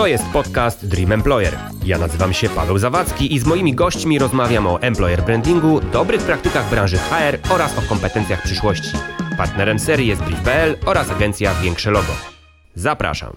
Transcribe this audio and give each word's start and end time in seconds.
To 0.00 0.06
jest 0.06 0.24
podcast 0.24 0.88
Dream 0.88 1.12
Employer. 1.12 1.58
Ja 1.84 1.98
nazywam 1.98 2.32
się 2.32 2.48
Paweł 2.48 2.78
Zawadzki 2.78 3.34
i 3.34 3.38
z 3.38 3.46
moimi 3.46 3.74
gośćmi 3.74 4.18
rozmawiam 4.18 4.66
o 4.66 4.82
employer 4.82 5.22
brandingu, 5.22 5.80
dobrych 5.80 6.22
praktykach 6.22 6.70
branży 6.70 6.98
HR 6.98 7.52
oraz 7.52 7.78
o 7.78 7.82
kompetencjach 7.82 8.42
przyszłości. 8.42 8.90
Partnerem 9.36 9.78
serii 9.78 10.08
jest 10.08 10.22
Brief.pl 10.22 10.76
oraz 10.86 11.10
agencja 11.10 11.54
Większe 11.54 11.90
Logo. 11.90 12.16
Zapraszam. 12.74 13.36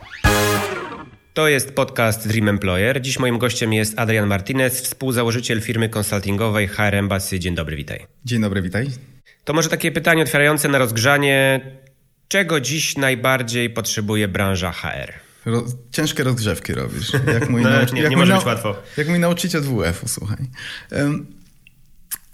To 1.33 1.47
jest 1.47 1.75
podcast 1.75 2.27
Dream 2.27 2.49
Employer. 2.49 3.01
Dziś 3.01 3.19
moim 3.19 3.37
gościem 3.37 3.73
jest 3.73 3.99
Adrian 3.99 4.27
Martinez, 4.27 4.81
współzałożyciel 4.81 5.61
firmy 5.61 5.89
konsultingowej 5.89 6.67
HR 6.67 6.95
Embassy. 6.95 7.39
Dzień 7.39 7.55
dobry, 7.55 7.75
witaj. 7.75 8.05
Dzień 8.25 8.41
dobry, 8.41 8.61
witaj. 8.61 8.87
To 9.43 9.53
może 9.53 9.69
takie 9.69 9.91
pytanie 9.91 10.23
otwierające 10.23 10.69
na 10.69 10.77
rozgrzanie. 10.77 11.61
Czego 12.27 12.59
dziś 12.59 12.97
najbardziej 12.97 13.69
potrzebuje 13.69 14.27
branża 14.27 14.71
HR? 14.71 15.32
Ro 15.45 15.65
ciężkie 15.91 16.23
rozgrzewki 16.23 16.73
robisz. 16.73 17.13
Jak 17.33 17.49
mój 17.49 17.63
no, 17.63 17.69
nie, 17.93 18.01
jak 18.01 18.11
nie 18.11 18.17
może 18.17 18.35
być 18.35 18.45
łatwo. 18.45 18.75
Jak 18.97 19.07
mój 19.07 19.19
nauczyciel 19.19 19.61
WF-u, 19.61 20.07
słuchaj. 20.07 20.37
Um, 20.91 21.25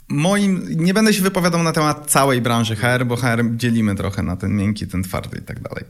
moim, 0.10 0.68
nie 0.70 0.94
będę 0.94 1.14
się 1.14 1.22
wypowiadał 1.22 1.64
na 1.64 1.72
temat 1.72 2.12
całej 2.12 2.42
branży 2.42 2.76
HR, 2.76 3.06
bo 3.06 3.16
HR 3.16 3.44
dzielimy 3.56 3.96
trochę 3.96 4.24
na 4.24 4.36
ten 4.36 4.56
miękki, 4.56 4.88
ten 4.88 5.04
twardy 5.04 5.38
i 5.38 5.42
tak 5.42 5.60
dalej. 5.60 5.86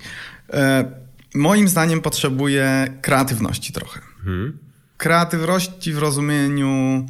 E, 0.53 0.91
moim 1.35 1.67
zdaniem 1.67 2.01
potrzebuje 2.01 2.93
kreatywności 3.01 3.73
trochę. 3.73 3.99
Hmm. 4.23 4.57
Kreatywności 4.97 5.93
w 5.93 5.97
rozumieniu 5.97 7.05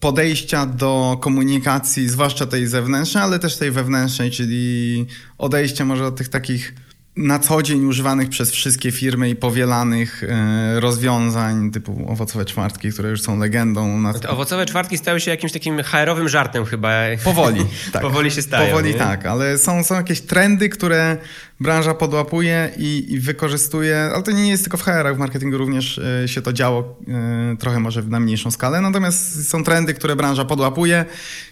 podejścia 0.00 0.66
do 0.66 1.18
komunikacji, 1.20 2.08
zwłaszcza 2.08 2.46
tej 2.46 2.66
zewnętrznej, 2.66 3.24
ale 3.24 3.38
też 3.38 3.56
tej 3.56 3.70
wewnętrznej, 3.70 4.30
czyli 4.30 5.06
odejście 5.38 5.84
może 5.84 6.06
od 6.06 6.16
tych 6.16 6.28
takich 6.28 6.74
na 7.16 7.38
co 7.38 7.62
dzień 7.62 7.84
używanych 7.84 8.28
przez 8.28 8.50
wszystkie 8.50 8.92
firmy 8.92 9.30
i 9.30 9.36
powielanych 9.36 10.24
e, 10.24 10.80
rozwiązań 10.80 11.70
typu 11.70 12.04
owocowe 12.08 12.44
czwartki, 12.44 12.92
które 12.92 13.10
już 13.10 13.22
są 13.22 13.38
legendą. 13.38 13.98
Na... 13.98 14.12
Owocowe 14.28 14.66
czwartki 14.66 14.98
stały 14.98 15.20
się 15.20 15.30
jakimś 15.30 15.52
takim 15.52 15.82
HR-owym 15.82 16.28
żartem 16.28 16.64
chyba. 16.64 16.92
Powoli, 17.24 17.66
tak. 17.92 18.02
Powoli 18.02 18.30
się 18.30 18.42
stają. 18.42 18.70
Powoli 18.70 18.92
nie? 18.92 18.98
tak, 18.98 19.26
ale 19.26 19.58
są, 19.58 19.84
są 19.84 19.94
jakieś 19.94 20.20
trendy, 20.20 20.68
które 20.68 21.16
branża 21.60 21.94
podłapuje 21.94 22.70
i, 22.76 23.06
i 23.08 23.18
wykorzystuje, 23.20 24.10
ale 24.14 24.22
to 24.22 24.30
nie 24.30 24.48
jest 24.48 24.62
tylko 24.62 24.76
w 24.76 24.82
HR-ach, 24.82 25.16
w 25.16 25.18
marketingu 25.18 25.58
również 25.58 25.98
e, 25.98 26.28
się 26.28 26.42
to 26.42 26.52
działo 26.52 26.98
e, 27.08 27.56
trochę 27.56 27.80
może 27.80 28.02
na 28.02 28.20
mniejszą 28.20 28.50
skalę, 28.50 28.80
natomiast 28.80 29.48
są 29.48 29.64
trendy, 29.64 29.94
które 29.94 30.16
branża 30.16 30.44
podłapuje 30.44 31.04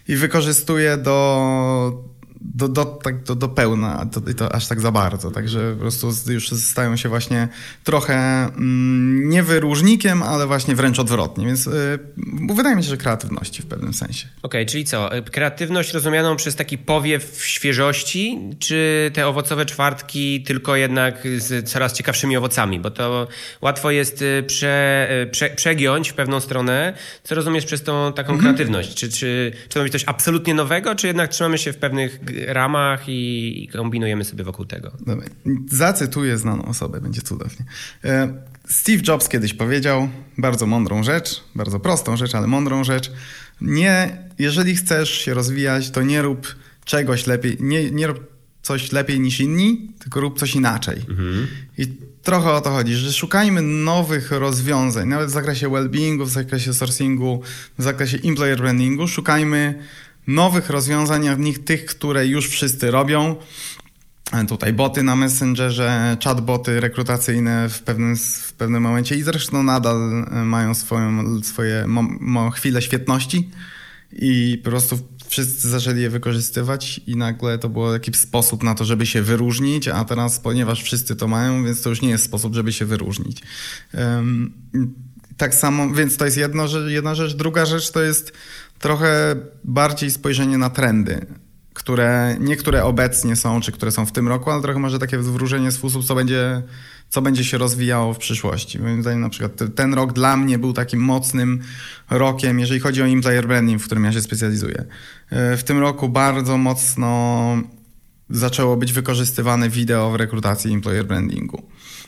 i 0.09 0.17
wykorzystuje 0.17 0.97
do 0.97 2.12
do, 2.45 2.69
do, 2.69 2.85
tak, 2.85 3.23
do, 3.23 3.35
do 3.35 3.49
pełna, 3.49 4.07
to, 4.13 4.21
to 4.21 4.55
aż 4.55 4.67
tak 4.69 4.81
za 4.81 4.91
bardzo. 4.91 5.31
Także 5.31 5.75
po 5.75 5.81
prostu 5.81 6.13
już 6.29 6.51
stają 6.51 6.97
się 6.97 7.09
właśnie 7.09 7.49
trochę 7.85 8.15
mm, 8.45 9.29
nie 9.29 9.43
wyróżnikiem, 9.43 10.23
ale 10.23 10.47
właśnie 10.47 10.75
wręcz 10.75 10.99
odwrotnie. 10.99 11.47
Więc 11.47 11.67
y, 11.67 11.99
wydaje 12.55 12.77
mi 12.77 12.83
się, 12.83 12.89
że 12.89 12.97
kreatywności 12.97 13.63
w 13.63 13.67
pewnym 13.67 13.95
sensie. 13.95 14.27
Okej, 14.43 14.63
okay, 14.63 14.67
czyli 14.67 14.85
co? 14.85 15.17
Y, 15.17 15.23
kreatywność 15.23 15.93
rozumianą 15.93 16.37
przez 16.37 16.57
taki 16.57 16.79
powiew 16.79 17.43
świeżości, 17.45 18.39
czy 18.59 19.11
te 19.15 19.27
owocowe 19.27 19.67
czwartki 19.67 20.43
tylko 20.43 20.77
jednak 20.77 21.29
z 21.39 21.71
coraz 21.71 21.93
ciekawszymi 21.93 22.37
owocami? 22.37 22.81
Bo 22.81 22.91
to 22.91 23.29
łatwo 23.61 23.91
jest 23.91 24.23
y, 24.23 24.45
prze, 24.47 25.09
y, 25.23 25.27
prze, 25.27 25.51
przegiąć 25.51 26.11
w 26.11 26.15
pewną 26.15 26.41
stronę. 26.41 26.95
Co 27.23 27.35
rozumiesz 27.35 27.65
przez 27.65 27.83
tą 27.83 28.13
taką 28.13 28.33
mhm. 28.33 28.55
kreatywność? 28.55 28.95
Czy, 28.95 29.09
czy, 29.09 29.53
czy 29.69 29.75
to 29.75 29.83
być 29.83 29.93
coś 29.93 30.05
absolutnie 30.07 30.55
nowego, 30.55 30.95
czy 30.95 31.07
jednak 31.07 31.31
trzymamy 31.31 31.59
się 31.59 31.73
w 31.73 31.77
pewnych 31.77 32.21
ramach 32.47 33.09
i, 33.09 33.69
kombinujemy 33.73 34.25
sobie 34.25 34.45
wokół 34.45 34.65
tego. 34.65 34.93
Dobra. 35.07 35.27
Zacytuję 35.71 36.39
znaną 36.39 36.65
osobę, 36.65 37.01
będzie 37.01 37.23
cudownie. 37.23 37.65
E, 38.05 38.35
Steve 38.69 39.03
Jobs 39.09 39.29
kiedyś 39.29 39.55
powiedział 39.55 40.09
bardzo 40.39 40.67
mądrą 40.67 41.03
rzecz, 41.03 41.45
bardzo 41.55 41.81
prostą 41.81 42.17
rzecz, 42.17 42.35
ale 42.35 42.47
mądrą 42.47 42.85
rzecz. 42.85 43.13
Nie, 43.61 44.19
jeżeli 44.39 44.77
chcesz 44.77 45.11
się 45.11 45.35
rozwijać, 45.35 45.91
to 45.91 46.03
nie 46.03 46.23
rób 46.23 46.57
czegoś 46.85 47.27
lepiej, 47.27 47.57
nie, 47.61 47.91
nie 47.91 48.07
rób 48.07 48.33
coś 48.63 48.93
lepiej 48.93 49.21
niż 49.21 49.41
inni, 49.41 49.93
tylko 49.99 50.21
rób 50.21 50.39
coś 50.39 50.55
inaczej. 50.55 50.97
Mhm. 51.09 51.47
I 51.79 51.87
trochę 52.23 52.53
o 52.53 52.61
to 52.61 52.71
chodzi, 52.71 52.95
że 52.95 53.13
szukajmy 53.13 53.63
nowych 53.63 54.31
rozwiązań, 54.31 55.09
nawet 55.09 55.29
w 55.29 55.33
zakresie 55.33 55.69
well-beingu, 55.69 56.25
w 56.25 56.31
zakresie 56.31 56.75
sourcingu, 56.75 57.43
w 57.79 57.83
zakresie 57.83 58.19
employer 58.25 58.59
brandingu, 58.59 59.09
szukajmy 59.09 59.83
nowych 60.27 60.71
rozwiązań, 60.71 61.29
a 61.29 61.37
w 61.37 61.41
nich 61.41 61.65
tych, 61.65 61.85
które 61.85 62.27
już 62.27 62.49
wszyscy 62.49 62.91
robią. 62.91 63.37
Tutaj 64.49 64.73
boty 64.73 65.03
na 65.03 65.17
Messengerze, 65.17 66.17
chatboty 66.25 66.81
rekrutacyjne 66.81 67.69
w 67.69 67.83
pewnym, 67.83 68.17
w 68.17 68.53
pewnym 68.53 68.83
momencie 68.83 69.17
i 69.17 69.23
zresztą 69.23 69.63
nadal 69.63 70.27
mają 70.45 70.75
swoją, 70.75 71.43
swoje 71.43 71.87
mo, 71.87 72.03
mo, 72.21 72.51
chwile 72.51 72.83
świetności 72.83 73.51
i 74.13 74.61
po 74.65 74.71
prostu 74.71 74.99
wszyscy 75.29 75.69
zaczęli 75.69 76.01
je 76.01 76.11
wykorzystywać 76.11 77.01
i 77.07 77.17
nagle 77.17 77.59
to 77.59 77.69
był 77.69 77.93
jakiś 77.93 78.17
sposób 78.17 78.63
na 78.63 78.75
to, 78.75 78.85
żeby 78.85 79.07
się 79.07 79.23
wyróżnić, 79.23 79.89
a 79.89 80.05
teraz 80.05 80.41
ponieważ 80.41 80.83
wszyscy 80.83 81.17
to 81.17 81.29
mają, 81.29 81.65
więc 81.65 81.83
to 81.83 81.91
już 81.91 82.03
nie 82.03 82.09
jest 82.09 82.25
sposób, 82.25 82.55
żeby 82.55 82.73
się 82.73 82.85
wyróżnić. 82.85 83.43
Um, 83.95 84.53
tak 85.37 85.55
samo, 85.55 85.91
więc 85.91 86.17
to 86.17 86.25
jest 86.25 86.37
jedno, 86.37 86.67
jedna 86.89 87.15
rzecz. 87.15 87.35
Druga 87.35 87.67
rzecz 87.67 87.91
to 87.91 88.03
jest 88.03 88.33
trochę 88.83 89.37
bardziej 89.65 90.11
spojrzenie 90.11 90.59
na 90.59 90.71
trendy, 90.71 91.27
które 91.75 92.37
niektóre 92.41 92.85
obecnie 92.85 93.37
są, 93.37 93.61
czy 93.61 93.73
które 93.73 93.93
są 93.93 94.07
w 94.07 94.13
tym 94.13 94.29
roku, 94.29 94.51
ale 94.51 94.63
trochę 94.63 94.79
może 94.79 94.99
takie 94.99 95.19
wróżenie 95.19 95.73
sposób, 95.73 96.05
co 96.05 96.15
będzie, 96.15 96.63
co 97.09 97.23
będzie 97.23 97.45
się 97.45 97.59
rozwijało 97.59 98.15
w 98.15 98.19
przyszłości. 98.19 98.79
Moim 98.79 99.03
zdaniem 99.03 99.21
na 99.21 99.29
przykład 99.29 99.53
ten 99.75 99.95
rok 99.95 100.13
dla 100.13 100.37
mnie 100.37 100.59
był 100.59 100.73
takim 100.73 101.01
mocnym 101.01 101.61
rokiem, 102.11 102.59
jeżeli 102.59 102.81
chodzi 102.81 103.03
o 103.03 103.07
employer 103.07 103.47
branding, 103.47 103.83
w 103.83 103.87
którym 103.87 104.05
ja 104.05 104.13
się 104.13 104.23
specjalizuję. 104.23 104.85
E, 105.31 105.57
w 105.57 105.65
tym 105.65 105.79
roku 105.79 106.09
bardzo 106.09 106.59
mocno 106.59 107.57
zaczęło 108.31 108.77
być 108.77 108.93
wykorzystywane 108.93 109.69
wideo 109.69 110.11
w 110.11 110.17
rekrutacji 110.17 110.75
employer 110.75 111.07
brandingu. 111.07 111.63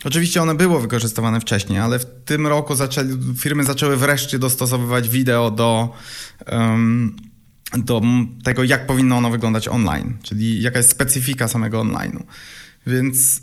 Oczywiście 0.05 0.43
one 0.43 0.55
było 0.55 0.81
wykorzystywane 0.81 1.41
wcześniej, 1.41 1.79
ale 1.79 1.99
w 1.99 2.07
tym 2.25 2.47
roku 2.47 2.75
zaczęli, 2.75 3.35
firmy 3.39 3.65
zaczęły 3.65 3.97
wreszcie 3.97 4.39
dostosowywać 4.39 5.09
wideo 5.09 5.51
do, 5.51 5.95
um, 6.53 7.17
do 7.77 8.03
tego, 8.45 8.65
jak 8.65 8.87
powinno 8.87 9.17
ono 9.17 9.31
wyglądać 9.31 9.69
online, 9.69 10.19
czyli 10.23 10.63
jaka 10.63 10.79
jest 10.79 10.91
specyfika 10.91 11.49
samego 11.49 11.81
online'u. 11.81 12.23
Więc 12.87 13.43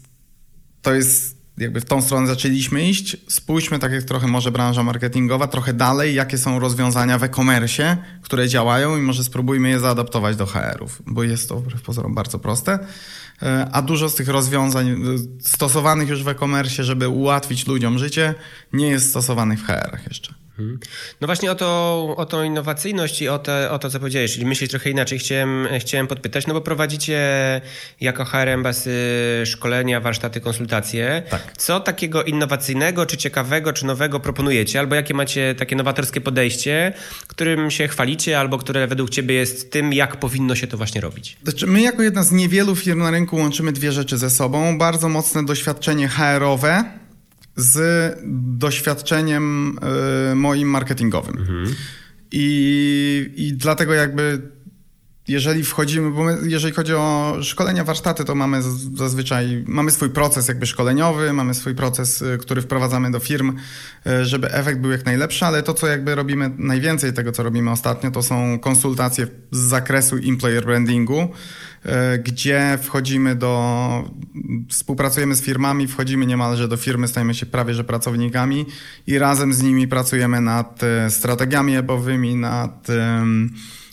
to 0.82 0.94
jest 0.94 1.41
jakby 1.62 1.82
w 1.82 1.86
tą 1.86 2.02
stronę 2.02 2.28
zaczęliśmy 2.28 2.90
iść. 2.90 3.18
Spójrzmy, 3.28 3.80
tak 3.80 3.92
jak 3.92 4.04
trochę 4.04 4.28
może 4.28 4.52
branża 4.52 4.84
marketingowa, 4.84 5.48
trochę 5.48 5.74
dalej, 5.74 6.16
jakie 6.16 6.38
są 6.38 6.60
rozwiązania 6.60 7.18
w 7.18 7.24
e-commerce, 7.24 7.98
które 8.22 8.48
działają 8.48 8.98
i 8.98 9.02
może 9.02 9.24
spróbujmy 9.24 9.70
je 9.70 9.80
zaadaptować 9.80 10.36
do 10.36 10.46
HR-ów, 10.46 11.02
bo 11.06 11.24
jest 11.24 11.50
to 11.50 11.60
wbrew 11.60 11.82
pozorom 11.82 12.16
bardzo 12.16 12.40
proste. 12.40 12.80
E, 13.42 13.68
a 13.72 13.82
dużo 13.82 14.10
z 14.10 14.16
tych 14.16 14.28
rozwiązań 14.28 14.90
e, 14.90 14.96
stosowanych 15.42 16.10
już 16.10 16.24
w 16.24 16.28
e-commerce, 16.28 16.84
żeby 16.84 17.08
ułatwić 17.10 17.68
ludziom 17.68 18.00
życie, 18.00 18.36
nie 18.74 18.88
jest 18.88 19.10
stosowanych 19.10 19.60
w 19.60 19.66
HR-ach 19.66 20.08
jeszcze. 20.08 20.41
Mhm. 20.60 20.80
No 21.22 21.28
właśnie 21.28 21.52
o, 21.52 21.56
to, 21.56 22.14
o 22.18 22.26
tą 22.26 22.44
innowacyjność 22.44 23.22
i 23.22 23.30
o, 23.30 23.40
te, 23.40 23.72
o 23.72 23.80
to, 23.80 23.90
co 23.90 24.00
powiedziałeś, 24.00 24.34
czyli 24.34 24.46
myśleć 24.46 24.72
trochę 24.72 24.90
inaczej. 24.90 25.20
Chciałem, 25.20 25.68
chciałem 25.80 26.08
podpytać, 26.08 26.48
no 26.48 26.54
bo 26.54 26.62
prowadzicie 26.62 27.22
jako 28.02 28.26
HR 28.26 28.50
Embassy 28.50 28.92
szkolenia, 29.46 30.00
warsztaty, 30.00 30.42
konsultacje. 30.42 31.24
Tak. 31.30 31.58
Co 31.58 31.80
takiego 31.80 32.24
innowacyjnego, 32.24 33.06
czy 33.06 33.18
ciekawego, 33.18 33.74
czy 33.74 33.86
nowego 33.86 34.20
proponujecie? 34.20 34.80
Albo 34.80 34.96
jakie 34.96 35.14
macie 35.14 35.56
takie 35.56 35.76
nowatorskie 35.76 36.22
podejście, 36.22 36.94
którym 37.28 37.72
się 37.72 37.88
chwalicie, 37.88 38.40
albo 38.40 38.58
które 38.58 38.88
według 38.88 39.10
ciebie 39.10 39.36
jest 39.36 39.72
tym, 39.72 39.94
jak 39.94 40.18
powinno 40.18 40.56
się 40.56 40.68
to 40.68 40.78
właśnie 40.78 41.02
robić? 41.02 41.38
Znaczy, 41.44 41.68
my 41.68 41.82
jako 41.82 42.04
jedna 42.04 42.24
z 42.24 42.32
niewielu 42.32 42.76
firm 42.76 43.00
na 43.00 43.12
rynku 43.12 43.36
łączymy 43.36 43.72
dwie 43.72 43.92
rzeczy 43.92 44.18
ze 44.18 44.30
sobą. 44.30 44.78
Bardzo 44.78 45.10
mocne 45.10 45.46
doświadczenie 45.46 46.08
HR-owe, 46.08 47.01
z 47.56 48.18
doświadczeniem 48.58 49.78
y, 50.32 50.36
moim 50.36 50.70
marketingowym. 50.70 51.38
Mhm. 51.38 51.76
I, 52.32 53.34
I 53.36 53.54
dlatego 53.54 53.94
jakby 53.94 54.42
jeżeli 55.32 55.64
wchodzimy, 55.64 56.12
bo 56.12 56.24
my, 56.24 56.38
jeżeli 56.44 56.74
chodzi 56.74 56.94
o 56.94 57.38
szkolenia, 57.42 57.84
warsztaty, 57.84 58.26
to 58.26 58.36
mamy 58.36 58.62
zazwyczaj, 58.96 59.64
mamy 59.68 59.92
swój 59.92 60.10
proces 60.10 60.48
jakby 60.48 60.66
szkoleniowy, 60.66 61.34
mamy 61.34 61.54
swój 61.54 61.76
proces, 61.76 62.22
y, 62.22 62.38
który 62.38 62.62
wprowadzamy 62.62 63.12
do 63.12 63.20
firm, 63.20 63.56
y, 64.08 64.26
żeby 64.26 64.52
efekt 64.52 64.80
był 64.80 64.92
jak 64.92 65.06
najlepszy, 65.06 65.46
ale 65.46 65.64
to, 65.64 65.74
co 65.74 65.88
jakby 65.88 66.16
robimy, 66.16 66.52
najwięcej 66.58 67.14
tego, 67.14 67.32
co 67.32 67.44
robimy 67.44 67.72
ostatnio, 67.72 68.12
to 68.12 68.24
są 68.24 68.60
konsultacje 68.60 69.28
z 69.52 69.60
zakresu 69.60 70.16
employer 70.16 70.66
brandingu, 70.66 71.22
y, 71.86 71.90
gdzie 72.18 72.80
wchodzimy 72.82 73.36
do, 73.36 74.10
współpracujemy 74.70 75.36
z 75.36 75.42
firmami, 75.42 75.88
wchodzimy 75.88 76.26
niemalże 76.26 76.68
do 76.68 76.78
firmy, 76.78 77.08
stajemy 77.08 77.34
się 77.34 77.46
prawie, 77.46 77.74
że 77.74 77.84
pracownikami 77.84 78.66
i 79.08 79.20
razem 79.20 79.54
z 79.54 79.62
nimi 79.62 79.88
pracujemy 79.88 80.42
nad 80.42 80.82
strategiami 81.10 81.76
ebowymi, 81.76 82.36
nad 82.36 82.88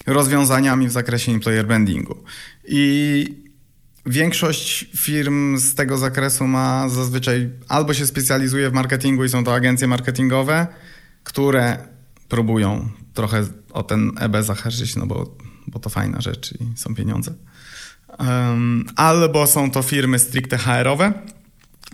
rozwiązaniami 0.09 0.89
w 0.89 0.93
zakresie 0.93 1.33
employer 1.33 1.67
brandingu. 1.67 2.25
I 2.69 3.25
większość 4.07 4.91
firm 4.97 5.59
z 5.59 5.75
tego 5.75 5.99
zakresu 5.99 6.47
ma 6.47 6.89
zazwyczaj 6.89 7.51
albo 7.69 7.95
się 7.95 8.07
specjalizuje 8.07 8.71
w 8.71 8.73
marketingu 8.73 9.25
i 9.25 9.29
są 9.29 9.45
to 9.45 9.55
agencje 9.55 9.89
marketingowe, 9.89 10.67
które 11.25 11.79
próbują 12.29 12.91
trochę 13.15 13.45
o 13.73 13.83
ten 13.83 14.13
EB 14.21 14.37
zahaczyć, 14.41 14.97
no 14.97 15.07
bo, 15.07 15.37
bo 15.67 15.79
to 15.79 15.91
fajna 15.91 16.21
rzecz 16.21 16.53
i 16.53 16.77
są 16.77 16.95
pieniądze. 16.95 17.35
Um, 18.19 18.85
albo 18.97 19.47
są 19.47 19.71
to 19.71 19.83
firmy 19.83 20.19
stricte 20.19 20.59
HR-owe, 20.59 21.13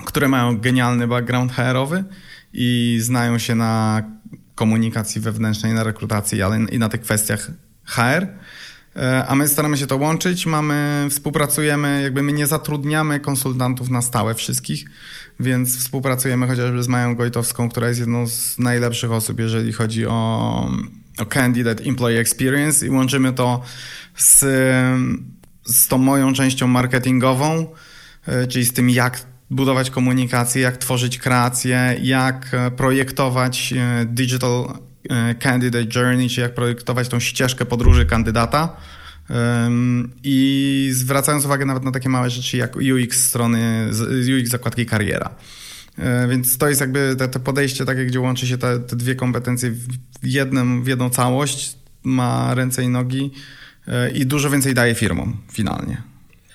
które 0.04 0.28
mają 0.28 0.58
genialny 0.58 1.08
background 1.08 1.52
HR-owy 1.52 2.04
i 2.52 2.98
znają 3.00 3.38
się 3.38 3.54
na 3.54 4.02
komunikacji 4.54 5.20
wewnętrznej, 5.20 5.72
na 5.72 5.84
rekrutacji, 5.84 6.42
ale 6.42 6.58
i 6.58 6.78
na 6.78 6.88
tych 6.88 7.00
kwestiach 7.00 7.50
HR. 7.84 8.26
E, 8.96 9.26
a 9.26 9.34
my 9.34 9.48
staramy 9.48 9.76
się 9.76 9.86
to 9.86 9.96
łączyć. 9.96 10.46
Mamy, 10.46 11.06
współpracujemy, 11.10 12.02
jakby 12.02 12.22
my 12.22 12.32
nie 12.32 12.46
zatrudniamy 12.46 13.20
konsultantów 13.20 13.90
na 13.90 14.02
stałe 14.02 14.34
wszystkich, 14.34 14.84
więc 15.40 15.78
współpracujemy 15.78 16.46
chociażby 16.46 16.82
z 16.82 16.88
Mają 16.88 17.14
Gojtowską, 17.14 17.68
która 17.68 17.88
jest 17.88 18.00
jedną 18.00 18.26
z 18.26 18.58
najlepszych 18.58 19.12
osób, 19.12 19.40
jeżeli 19.40 19.72
chodzi 19.72 20.06
o, 20.06 20.70
o 21.18 21.26
Candidate 21.26 21.84
Employee 21.84 22.18
Experience 22.18 22.86
i 22.86 22.90
łączymy 22.90 23.32
to 23.32 23.62
z, 24.16 24.40
z 25.64 25.88
tą 25.88 25.98
moją 25.98 26.32
częścią 26.32 26.66
marketingową, 26.66 27.66
e, 28.26 28.46
czyli 28.46 28.64
z 28.64 28.72
tym, 28.72 28.90
jak 28.90 29.20
budować 29.50 29.90
komunikację, 29.90 30.62
jak 30.62 30.76
tworzyć 30.76 31.18
kreację, 31.18 31.96
jak 32.02 32.54
e, 32.54 32.70
projektować 32.70 33.74
digital 34.06 34.78
candidate 35.38 35.86
journey, 35.94 36.28
czyli 36.28 36.42
jak 36.42 36.54
projektować 36.54 37.08
tą 37.08 37.20
ścieżkę 37.20 37.64
podróży 37.64 38.06
kandydata. 38.06 38.76
I 40.24 40.90
zwracając 40.92 41.44
uwagę 41.44 41.66
nawet 41.66 41.84
na 41.84 41.92
takie 41.92 42.08
małe 42.08 42.30
rzeczy 42.30 42.56
jak 42.56 42.76
UX 42.76 43.24
strony, 43.24 43.90
UX 44.40 44.50
zakładki 44.50 44.86
kariera. 44.86 45.34
E, 45.98 46.28
więc 46.28 46.58
to 46.58 46.68
jest 46.68 46.80
jakby 46.80 47.16
to, 47.32 47.40
podejście 47.40 47.84
takie, 47.84 48.06
gdzie 48.06 48.20
łączy 48.20 48.46
się 48.46 48.58
te, 48.58 48.80
te 48.80 48.96
dwie 48.96 49.14
kompetencje 49.14 49.70
w, 49.70 49.86
jednym, 50.22 50.84
w 50.84 50.86
jedną 50.86 51.10
całość, 51.10 51.78
ma 52.02 52.54
ręce 52.54 52.84
i 52.84 52.88
nogi 52.88 53.30
e, 53.88 54.10
i 54.10 54.26
dużo 54.26 54.50
więcej 54.50 54.74
daje 54.74 54.94
firmom 54.94 55.36
finalnie. 55.52 56.13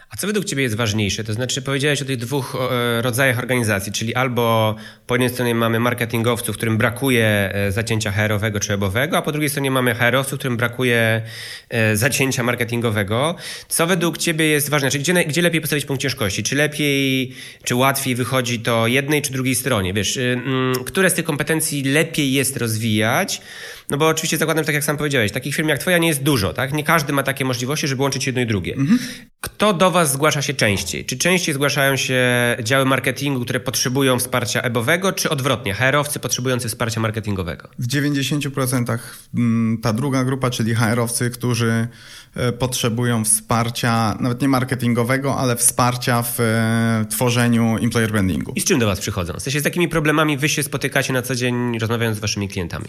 A 0.10 0.18
co 0.18 0.28
według 0.28 0.46
Ciebie 0.46 0.64
jest 0.64 0.76
ważniejsze? 0.76 1.24
To 1.24 1.34
znaczy, 1.34 1.62
powiedziałeś 1.62 2.02
o 2.02 2.06
tych 2.06 2.18
dwóch 2.18 2.58
e, 2.72 3.02
rodzajach 3.02 3.40
organizacji, 3.40 3.92
czyli 3.92 4.16
albo 4.16 4.76
po 5.08 5.16
jednej 5.16 5.30
stronie 5.30 5.56
mamy 5.56 5.80
marketingowców, 5.80 6.58
którym 6.58 6.78
brakuje 6.78 7.26
e, 7.54 7.72
zacięcia 7.72 8.12
HR-owego 8.12 8.60
czy 8.60 8.68
webowego, 8.68 9.18
a 9.18 9.22
po 9.22 9.32
drugiej 9.32 9.50
stronie 9.50 9.72
mamy 9.72 9.96
HR-owców, 9.96 10.40
którym 10.40 10.58
brakuje 10.58 11.22
e, 11.70 11.96
zacięcia 11.96 12.44
marketingowego. 12.44 13.36
Co 13.68 13.88
według 13.88 14.18
Ciebie 14.18 14.46
jest 14.46 14.70
ważne? 14.70 14.92
Czyli 14.92 15.04
gdzie, 15.04 15.14
gdzie 15.14 15.42
lepiej 15.42 15.62
postawić 15.62 15.86
punkt 15.86 16.02
ciężkości? 16.02 16.44
Czy 16.44 16.56
lepiej, 16.56 17.32
czy 17.64 17.76
łatwiej 17.76 18.16
wychodzi 18.16 18.60
to 18.60 18.88
jednej 18.88 19.22
czy 19.22 19.32
drugiej 19.32 19.56
stronie? 19.56 19.94
Wiesz, 19.94 20.18
y, 20.18 20.22
mm, 20.46 20.84
które 20.86 21.10
z 21.10 21.14
tych 21.14 21.26
kompetencji 21.26 21.84
lepiej 21.84 22.34
jest 22.34 22.58
rozwijać? 22.58 23.42
No 23.90 23.98
bo 23.98 24.08
oczywiście 24.08 24.38
zakładam, 24.38 24.66
tak 24.66 24.76
jak 24.76 24.84
sam 24.84 24.98
powiedziałeś, 24.98 25.32
takich 25.32 25.56
firm 25.56 25.68
jak 25.68 25.80
twoja 25.80 25.98
nie 25.98 26.08
jest 26.08 26.24
dużo, 26.24 26.54
tak? 26.54 26.74
Nie 26.74 26.84
każdy 26.84 27.14
ma 27.14 27.24
takie 27.24 27.46
możliwości, 27.46 27.88
żeby 27.88 28.02
łączyć 28.02 28.28
jedno 28.28 28.42
i 28.42 28.46
drugie. 28.46 28.76
Mhm. 28.76 29.00
Kto 29.42 29.74
do 29.74 29.92
was 29.92 30.12
zgłasza 30.14 30.42
się 30.42 30.54
częściej? 30.54 31.06
Czy 31.06 31.18
częściej 31.18 31.56
zgłaszają 31.56 31.96
się 31.96 32.26
działy 32.64 32.86
marketingu, 32.86 33.42
które 33.42 33.60
potrzebują 33.60 34.20
wsparcia 34.20 34.62
ebowego, 34.62 35.12
czy 35.12 35.30
odwrotnie, 35.30 35.74
HR-owcy 35.74 36.20
potrzebujący 36.20 36.68
wsparcia 36.68 37.02
marketingowego? 37.02 37.70
W 37.80 37.88
90% 37.88 38.98
mm, 39.36 39.78
ta 39.82 39.94
druga 39.94 40.24
grupa, 40.24 40.50
czyli 40.50 40.76
HR-owcy, 40.76 41.30
którzy 41.30 41.88
e, 42.36 42.52
potrzebują 42.52 43.26
wsparcia, 43.26 44.18
nawet 44.20 44.42
nie 44.42 44.48
marketingowego, 44.48 45.38
ale 45.38 45.56
wsparcia 45.56 46.22
w 46.22 46.40
e, 46.40 47.06
tworzeniu 47.10 47.78
employer 47.82 48.12
brandingu. 48.12 48.54
I 48.56 48.62
z 48.62 48.66
czym 48.66 48.80
do 48.80 48.86
was 48.86 49.00
przychodzą? 49.00 49.34
W 49.34 49.42
sensie 49.42 49.60
z 49.60 49.66
jakimi 49.66 49.88
problemami 49.88 50.38
wy 50.38 50.50
się 50.50 50.64
spotykacie 50.64 51.14
na 51.14 51.22
co 51.22 51.36
dzień 51.36 51.80
rozmawiając 51.80 52.18
z 52.18 52.22
waszymi 52.22 52.48
klientami? 52.50 52.86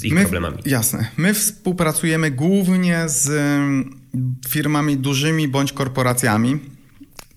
Z 0.00 0.04
ich 0.04 0.12
My, 0.12 0.22
problemami. 0.22 0.58
Jasne. 0.66 1.08
My 1.16 1.34
współpracujemy 1.34 2.30
głównie 2.30 3.04
z 3.06 3.30
firmami 4.48 4.96
dużymi 4.96 5.48
bądź 5.48 5.72
korporacjami. 5.72 6.58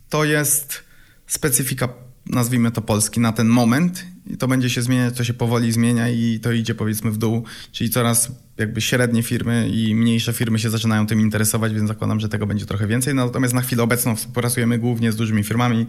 To 0.09 0.23
jest 0.23 0.83
specyfika, 1.27 1.89
nazwijmy 2.25 2.71
to 2.71 2.81
Polski, 2.81 3.19
na 3.19 3.31
ten 3.31 3.47
moment. 3.47 4.05
I 4.27 4.37
to 4.37 4.47
będzie 4.47 4.69
się 4.69 4.81
zmieniać, 4.81 5.17
to 5.17 5.23
się 5.23 5.33
powoli 5.33 5.71
zmienia 5.71 6.09
i 6.09 6.39
to 6.39 6.51
idzie 6.51 6.75
powiedzmy 6.75 7.11
w 7.11 7.17
dół. 7.17 7.43
Czyli 7.71 7.89
coraz 7.89 8.31
jakby 8.57 8.81
średnie 8.81 9.23
firmy 9.23 9.69
i 9.73 9.95
mniejsze 9.95 10.33
firmy 10.33 10.59
się 10.59 10.69
zaczynają 10.69 11.07
tym 11.07 11.21
interesować, 11.21 11.73
więc 11.73 11.87
zakładam, 11.87 12.19
że 12.19 12.29
tego 12.29 12.47
będzie 12.47 12.65
trochę 12.65 12.87
więcej. 12.87 13.15
Natomiast 13.15 13.53
na 13.53 13.61
chwilę 13.61 13.83
obecną 13.83 14.15
współpracujemy 14.15 14.79
głównie 14.79 15.11
z 15.11 15.15
dużymi 15.15 15.43
firmami. 15.43 15.85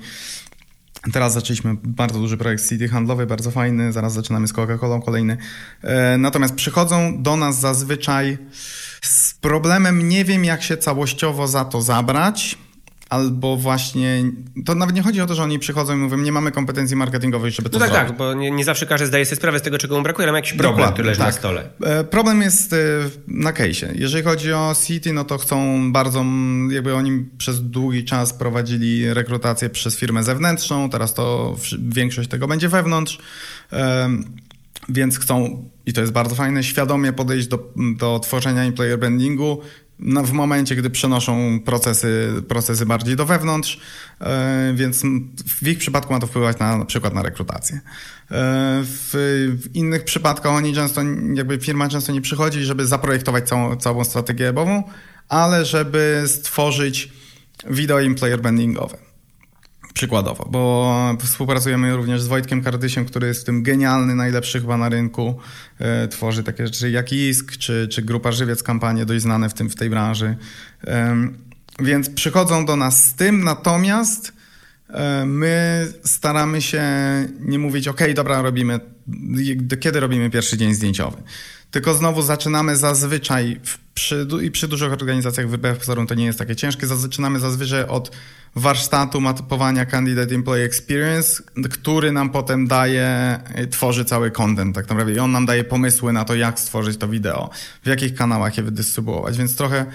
Teraz 1.13 1.33
zaczęliśmy 1.33 1.77
bardzo 1.83 2.19
duży 2.19 2.37
projekt 2.37 2.69
City 2.69 2.89
handlowy, 2.89 3.27
bardzo 3.27 3.51
fajny. 3.51 3.93
Zaraz 3.93 4.13
zaczynamy 4.13 4.49
z 4.49 4.53
Coca-Colą 4.53 5.03
kolejny. 5.03 5.37
E, 5.83 6.19
natomiast 6.19 6.55
przychodzą 6.55 7.23
do 7.23 7.37
nas 7.37 7.61
zazwyczaj 7.61 8.39
z 9.03 9.35
problemem, 9.35 10.09
nie 10.09 10.25
wiem 10.25 10.45
jak 10.45 10.63
się 10.63 10.77
całościowo 10.77 11.49
za 11.49 11.65
to 11.65 11.83
zabrać 11.83 12.59
albo 13.09 13.57
właśnie, 13.57 14.25
to 14.65 14.75
nawet 14.75 14.97
nie 14.97 15.03
chodzi 15.03 15.21
o 15.21 15.27
to, 15.27 15.35
że 15.35 15.43
oni 15.43 15.59
przychodzą 15.59 15.95
i 15.95 15.97
mówią, 15.97 16.17
nie 16.17 16.33
mamy 16.33 16.53
kompetencji 16.53 16.97
marketingowej, 16.97 17.51
żeby 17.51 17.71
to 17.71 17.79
no 17.79 17.85
tak, 17.85 17.95
zrobić. 17.95 18.09
tak, 18.09 18.19
bo 18.19 18.35
nie, 18.35 18.51
nie, 18.51 18.65
zawsze 18.65 18.87
każdy 18.87 19.07
zdaje 19.07 19.25
sobie 19.27 19.37
sprawę 19.37 19.59
z 19.59 19.63
tego, 19.63 19.79
czego 19.79 19.97
mu 19.97 20.03
brakuje, 20.03 20.25
ale 20.25 20.33
ma 20.33 20.39
jakiś 20.39 20.53
problem, 20.53 20.73
Dokładnie, 20.73 20.93
który 20.93 21.09
leży 21.09 21.19
tak. 21.19 21.29
na 21.29 21.33
stole. 21.33 21.71
E, 21.85 22.05
problem 22.05 22.43
jest 22.43 22.73
e, 22.73 22.77
na 23.29 23.53
case'ie. 23.53 23.87
Jeżeli 23.95 24.25
chodzi 24.25 24.53
o 24.53 24.75
City, 24.87 25.13
no 25.13 25.25
to 25.25 25.39
chcą 25.39 25.93
bardzo, 25.93 26.25
jakby 26.71 26.95
oni 26.95 27.25
przez 27.39 27.71
długi 27.71 28.05
czas 28.05 28.33
prowadzili 28.33 29.15
rekrutację 29.15 29.71
przez 29.71 29.97
firmę 29.97 30.23
zewnętrzną, 30.23 30.91
teraz 30.91 31.15
to 31.15 31.57
większość 31.79 32.29
tego 32.29 32.49
będzie 32.49 32.69
wewnątrz, 32.69 33.19
więc 34.89 35.19
chcą, 35.19 35.65
i 35.87 35.93
to 35.93 36.01
jest 36.01 36.13
bardzo 36.13 36.35
fajne, 36.35 36.65
świadomie 36.65 37.13
podejść 37.13 37.49
do, 37.49 37.73
do 37.99 38.19
tworzenia 38.19 38.63
employer 38.63 38.99
brandingu, 38.99 39.61
no, 39.99 40.23
w 40.23 40.33
momencie, 40.33 40.77
gdy 40.77 40.91
przenoszą 40.91 41.61
procesy, 41.61 42.43
procesy 42.49 42.87
bardziej 42.87 43.17
do 43.17 43.27
wewnątrz, 43.27 43.81
e, 44.21 44.73
więc 44.75 45.03
w 45.61 45.69
ich 45.69 45.79
przypadku 45.79 46.13
ma 46.13 46.21
to 46.21 46.27
wpływać 46.27 46.59
na, 46.59 46.79
na 46.79 46.85
przykład 46.85 47.15
na 47.15 47.23
rekrutację. 47.23 47.77
E, 47.77 47.81
w, 48.83 49.11
w, 49.63 49.77
innych 49.77 50.05
przypadkach 50.05 50.53
oni 50.53 50.75
często, 50.75 51.01
jakby 51.35 51.59
firma 51.59 51.89
często 51.89 52.13
nie 52.13 52.21
przychodzi, 52.21 52.65
żeby 52.65 52.87
zaprojektować 52.87 53.49
całą, 53.49 53.77
całą 53.77 54.05
strategię 54.05 54.45
webową, 54.45 54.83
ale 55.29 55.65
żeby 55.65 56.23
stworzyć 56.27 57.13
video 57.71 58.03
employer 58.03 58.41
brandingowe. 58.41 59.04
Przykładowo, 59.95 60.49
bo 60.51 61.17
współpracujemy 61.25 61.97
również 61.97 62.23
z 62.23 62.27
Wojtkiem 62.27 62.63
Kardysiem, 62.63 63.05
który 63.05 63.27
jest 63.27 63.41
w 63.41 63.45
tym 63.45 63.63
genialny, 63.63 64.15
najlepszy 64.15 64.61
chyba 64.61 64.77
na 64.77 64.89
rynku. 64.89 65.39
E, 65.79 66.09
tworzy 66.09 66.43
takie 66.43 66.67
rzeczy 66.67 66.91
jak 66.91 67.13
ISK, 67.13 67.57
czy, 67.57 67.89
czy 67.89 68.03
Grupa 68.03 68.33
Żywiec, 68.33 68.63
kampanie 68.63 69.07
dość 69.07 69.23
znane 69.23 69.49
w, 69.49 69.55
tym, 69.55 69.71
w 69.71 69.75
tej 69.75 69.91
branży. 69.91 70.37
Więc 71.81 72.11
przychodzą 72.11 72.67
do 72.67 72.77
nas 72.77 73.05
z 73.05 73.15
tym, 73.15 73.45
natomiast 73.45 74.33
e, 74.91 75.25
my 75.27 75.87
staramy 76.05 76.63
się 76.63 76.83
nie 77.41 77.59
mówić, 77.59 77.89
ok, 77.89 78.01
dobra, 78.15 78.43
robimy, 78.43 78.81
kiedy 79.81 80.01
robimy 80.01 80.31
pierwszy 80.31 80.57
dzień 80.57 80.75
zdjęciowy. 80.75 81.23
Tylko 81.71 81.95
znowu 81.95 82.23
zaczynamy 82.23 82.77
zazwyczaj, 82.77 83.61
przy, 83.95 84.27
i 84.43 84.51
przy 84.51 84.69
dużych 84.69 84.93
organizacjach 84.93 85.49
wbrew 85.49 85.79
pozorom 85.79 86.07
to 86.07 86.15
nie 86.15 86.25
jest 86.25 86.39
takie 86.39 86.57
ciężkie, 86.57 86.87
zaczynamy 86.87 87.41
zazwyczaj 87.41 87.85
od 87.85 88.11
warsztatu 88.57 89.21
mapowania 89.21 89.87
Candidate 89.87 90.35
Employee 90.35 90.65
Experience, 90.65 91.43
który 91.71 92.13
nam 92.13 92.31
potem 92.31 92.67
daje, 92.67 93.39
tworzy 93.71 94.05
cały 94.05 94.31
content 94.31 94.75
tak 94.75 94.89
naprawdę. 94.89 95.13
I 95.13 95.19
on 95.19 95.33
nam 95.33 95.47
daje 95.47 95.65
pomysły 95.65 96.13
na 96.13 96.25
to, 96.25 96.35
jak 96.35 96.61
stworzyć 96.61 96.97
to 96.97 97.09
wideo, 97.09 97.51
w 97.83 97.89
jakich 97.89 98.15
kanałach 98.15 98.57
je 98.57 98.63
wydystrybuować, 98.63 99.39
więc 99.39 99.57
trochę 99.57 99.87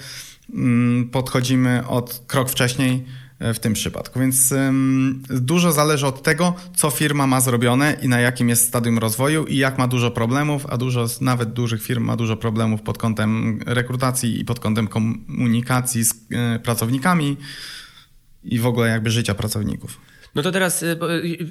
mm, 0.54 1.08
podchodzimy 1.08 1.88
od 1.88 2.22
krok 2.26 2.50
wcześniej 2.50 3.04
e, 3.38 3.54
w 3.54 3.60
tym 3.60 3.72
przypadku. 3.72 4.20
Więc 4.20 4.52
um, 4.52 5.22
dużo 5.28 5.72
zależy 5.72 6.06
od 6.06 6.22
tego, 6.22 6.54
co 6.76 6.90
firma 6.90 7.26
ma 7.26 7.40
zrobione 7.40 7.96
i 8.02 8.08
na 8.08 8.20
jakim 8.20 8.48
jest 8.48 8.68
stadium 8.68 8.98
rozwoju 8.98 9.44
i 9.44 9.56
jak 9.56 9.78
ma 9.78 9.88
dużo 9.88 10.10
problemów, 10.10 10.66
a 10.66 10.76
dużo 10.76 11.06
nawet 11.20 11.52
dużych 11.52 11.82
firm 11.82 12.04
ma 12.04 12.16
dużo 12.16 12.36
problemów 12.36 12.82
pod 12.82 12.98
kątem 12.98 13.60
rekrutacji 13.66 14.40
i 14.40 14.44
pod 14.44 14.60
kątem 14.60 14.88
komunikacji 14.88 16.04
z 16.04 16.12
y, 16.12 16.16
pracownikami 16.62 17.36
i 18.44 18.58
w 18.58 18.66
ogóle 18.66 18.88
jakby 18.88 19.10
życia 19.10 19.34
pracowników. 19.34 20.00
No 20.34 20.42
to 20.42 20.52
teraz 20.52 20.82
y, 20.82 20.98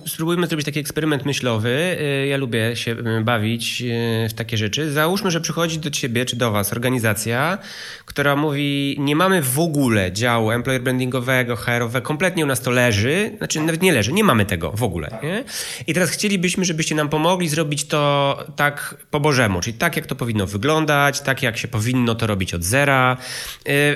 y, 0.05 0.09
spróbujmy 0.09 0.47
zrobić 0.47 0.65
taki 0.65 0.79
eksperyment 0.79 1.25
myślowy. 1.25 1.97
Y, 2.23 2.27
ja 2.27 2.37
lubię 2.37 2.75
się 2.75 2.95
bawić 3.23 3.83
w 4.29 4.33
takie 4.33 4.57
rzeczy. 4.57 4.91
Załóżmy, 4.91 5.31
że 5.31 5.41
przychodzi 5.41 5.79
do 5.79 5.89
ciebie 5.89 6.25
czy 6.25 6.35
do 6.35 6.51
was 6.51 6.71
organizacja, 6.71 7.57
która 8.05 8.35
mówi, 8.35 8.95
nie 8.99 9.15
mamy 9.15 9.41
w 9.41 9.59
ogóle 9.59 10.11
działu 10.11 10.51
employer 10.51 10.81
brandingowego, 10.81 11.55
HR-owego, 11.55 12.07
kompletnie 12.07 12.43
u 12.43 12.47
nas 12.47 12.61
to 12.61 12.71
leży, 12.71 13.31
znaczy 13.37 13.59
nawet 13.59 13.81
nie 13.81 13.91
leży, 13.91 14.13
nie 14.13 14.23
mamy 14.23 14.45
tego 14.45 14.71
w 14.71 14.83
ogóle. 14.83 15.19
Nie? 15.23 15.43
I 15.87 15.93
teraz 15.93 16.09
chcielibyśmy, 16.09 16.65
żebyście 16.65 16.95
nam 16.95 17.09
pomogli 17.09 17.49
zrobić 17.49 17.85
to 17.85 18.37
tak 18.55 18.95
po 19.11 19.19
bożemu, 19.19 19.61
czyli 19.61 19.77
tak, 19.77 19.95
jak 19.95 20.05
to 20.05 20.15
powinno 20.15 20.47
wyglądać, 20.47 21.21
tak, 21.21 21.43
jak 21.43 21.57
się 21.57 21.67
powinno 21.67 22.15
to 22.15 22.27
robić 22.27 22.53
od 22.53 22.63
zera. 22.63 23.17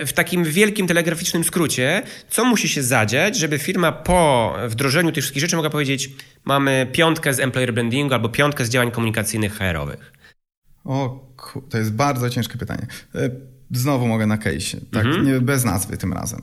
W 0.05 0.11
takim 0.15 0.43
wielkim 0.43 0.87
telegraficznym 0.87 1.43
skrócie, 1.43 2.01
co 2.29 2.45
musi 2.45 2.69
się 2.69 2.83
zadziać, 2.83 3.37
żeby 3.37 3.59
firma 3.59 3.91
po 3.91 4.55
wdrożeniu 4.73 5.11
tych 5.11 5.23
wszystkich 5.23 5.41
rzeczy 5.41 5.55
mogę 5.55 5.69
powiedzieć, 5.69 6.09
mamy 6.45 6.87
piątkę 6.91 7.33
z 7.33 7.39
employer 7.39 7.73
brandingu 7.73 8.13
albo 8.13 8.29
piątkę 8.29 8.65
z 8.65 8.69
działań 8.69 8.91
komunikacyjnych 8.91 9.53
HR-owych? 9.57 10.13
O, 10.85 11.27
to 11.69 11.77
jest 11.77 11.93
bardzo 11.93 12.29
ciężkie 12.29 12.57
pytanie. 12.57 12.87
E, 13.15 13.29
znowu 13.71 14.07
mogę 14.07 14.27
na 14.27 14.37
case, 14.37 14.77
tak, 14.91 15.05
mhm. 15.05 15.25
nie, 15.25 15.41
bez 15.41 15.65
nazwy 15.65 15.97
tym 15.97 16.13
razem. 16.13 16.41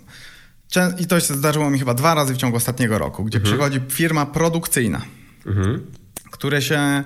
I 0.99 1.07
to 1.07 1.21
się 1.21 1.35
zdarzyło 1.35 1.71
mi 1.71 1.79
chyba 1.79 1.95
dwa 1.95 2.15
razy 2.15 2.35
w 2.35 2.37
ciągu 2.37 2.57
ostatniego 2.57 2.99
roku, 2.99 3.25
gdzie 3.25 3.39
mhm. 3.39 3.57
przychodzi 3.57 3.81
firma 3.89 4.27
produkcyjna, 4.27 5.03
mhm. 5.47 5.87
które 6.31 6.63
się 6.63 7.05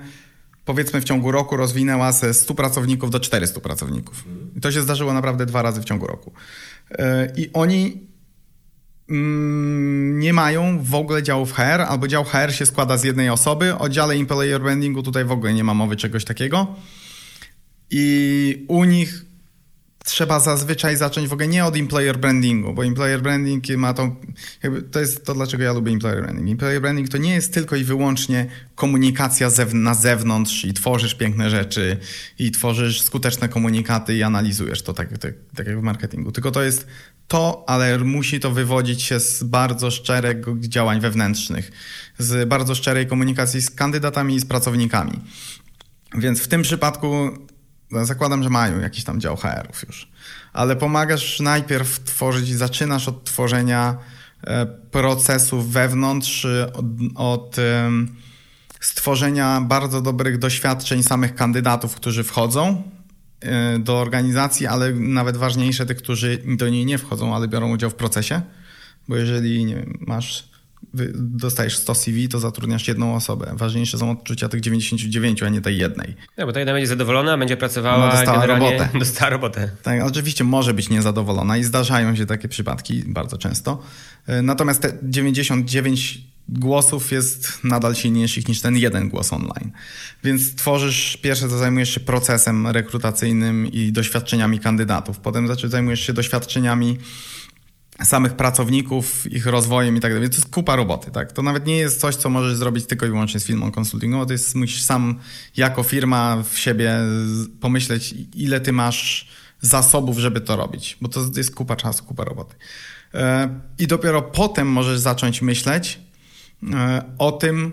powiedzmy 0.64 1.00
w 1.00 1.04
ciągu 1.04 1.32
roku 1.32 1.56
rozwinęła 1.56 2.12
ze 2.12 2.34
100 2.34 2.54
pracowników 2.54 3.10
do 3.10 3.20
400 3.20 3.60
pracowników. 3.60 4.24
I 4.56 4.60
to 4.60 4.72
się 4.72 4.82
zdarzyło 4.82 5.12
naprawdę 5.12 5.46
dwa 5.46 5.62
razy 5.62 5.80
w 5.80 5.84
ciągu 5.84 6.06
roku. 6.06 6.32
E, 6.90 7.32
I 7.36 7.52
oni 7.52 8.06
Mm, 9.10 9.63
nie 10.24 10.32
mają 10.32 10.82
w 10.82 10.94
ogóle 10.94 11.22
działów 11.22 11.52
HR, 11.52 11.80
albo 11.88 12.08
dział 12.08 12.24
HR 12.24 12.52
się 12.52 12.66
składa 12.66 12.96
z 12.96 13.04
jednej 13.04 13.30
osoby. 13.30 13.74
O 13.78 13.88
dziale 13.88 14.14
employer 14.14 14.60
brandingu 14.62 15.02
tutaj 15.02 15.24
w 15.24 15.32
ogóle 15.32 15.54
nie 15.54 15.64
ma 15.64 15.74
mowy 15.74 15.96
czegoś 15.96 16.24
takiego. 16.24 16.76
I 17.90 18.64
u 18.68 18.84
nich 18.84 19.24
trzeba 20.04 20.40
zazwyczaj 20.40 20.96
zacząć 20.96 21.28
w 21.28 21.32
ogóle 21.32 21.48
nie 21.48 21.64
od 21.64 21.76
employer 21.76 22.18
brandingu, 22.18 22.74
bo 22.74 22.84
employer 22.84 23.22
branding 23.22 23.68
ma 23.76 23.94
to, 23.94 24.16
to 24.92 25.00
jest 25.00 25.24
to, 25.24 25.34
dlaczego 25.34 25.64
ja 25.64 25.72
lubię 25.72 25.92
employer 25.92 26.22
branding. 26.22 26.50
Employer 26.50 26.80
branding 26.80 27.08
to 27.08 27.18
nie 27.18 27.34
jest 27.34 27.54
tylko 27.54 27.76
i 27.76 27.84
wyłącznie 27.84 28.46
komunikacja 28.74 29.48
na 29.72 29.94
zewnątrz 29.94 30.64
i 30.64 30.72
tworzysz 30.72 31.14
piękne 31.14 31.50
rzeczy 31.50 31.96
i 32.38 32.50
tworzysz 32.50 33.02
skuteczne 33.02 33.48
komunikaty 33.48 34.14
i 34.14 34.22
analizujesz 34.22 34.82
to 34.82 34.92
tak, 34.92 35.18
tak, 35.18 35.34
tak 35.56 35.66
jak 35.66 35.78
w 35.78 35.82
marketingu, 35.82 36.32
tylko 36.32 36.50
to 36.50 36.62
jest 36.62 36.86
to, 37.28 37.64
ale 37.66 37.98
musi 37.98 38.40
to 38.40 38.50
wywodzić 38.50 39.02
się 39.02 39.20
z 39.20 39.42
bardzo 39.42 39.90
szczerego 39.90 40.54
działań 40.58 41.00
wewnętrznych, 41.00 41.72
z 42.18 42.48
bardzo 42.48 42.74
szczerej 42.74 43.06
komunikacji 43.06 43.62
z 43.62 43.70
kandydatami 43.70 44.34
i 44.34 44.40
z 44.40 44.44
pracownikami. 44.44 45.20
Więc 46.14 46.40
w 46.40 46.48
tym 46.48 46.62
przypadku 46.62 47.30
zakładam, 48.02 48.42
że 48.42 48.50
mają 48.50 48.80
jakiś 48.80 49.04
tam 49.04 49.20
dział 49.20 49.36
HR-ów 49.36 49.82
już, 49.86 50.08
ale 50.52 50.76
pomagasz 50.76 51.40
najpierw 51.40 52.04
tworzyć, 52.04 52.48
zaczynasz 52.48 53.08
od 53.08 53.24
tworzenia 53.24 53.96
e, 54.46 54.66
procesów 54.66 55.72
wewnątrz, 55.72 56.46
od, 56.74 56.86
od 57.14 57.56
stworzenia 58.80 59.60
bardzo 59.60 60.02
dobrych 60.02 60.38
doświadczeń 60.38 61.02
samych 61.02 61.34
kandydatów, 61.34 61.94
którzy 61.94 62.24
wchodzą 62.24 62.68
e, 62.68 62.93
do 63.78 63.98
organizacji, 63.98 64.66
ale 64.66 64.92
nawet 64.92 65.36
ważniejsze, 65.36 65.86
tych, 65.86 65.96
którzy 65.96 66.38
do 66.46 66.68
niej 66.68 66.86
nie 66.86 66.98
wchodzą, 66.98 67.36
ale 67.36 67.48
biorą 67.48 67.72
udział 67.72 67.90
w 67.90 67.94
procesie. 67.94 68.40
Bo 69.08 69.16
jeżeli 69.16 69.66
wiem, 69.66 69.98
masz 70.00 70.54
dostajesz 71.14 71.76
100 71.76 71.94
CV, 71.94 72.28
to 72.28 72.38
zatrudniasz 72.38 72.88
jedną 72.88 73.14
osobę. 73.14 73.52
Ważniejsze 73.56 73.98
są 73.98 74.10
odczucia 74.10 74.48
tych 74.48 74.60
99, 74.60 75.42
a 75.42 75.48
nie 75.48 75.60
tej 75.60 75.78
jednej. 75.78 76.14
No, 76.38 76.46
bo 76.46 76.52
ta 76.52 76.60
jedna 76.60 76.72
będzie 76.72 76.86
zadowolona, 76.86 77.38
będzie 77.38 77.56
pracowała, 77.56 78.06
no, 78.06 78.12
dostała 78.12 78.46
robotę. 78.46 78.88
Dostała 78.98 79.30
robotę. 79.30 79.70
Tak, 79.82 80.02
oczywiście 80.02 80.44
może 80.44 80.74
być 80.74 80.90
niezadowolona 80.90 81.56
i 81.56 81.64
zdarzają 81.64 82.16
się 82.16 82.26
takie 82.26 82.48
przypadki 82.48 83.02
bardzo 83.06 83.38
często. 83.38 83.82
E, 84.26 84.42
natomiast 84.42 84.82
te 84.82 84.98
99 85.02 86.18
głosów 86.48 87.12
jest 87.12 87.64
nadal 87.64 87.94
silniejszych 87.94 88.48
niż 88.48 88.60
ten 88.60 88.76
jeden 88.76 89.08
głos 89.08 89.32
online. 89.32 89.72
Więc 90.24 90.54
tworzysz, 90.54 91.16
pierwsze 91.16 91.48
to 91.48 91.58
zajmujesz 91.58 91.94
się 91.94 92.00
procesem 92.00 92.66
rekrutacyjnym 92.66 93.72
i 93.72 93.92
doświadczeniami 93.92 94.60
kandydatów. 94.60 95.18
Potem 95.18 95.48
zajmujesz 95.68 96.00
się 96.00 96.12
doświadczeniami 96.12 96.98
samych 98.02 98.32
pracowników, 98.32 99.32
ich 99.32 99.46
rozwojem 99.46 99.96
i 99.96 100.00
tak 100.00 100.12
dalej. 100.14 100.30
To 100.30 100.36
jest 100.36 100.50
kupa 100.50 100.76
roboty, 100.76 101.10
tak? 101.10 101.32
To 101.32 101.42
nawet 101.42 101.66
nie 101.66 101.76
jest 101.76 102.00
coś, 102.00 102.16
co 102.16 102.30
możesz 102.30 102.56
zrobić 102.56 102.86
tylko 102.86 103.06
i 103.06 103.08
wyłącznie 103.08 103.40
z 103.40 103.44
firmą 103.44 103.70
konsultingową, 103.70 104.26
to 104.26 104.32
jest, 104.32 104.54
musisz 104.54 104.82
sam 104.82 105.18
jako 105.56 105.82
firma 105.82 106.42
w 106.50 106.58
siebie 106.58 106.94
pomyśleć, 107.60 108.14
ile 108.34 108.60
ty 108.60 108.72
masz 108.72 109.28
zasobów, 109.60 110.18
żeby 110.18 110.40
to 110.40 110.56
robić, 110.56 110.96
bo 111.00 111.08
to 111.08 111.20
jest 111.36 111.54
kupa 111.54 111.76
czasu, 111.76 112.04
kupa 112.04 112.24
roboty. 112.24 112.54
E, 113.14 113.60
I 113.78 113.86
dopiero 113.86 114.22
potem 114.22 114.68
możesz 114.68 114.98
zacząć 114.98 115.42
myśleć 115.42 116.00
o 117.18 117.32
tym, 117.32 117.72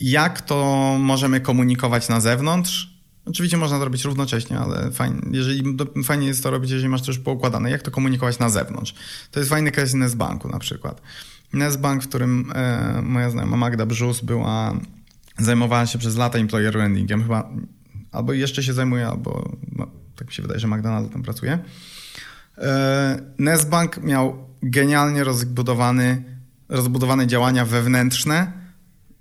jak 0.00 0.40
to 0.40 0.96
możemy 1.00 1.40
komunikować 1.40 2.08
na 2.08 2.20
zewnątrz, 2.20 2.94
Oczywiście 3.26 3.56
można 3.56 3.78
to 3.78 3.84
robić 3.84 4.04
równocześnie, 4.04 4.58
ale 4.58 4.90
fajnie, 4.90 5.20
jeżeli, 5.30 5.76
fajnie 6.04 6.26
jest 6.26 6.42
to 6.42 6.50
robić, 6.50 6.70
jeżeli 6.70 6.88
masz 6.88 7.08
już 7.08 7.18
poukładane. 7.18 7.70
Jak 7.70 7.82
to 7.82 7.90
komunikować 7.90 8.38
na 8.38 8.50
zewnątrz? 8.50 8.94
To 9.30 9.40
jest 9.40 9.50
fajny 9.50 9.70
case 9.70 9.96
Nesbanku 9.96 10.48
na 10.48 10.58
przykład. 10.58 11.02
Nesbank, 11.52 12.02
w 12.02 12.08
którym 12.08 12.52
e, 12.54 13.02
moja 13.02 13.30
znajoma 13.30 13.56
Magda 13.56 13.86
Brzus 13.86 14.20
była, 14.20 14.80
zajmowała 15.38 15.86
się 15.86 15.98
przez 15.98 16.16
lata 16.16 16.38
employer 16.38 16.72
brandingiem. 16.72 17.22
Chyba 17.22 17.50
albo 18.12 18.32
jeszcze 18.32 18.62
się 18.62 18.72
zajmuje, 18.72 19.08
albo 19.08 19.56
no, 19.72 19.86
tak 20.16 20.28
mi 20.28 20.34
się 20.34 20.42
wydaje, 20.42 20.60
że 20.60 20.68
McDonald's 20.68 21.12
tam 21.12 21.22
pracuje. 21.22 21.58
E, 22.58 23.22
Nesbank 23.38 24.02
miał 24.02 24.48
genialnie 24.62 25.24
rozbudowany, 25.24 26.33
rozbudowane 26.74 27.26
działania 27.26 27.64
wewnętrzne, 27.64 28.52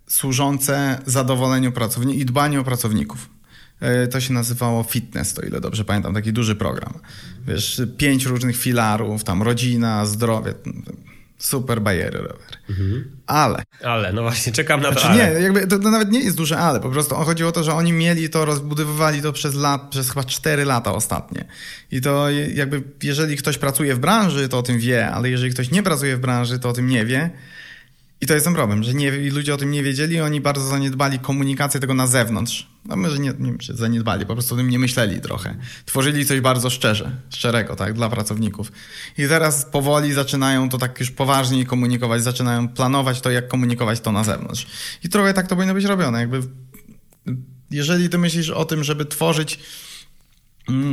służące 0.08 1.02
zadowoleniu 1.06 1.72
pracowników 1.72 2.22
i 2.22 2.26
dbaniu 2.26 2.62
o 2.62 2.64
pracowników. 2.64 3.30
E, 3.80 4.08
to 4.08 4.22
się 4.22 4.34
nazywało 4.34 4.84
Fitness, 4.84 5.34
to 5.34 5.42
ile 5.42 5.62
dobrze 5.62 5.86
pamiętam, 5.86 6.14
taki 6.14 6.34
duży 6.34 6.56
program. 6.56 6.94
Wiesz, 7.48 7.82
pięć 7.98 8.26
różnych 8.26 8.58
filarów, 8.58 9.24
tam 9.24 9.44
rodzina, 9.44 10.06
zdrowie, 10.06 10.54
super 11.44 11.82
bajery 11.82 12.18
rower. 12.18 12.58
Mhm. 12.70 13.12
Ale. 13.28 13.64
Ale, 13.84 14.14
no 14.14 14.22
właśnie, 14.22 14.52
czekam 14.52 14.82
na 14.82 14.92
to. 14.92 15.00
Znaczy, 15.00 15.18
nie, 15.18 15.42
jakby 15.42 15.68
to, 15.68 15.80
to, 15.80 15.92
nawet 15.92 16.12
nie 16.12 16.20
jest 16.20 16.38
duże 16.38 16.58
ale, 16.58 16.80
po 16.80 16.90
prostu 16.90 17.16
chodziło 17.16 17.50
o 17.50 17.52
to, 17.52 17.64
że 17.64 17.74
oni 17.74 17.94
mieli 17.94 18.30
to, 18.30 18.46
rozbudowywali 18.46 19.22
to 19.22 19.34
przez 19.34 19.56
lat, 19.56 19.82
przez 19.90 20.10
chyba 20.10 20.24
cztery 20.24 20.66
lata 20.66 20.94
ostatnie. 20.94 21.46
I 21.92 22.02
to 22.02 22.30
jakby, 22.54 22.84
jeżeli 23.04 23.38
ktoś 23.38 23.58
pracuje 23.58 23.96
w 23.96 24.00
branży, 24.00 24.50
to 24.50 24.60
o 24.60 24.64
tym 24.64 24.80
wie, 24.80 25.12
ale 25.12 25.30
jeżeli 25.30 25.54
ktoś 25.54 25.72
nie 25.72 25.84
pracuje 25.84 26.18
w 26.18 26.20
branży, 26.20 26.60
to 26.60 26.70
o 26.70 26.74
tym 26.74 26.88
nie 26.88 27.06
wie. 27.06 27.30
I 28.24 28.26
to 28.26 28.34
jest 28.34 28.46
ten 28.46 28.56
problem, 28.56 28.84
że 28.84 28.94
nie, 28.94 29.12
ludzie 29.12 29.54
o 29.54 29.58
tym 29.58 29.72
nie 29.72 29.84
wiedzieli, 29.84 30.22
oni 30.22 30.42
bardzo 30.42 30.68
zaniedbali 30.68 31.20
komunikację 31.20 31.80
tego 31.80 31.94
na 31.94 32.08
zewnątrz. 32.08 32.68
No 32.86 32.96
może 32.96 33.20
nie, 33.20 33.34
nie 33.40 33.54
zaniedbali, 33.70 34.26
po 34.26 34.34
prostu 34.34 34.56
o 34.56 34.58
tym 34.58 34.70
nie 34.70 34.80
myśleli 34.80 35.22
trochę. 35.22 35.56
Tworzyli 35.86 36.26
coś 36.26 36.42
bardzo 36.42 36.70
szczerze, 36.70 37.12
szczerego, 37.30 37.76
tak, 37.76 37.94
dla 37.94 38.10
pracowników. 38.10 38.72
I 39.18 39.28
teraz 39.28 39.66
powoli 39.66 40.14
zaczynają 40.14 40.70
to 40.70 40.78
tak 40.78 41.00
już 41.00 41.12
poważniej 41.12 41.66
komunikować, 41.66 42.24
zaczynają 42.24 42.68
planować 42.68 43.22
to, 43.22 43.32
jak 43.32 43.48
komunikować 43.48 44.00
to 44.00 44.12
na 44.12 44.24
zewnątrz. 44.24 44.68
I 45.04 45.10
trochę 45.10 45.34
tak 45.34 45.48
to 45.48 45.56
powinno 45.56 45.74
być 45.74 45.86
robione. 45.86 46.20
Jakby, 46.20 46.42
jeżeli 47.72 48.10
ty 48.10 48.18
myślisz 48.18 48.50
o 48.50 48.66
tym, 48.66 48.84
żeby 48.84 49.06
tworzyć 49.06 49.60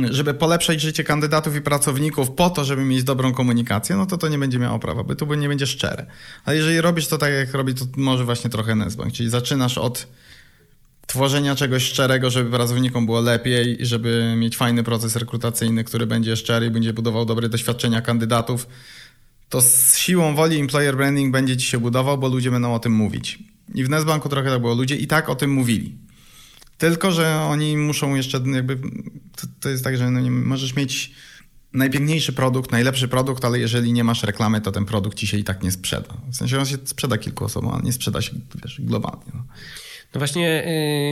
żeby 0.09 0.33
polepszać 0.33 0.81
życie 0.81 1.03
kandydatów 1.03 1.55
i 1.55 1.61
pracowników 1.61 2.31
po 2.31 2.49
to, 2.49 2.65
żeby 2.65 2.83
mieć 2.83 3.03
dobrą 3.03 3.33
komunikację, 3.33 3.95
no 3.95 4.05
to 4.05 4.17
to 4.17 4.27
nie 4.27 4.37
będzie 4.37 4.59
miało 4.59 4.79
prawa, 4.79 5.03
bo 5.03 5.15
to 5.15 5.35
nie 5.35 5.47
będzie 5.47 5.67
szczere. 5.67 6.05
Ale 6.45 6.57
jeżeli 6.57 6.81
robisz 6.81 7.07
to 7.07 7.17
tak, 7.17 7.33
jak 7.33 7.53
robi 7.53 7.73
to 7.73 7.85
może 7.97 8.25
właśnie 8.25 8.49
trochę 8.49 8.75
Nesbank, 8.75 9.13
czyli 9.13 9.29
zaczynasz 9.29 9.77
od 9.77 10.07
tworzenia 11.07 11.55
czegoś 11.55 11.83
szczerego, 11.83 12.29
żeby 12.29 12.49
pracownikom 12.49 13.05
było 13.05 13.21
lepiej 13.21 13.77
żeby 13.79 14.33
mieć 14.37 14.57
fajny 14.57 14.83
proces 14.83 15.15
rekrutacyjny, 15.15 15.83
który 15.83 16.07
będzie 16.07 16.37
szczery 16.37 16.65
i 16.65 16.69
będzie 16.69 16.93
budował 16.93 17.25
dobre 17.25 17.49
doświadczenia 17.49 18.01
kandydatów, 18.01 18.67
to 19.49 19.61
z 19.61 19.97
siłą 19.97 20.35
woli 20.35 20.59
employer 20.59 20.95
branding 20.97 21.31
będzie 21.31 21.57
ci 21.57 21.67
się 21.67 21.77
budował, 21.77 22.17
bo 22.17 22.27
ludzie 22.27 22.51
będą 22.51 22.73
o 22.73 22.79
tym 22.79 22.93
mówić. 22.93 23.39
I 23.75 23.83
w 23.83 23.89
Nesbanku 23.89 24.29
trochę 24.29 24.49
tak 24.49 24.61
było. 24.61 24.73
Ludzie 24.73 24.95
i 24.95 25.07
tak 25.07 25.29
o 25.29 25.35
tym 25.35 25.51
mówili. 25.51 25.95
Tylko, 26.81 27.11
że 27.11 27.41
oni 27.41 27.77
muszą 27.77 28.15
jeszcze 28.15 28.41
jakby... 28.45 28.77
To, 29.35 29.47
to 29.59 29.69
jest 29.69 29.83
tak, 29.83 29.97
że 29.97 30.11
no 30.11 30.19
nie, 30.19 30.31
możesz 30.31 30.75
mieć 30.75 31.11
najpiękniejszy 31.73 32.33
produkt, 32.33 32.71
najlepszy 32.71 33.07
produkt, 33.07 33.45
ale 33.45 33.59
jeżeli 33.59 33.93
nie 33.93 34.03
masz 34.03 34.23
reklamy, 34.23 34.61
to 34.61 34.71
ten 34.71 34.85
produkt 34.85 35.17
ci 35.17 35.27
się 35.27 35.37
i 35.37 35.43
tak 35.43 35.63
nie 35.63 35.71
sprzeda. 35.71 36.13
W 36.31 36.35
sensie 36.35 36.59
on 36.59 36.65
się 36.65 36.77
sprzeda 36.85 37.17
kilku 37.17 37.45
osobom, 37.45 37.73
ale 37.73 37.83
nie 37.83 37.93
sprzeda 37.93 38.21
się 38.21 38.31
wiesz, 38.63 38.81
globalnie. 38.81 39.31
No, 39.33 39.43
no 40.13 40.19
właśnie... 40.19 40.63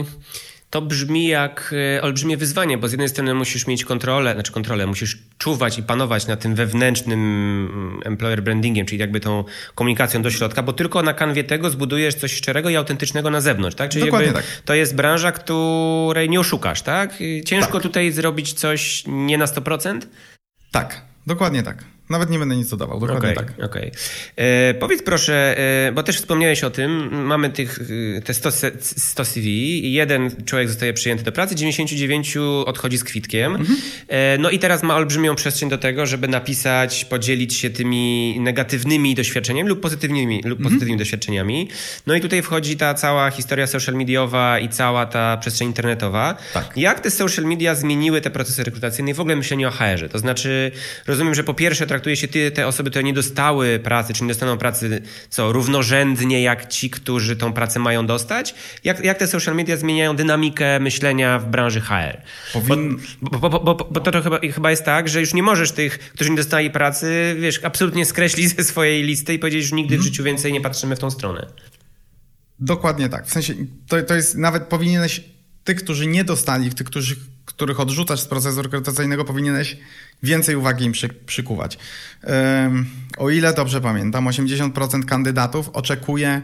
Yy 0.08 0.50
to 0.70 0.82
brzmi 0.82 1.26
jak 1.26 1.74
e, 1.96 2.02
olbrzymie 2.02 2.36
wyzwanie, 2.36 2.78
bo 2.78 2.88
z 2.88 2.92
jednej 2.92 3.08
strony 3.08 3.34
musisz 3.34 3.66
mieć 3.66 3.84
kontrolę, 3.84 4.34
znaczy 4.34 4.52
kontrolę, 4.52 4.86
musisz 4.86 5.18
czuwać 5.38 5.78
i 5.78 5.82
panować 5.82 6.26
nad 6.26 6.40
tym 6.40 6.54
wewnętrznym 6.54 7.20
mm, 7.20 8.00
employer 8.04 8.42
brandingiem, 8.42 8.86
czyli 8.86 9.00
jakby 9.00 9.20
tą 9.20 9.44
komunikacją 9.74 10.22
do 10.22 10.30
środka, 10.30 10.62
bo 10.62 10.72
tylko 10.72 11.02
na 11.02 11.14
kanwie 11.14 11.44
tego 11.44 11.70
zbudujesz 11.70 12.14
coś 12.14 12.32
szczerego 12.32 12.70
i 12.70 12.76
autentycznego 12.76 13.30
na 13.30 13.40
zewnątrz, 13.40 13.76
tak? 13.76 13.90
Czyli 13.90 14.04
Dokładnie 14.04 14.32
tak. 14.32 14.44
to 14.64 14.74
jest 14.74 14.94
branża, 14.94 15.32
której 15.32 16.30
nie 16.30 16.40
oszukasz, 16.40 16.82
tak? 16.82 17.14
Ciężko 17.44 17.72
Tak. 17.72 17.82
tutaj 17.82 18.12
zrobić 18.12 18.52
coś 18.52 19.04
nie 19.06 19.38
na 19.38 19.46
100%? 19.46 20.00
Tak, 20.70 21.04
dokładnie 21.26 21.62
tak. 21.62 21.84
Nawet 22.10 22.30
nie 22.30 22.38
będę 22.38 22.56
nic 22.56 22.68
dodawał, 22.70 23.00
dokładnie 23.00 23.30
Okej, 23.30 23.46
tak. 23.56 23.64
okej. 23.64 23.90
E, 24.36 24.74
Powiedz 24.74 25.02
proszę, 25.02 25.58
e, 25.88 25.92
bo 25.92 26.02
też 26.02 26.16
wspomniałeś 26.16 26.64
o 26.64 26.70
tym, 26.70 27.08
mamy 27.26 27.50
tych, 27.50 27.78
e, 28.18 28.20
te 28.22 28.34
100, 28.34 28.50
se- 28.50 28.70
100 28.80 29.24
CV, 29.24 29.92
jeden 29.92 30.30
człowiek 30.44 30.68
zostaje 30.68 30.92
przyjęty 30.92 31.24
do 31.24 31.32
pracy, 31.32 31.54
99 31.54 32.36
odchodzi 32.66 32.98
z 32.98 33.04
kwitkiem. 33.04 33.54
Mhm. 33.56 33.78
E, 34.08 34.38
No 34.38 34.50
i 34.50 34.58
teraz 34.58 34.82
ma 34.82 34.96
olbrzymią 34.96 35.34
przestrzeń 35.34 35.68
do 35.68 35.78
tego, 35.78 36.06
żeby 36.06 36.28
napisać, 36.28 37.04
podzielić 37.04 37.54
się 37.54 37.70
tymi 37.70 38.36
negatywnymi 38.40 39.14
doświadczeniami 39.14 39.68
lub 39.68 39.80
pozytywnymi, 39.80 40.34
lub 40.36 40.44
Mhm. 40.58 40.62
pozytywnymi 40.64 40.98
doświadczeniami. 40.98 41.68
No 42.06 42.14
i 42.14 42.20
tutaj 42.20 42.42
wchodzi 42.42 42.76
ta 42.76 42.94
cała 42.94 43.30
historia 43.30 43.66
social 43.66 43.94
mediowa 43.94 44.58
i 44.58 44.68
cała 44.68 45.06
ta 45.06 45.36
przestrzeń 45.36 45.68
internetowa. 45.68 46.36
Tak. 46.54 46.72
Jak 46.76 47.00
te 47.00 47.10
social 47.10 47.44
media 47.44 47.74
zmieniły 47.74 48.20
te 48.20 48.30
procesy 48.30 48.64
rekrutacyjne 48.64 49.10
i 49.10 49.14
w 49.14 49.20
ogóle 49.20 49.36
myślenie 49.36 49.68
o 49.68 49.70
HR-ze? 49.70 50.08
To 50.08 50.18
znaczy, 50.18 50.70
rozumiem, 51.06 51.34
że 51.34 51.44
po 51.44 51.54
pierwsze 51.54 51.86
traktuje 52.00 52.16
się 52.16 52.28
ty, 52.28 52.50
te 52.50 52.66
osoby, 52.66 52.90
które 52.90 53.02
nie 53.04 53.12
dostały 53.12 53.78
pracy, 53.78 54.12
czy 54.14 54.22
nie 54.24 54.28
dostaną 54.28 54.58
pracy, 54.58 55.02
co, 55.30 55.52
równorzędnie 55.52 56.42
jak 56.42 56.68
ci, 56.68 56.90
którzy 56.90 57.36
tą 57.36 57.52
pracę 57.52 57.78
mają 57.80 58.06
dostać? 58.06 58.54
Jak, 58.84 59.04
jak 59.04 59.18
te 59.18 59.26
social 59.26 59.56
media 59.56 59.76
zmieniają 59.76 60.16
dynamikę 60.16 60.80
myślenia 60.80 61.38
w 61.38 61.46
branży 61.46 61.80
HR? 61.80 62.22
Powin- 62.52 62.98
Bo, 63.22 63.38
bo, 63.38 63.50
bo, 63.50 63.60
bo, 63.60 63.74
bo 63.90 64.00
to, 64.00 64.10
to 64.12 64.22
chyba, 64.22 64.38
chyba 64.54 64.70
jest 64.70 64.84
tak, 64.84 65.08
że 65.08 65.20
już 65.20 65.34
nie 65.34 65.42
możesz 65.42 65.72
tych, 65.72 65.98
którzy 65.98 66.30
nie 66.30 66.36
dostali 66.36 66.70
pracy, 66.70 67.36
wiesz, 67.40 67.60
absolutnie 67.64 68.06
skreślić 68.06 68.56
ze 68.56 68.64
swojej 68.64 69.02
listy 69.02 69.34
i 69.34 69.38
powiedzieć, 69.38 69.64
że 69.64 69.76
nigdy 69.76 69.98
w 69.98 70.02
życiu 70.02 70.24
więcej 70.24 70.52
nie 70.52 70.60
patrzymy 70.60 70.96
w 70.96 70.98
tą 70.98 71.10
stronę. 71.10 71.46
Dokładnie 72.60 73.08
tak. 73.08 73.26
W 73.26 73.32
sensie, 73.32 73.54
to, 73.88 74.02
to 74.02 74.14
jest 74.14 74.36
nawet 74.36 74.62
powinieneś, 74.62 75.20
tych, 75.64 75.76
którzy 75.84 76.06
nie 76.06 76.24
dostali, 76.24 76.70
tych, 76.70 76.86
którzy, 76.86 77.16
których 77.54 77.80
odrzucasz 77.80 78.20
z 78.20 78.26
procesu 78.26 78.62
rekrutacyjnego, 78.62 79.24
powinieneś 79.24 79.76
więcej 80.22 80.56
uwagi 80.56 80.84
im 80.84 80.92
przy, 80.92 81.08
przykuwać. 81.08 81.78
Ym, 82.64 82.86
o 83.18 83.30
ile 83.30 83.54
dobrze 83.54 83.80
pamiętam, 83.80 84.24
80% 84.24 85.04
kandydatów 85.04 85.68
oczekuje 85.68 86.42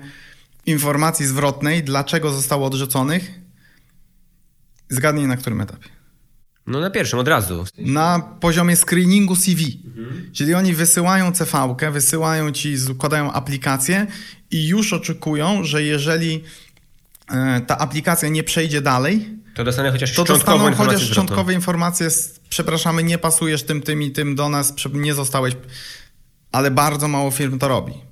informacji 0.66 1.26
zwrotnej, 1.26 1.82
dlaczego 1.82 2.32
zostało 2.32 2.66
odrzuconych. 2.66 3.30
Zgadnij 4.88 5.26
na 5.26 5.36
którym 5.36 5.60
etapie. 5.60 5.88
No 6.66 6.80
na 6.80 6.90
pierwszym, 6.90 7.18
od 7.18 7.28
razu. 7.28 7.64
Na 7.78 8.20
poziomie 8.40 8.76
screeningu 8.76 9.36
CV. 9.36 9.80
Czyli 10.32 10.54
oni 10.54 10.74
wysyłają 10.74 11.32
CV-kę, 11.32 11.92
wysyłają 11.92 12.52
ci, 12.52 12.78
składają 12.78 13.32
aplikację 13.32 14.06
i 14.50 14.68
już 14.68 14.92
oczekują, 14.92 15.64
że 15.64 15.82
jeżeli 15.82 16.44
e, 17.28 17.60
ta 17.60 17.78
aplikacja 17.78 18.28
nie 18.28 18.42
przejdzie 18.42 18.80
dalej, 18.80 19.38
To 19.56 19.64
dostanę 19.64 19.92
chociaż 19.92 20.14
to 20.14 20.22
informację 20.68 20.76
chociaż 20.76 21.00
zwrotną. 21.00 21.12
szczątkowe 21.12 21.54
informacje, 21.54 22.08
przepraszamy, 22.48 23.02
nie 23.02 23.18
pasujesz 23.18 23.62
tym, 23.62 23.82
tym 23.82 24.02
i 24.02 24.10
tym 24.10 24.34
do 24.34 24.48
nas, 24.48 24.74
nie 24.92 25.14
zostałeś, 25.14 25.56
ale 26.52 26.70
bardzo 26.70 27.08
mało 27.08 27.30
firm 27.30 27.58
to 27.58 27.68
robi. 27.68 28.05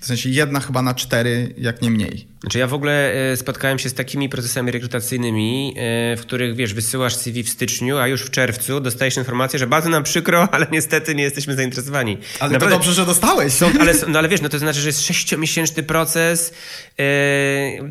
W 0.00 0.06
sensie 0.06 0.30
jedna 0.30 0.60
chyba 0.60 0.82
na 0.82 0.94
cztery, 0.94 1.54
jak 1.58 1.82
nie 1.82 1.90
mniej. 1.90 2.26
Znaczy 2.40 2.58
ja 2.58 2.66
w 2.66 2.74
ogóle 2.74 3.12
e, 3.32 3.36
spotkałem 3.36 3.78
się 3.78 3.88
z 3.88 3.94
takimi 3.94 4.28
procesami 4.28 4.70
rekrutacyjnymi, 4.70 5.74
e, 5.76 6.16
w 6.16 6.20
których 6.20 6.56
wiesz, 6.56 6.74
wysyłasz 6.74 7.16
CV 7.16 7.42
w 7.42 7.48
styczniu, 7.48 7.98
a 7.98 8.08
już 8.08 8.22
w 8.22 8.30
czerwcu 8.30 8.80
dostajesz 8.80 9.16
informację, 9.16 9.58
że 9.58 9.66
bardzo 9.66 9.90
nam 9.90 10.02
przykro, 10.02 10.48
ale 10.52 10.66
niestety 10.72 11.14
nie 11.14 11.22
jesteśmy 11.22 11.54
zainteresowani. 11.54 12.18
Ale 12.40 12.52
Naprawdę- 12.52 12.74
to 12.74 12.78
dobrze, 12.78 12.92
że 12.92 13.06
dostałeś. 13.06 13.52
Są, 13.52 13.70
ale, 13.80 13.94
no 14.08 14.18
ale 14.18 14.28
wiesz, 14.28 14.40
no 14.40 14.48
to 14.48 14.58
znaczy, 14.58 14.80
że 14.80 14.86
jest 14.86 15.02
sześciomiesięczny 15.06 15.82
proces 15.82 16.54
e, 16.98 17.04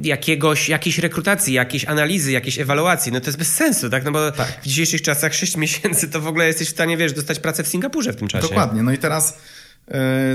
jakiegoś, 0.03 0.69
jakiejś 0.69 0.97
rekrutacji, 0.97 1.53
jakiejś 1.53 1.85
analizy, 1.85 2.31
jakiejś 2.31 2.59
ewaluacji. 2.59 3.11
No 3.11 3.19
to 3.19 3.25
jest 3.25 3.37
bez 3.37 3.55
sensu, 3.55 3.89
tak? 3.89 4.03
No 4.03 4.11
bo 4.11 4.31
Tak. 4.31 4.59
w 4.63 4.67
dzisiejszych 4.67 5.01
czasach 5.01 5.33
sześć 5.33 5.57
miesięcy 5.57 6.09
to 6.09 6.21
w 6.21 6.27
ogóle 6.27 6.47
jesteś 6.47 6.67
w 6.67 6.71
stanie, 6.71 6.97
wiesz, 6.97 7.13
dostać 7.13 7.39
pracę 7.39 7.63
w 7.63 7.67
Singapurze 7.67 8.13
w 8.13 8.15
tym 8.15 8.27
czasie. 8.27 8.47
Dokładnie. 8.47 8.83
No 8.83 8.91
i 8.91 8.97
teraz 8.97 9.37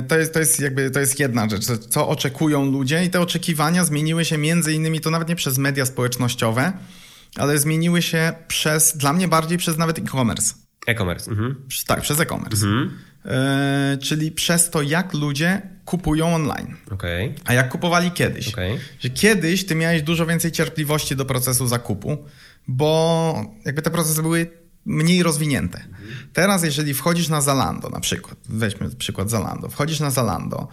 to 0.09 0.19
jest, 0.19 0.33
to 0.33 0.39
jest 0.39 0.61
jakby 0.61 0.91
to 0.91 1.01
jest 1.01 1.21
jedna 1.21 1.49
rzecz, 1.49 1.65
co- 1.91 2.09
oczekują 2.09 2.65
ludzie 2.71 3.05
i 3.05 3.11
te 3.11 3.21
oczekiwania 3.21 3.85
zmieniły 3.85 4.25
się 4.25 4.39
między 4.39 4.73
innymi, 4.73 5.01
to 5.01 5.11
nawet 5.11 5.29
nie 5.29 5.37
przez 5.37 5.59
media 5.59 5.87
społecznościowe, 5.87 6.73
ale 7.37 7.59
zmieniły 7.59 8.03
się 8.03 8.33
przez, 8.49 8.97
dla 8.97 9.13
mnie 9.13 9.29
bardziej 9.29 9.59
przez 9.59 9.77
nawet 9.79 9.99
e-commerce. 9.99 10.55
E-commerce. 10.87 11.31
Mhm. 11.31 11.55
Tak, 11.87 12.01
przez 12.01 12.21
e-commerce. 12.21 12.67
Mhm. 12.67 12.99
E, 13.25 13.99
czyli 14.03 14.33
przez 14.33 14.71
to, 14.71 14.83
jak 14.83 15.15
ludzie 15.15 15.63
kupują 15.85 16.35
online. 16.35 16.77
Okej. 16.91 17.35
A 17.45 17.55
jak 17.55 17.69
kupowali 17.69 18.11
kiedyś. 18.11 18.49
Okej. 18.49 18.79
Że 19.01 19.11
kiedyś 19.11 19.67
ty 19.67 19.75
miałeś 19.75 20.03
dużo 20.03 20.27
więcej 20.27 20.53
cierpliwości 20.53 21.17
do 21.17 21.25
procesu 21.25 21.67
zakupu, 21.67 22.19
bo 22.69 23.45
jakby 23.65 23.83
te 23.83 23.91
procesy 23.91 24.23
były 24.23 24.51
mniej 24.89 25.23
rozwinięte. 25.23 25.85
Teraz, 26.33 26.65
jeżeli 26.65 26.95
wchodzisz 26.95 27.29
na 27.29 27.41
Zalando 27.41 27.89
na 27.89 28.01
przykład, 28.01 28.37
weźmy 28.49 28.91
przykład 28.91 29.31
Zalando, 29.31 29.69
wchodzisz 29.69 30.01
na 30.01 30.11
Zalando, 30.11 30.69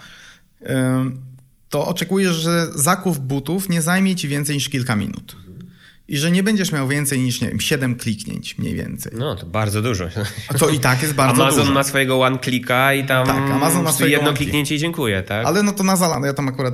to 1.70 1.88
oczekujesz, 1.88 2.36
że 2.36 2.68
zakup 2.76 3.18
butów 3.18 3.70
nie 3.70 3.82
zajmie 3.82 4.16
ci 4.16 4.28
więcej 4.28 4.56
niż 4.56 4.70
kilka 4.70 4.96
minut. 4.96 5.36
I 6.08 6.18
że 6.18 6.32
nie 6.32 6.44
będziesz 6.44 6.72
miał 6.72 6.88
więcej 6.88 7.20
niż, 7.20 7.42
nie 7.42 7.48
wiem, 7.50 7.60
7 7.60 7.96
kliknięć 7.96 8.58
mniej 8.58 8.76
więcej. 8.76 9.12
No, 9.16 9.36
to 9.36 9.46
bardzo 9.46 9.82
dużo. 9.82 10.06
A 10.48 10.54
to 10.54 10.70
i 10.70 10.80
tak 10.80 11.02
jest 11.02 11.14
bardzo 11.14 11.44
Amazon 11.44 11.62
dużo. 11.62 11.74
ma 11.74 11.84
swojego 11.84 12.22
one 12.22 12.40
clicka 12.40 12.94
i 12.94 13.06
tam 13.06 13.28
Tak, 13.28 13.52
Amazon 13.52 13.84
ma 13.84 13.92
swojego 13.92 14.18
jedno 14.18 14.34
kliknięcie 14.34 14.76
i 14.76 14.80
dziękuję, 14.80 15.24
tak? 15.24 15.46
Ale 15.46 15.64
no 15.64 15.72
to 15.72 15.84
na 15.84 15.96
Zalando, 15.96 16.28
ja 16.28 16.34
tam 16.34 16.48
akurat, 16.48 16.74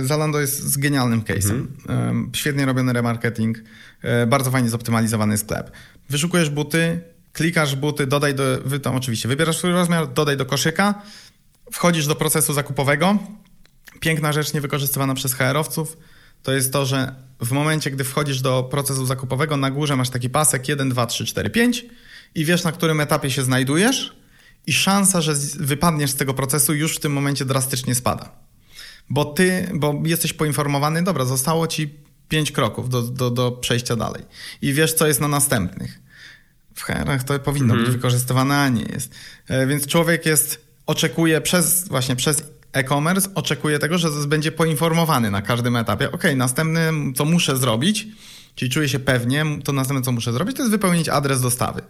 y, 0.00 0.06
Zalando 0.06 0.40
jest 0.40 0.62
z 0.62 0.76
genialnym 0.76 1.22
case'em. 1.22 1.66
Mhm. 1.88 2.30
Y, 2.34 2.36
świetnie 2.38 2.66
robiony 2.66 2.92
remarketing, 2.92 3.58
y, 3.58 4.26
bardzo 4.26 4.50
fajnie 4.50 4.68
zoptymalizowany 4.68 5.38
sklep. 5.38 5.70
Wyszukujesz 6.10 6.50
buty, 6.50 7.00
klikasz 7.32 7.76
buty, 7.76 8.06
dodaj 8.06 8.34
do, 8.34 8.42
wy 8.64 8.80
tam 8.80 8.96
oczywiście, 8.96 9.28
wybierasz 9.28 9.56
swój 9.56 9.70
rozmiar, 9.72 10.12
dodaj 10.12 10.36
do 10.36 10.46
koszyka, 10.46 11.02
wchodzisz 11.72 12.06
do 12.06 12.14
procesu 12.14 12.52
zakupowego. 12.52 13.18
Piękna 14.00 14.32
rzecz 14.32 14.54
niewykorzystywana 14.54 15.14
przez 15.14 15.34
HR-owców 15.34 15.96
to 16.42 16.52
jest 16.52 16.72
to, 16.72 16.86
że 16.86 17.14
w 17.40 17.52
momencie, 17.52 17.90
gdy 17.90 18.04
wchodzisz 18.04 18.40
do 18.40 18.62
procesu 18.62 19.06
zakupowego, 19.06 19.56
na 19.56 19.70
górze 19.70 19.96
masz 19.96 20.10
taki 20.10 20.30
pasek 20.30 20.68
1, 20.68 20.88
2, 20.88 21.06
3, 21.06 21.24
4, 21.24 21.50
5 21.50 21.86
i 22.34 22.44
wiesz, 22.44 22.64
na 22.64 22.72
którym 22.72 23.00
etapie 23.00 23.30
się 23.30 23.42
znajdujesz 23.42 24.16
i 24.66 24.72
szansa, 24.72 25.20
że 25.20 25.34
wypadniesz 25.58 26.10
z 26.10 26.14
tego 26.14 26.34
procesu 26.34 26.74
już 26.74 26.96
w 26.96 27.00
tym 27.00 27.12
momencie 27.12 27.44
drastycznie 27.44 27.94
spada. 27.94 28.32
Bo 29.10 29.24
ty, 29.24 29.70
bo 29.74 30.02
jesteś 30.04 30.32
poinformowany, 30.32 31.02
dobra, 31.02 31.24
zostało 31.24 31.66
ci 31.66 31.94
5 32.28 32.52
kroków 32.52 32.88
do, 32.88 33.02
do, 33.02 33.30
do 33.30 33.52
przejścia 33.52 33.96
dalej 33.96 34.22
i 34.62 34.72
wiesz, 34.72 34.92
co 34.94 35.06
jest 35.06 35.20
na 35.20 35.28
następnych. 35.28 36.00
W 36.74 36.82
HR-ach 36.82 37.24
to 37.24 37.38
powinno 37.38 37.74
być 37.76 37.90
wykorzystywane, 37.90 38.58
a 38.58 38.68
nie 38.68 38.82
jest. 38.82 39.14
E, 39.48 39.66
Więc 39.66 39.86
człowiek 39.86 40.26
jest, 40.26 40.64
oczekuje 40.86 41.40
przez, 41.40 41.88
właśnie 41.88 42.16
przez 42.16 42.42
e-commerce, 42.72 43.28
oczekuje 43.34 43.78
tego, 43.78 43.98
że 43.98 44.08
będzie 44.26 44.52
poinformowany 44.52 45.30
na 45.30 45.42
każdym 45.42 45.76
etapie. 45.76 46.12
Ok, 46.12 46.22
następne, 46.36 46.92
co 47.16 47.24
muszę 47.24 47.56
zrobić, 47.56 48.06
czyli 48.54 48.70
czuję 48.70 48.88
się 48.88 48.98
pewnie, 48.98 49.44
to 49.64 49.72
następne, 49.72 50.04
co 50.04 50.12
muszę 50.12 50.32
zrobić, 50.32 50.56
to 50.56 50.62
jest 50.62 50.70
wypełnić 50.70 51.08
adres 51.08 51.40
dostawy. 51.40 51.82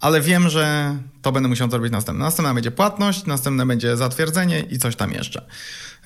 Ale 0.00 0.20
wiem, 0.20 0.48
że 0.48 0.96
to 1.22 1.32
będę 1.32 1.48
musiał 1.48 1.70
zrobić 1.70 1.92
następne. 1.92 2.24
Następna 2.24 2.54
będzie 2.54 2.70
płatność, 2.70 3.26
następne 3.26 3.66
będzie 3.66 3.96
zatwierdzenie 3.96 4.60
i 4.60 4.78
coś 4.78 4.96
tam 4.96 5.12
jeszcze. 5.12 5.46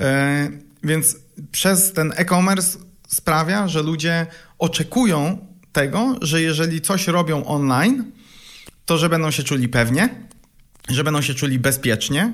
E, 0.00 0.50
Więc 0.82 1.16
przez 1.52 1.92
ten 1.92 2.12
e-commerce 2.16 2.78
sprawia, 3.08 3.68
że 3.68 3.82
ludzie 3.82 4.26
oczekują 4.58 5.46
tego, 5.72 6.16
że 6.22 6.42
jeżeli 6.42 6.80
coś 6.80 7.06
robią 7.06 7.44
online, 7.44 8.12
to 8.86 8.98
że 8.98 9.08
będą 9.08 9.30
się 9.30 9.42
czuli 9.42 9.68
pewnie, 9.68 10.08
że 10.88 11.04
będą 11.04 11.22
się 11.22 11.34
czuli 11.34 11.58
bezpiecznie 11.58 12.32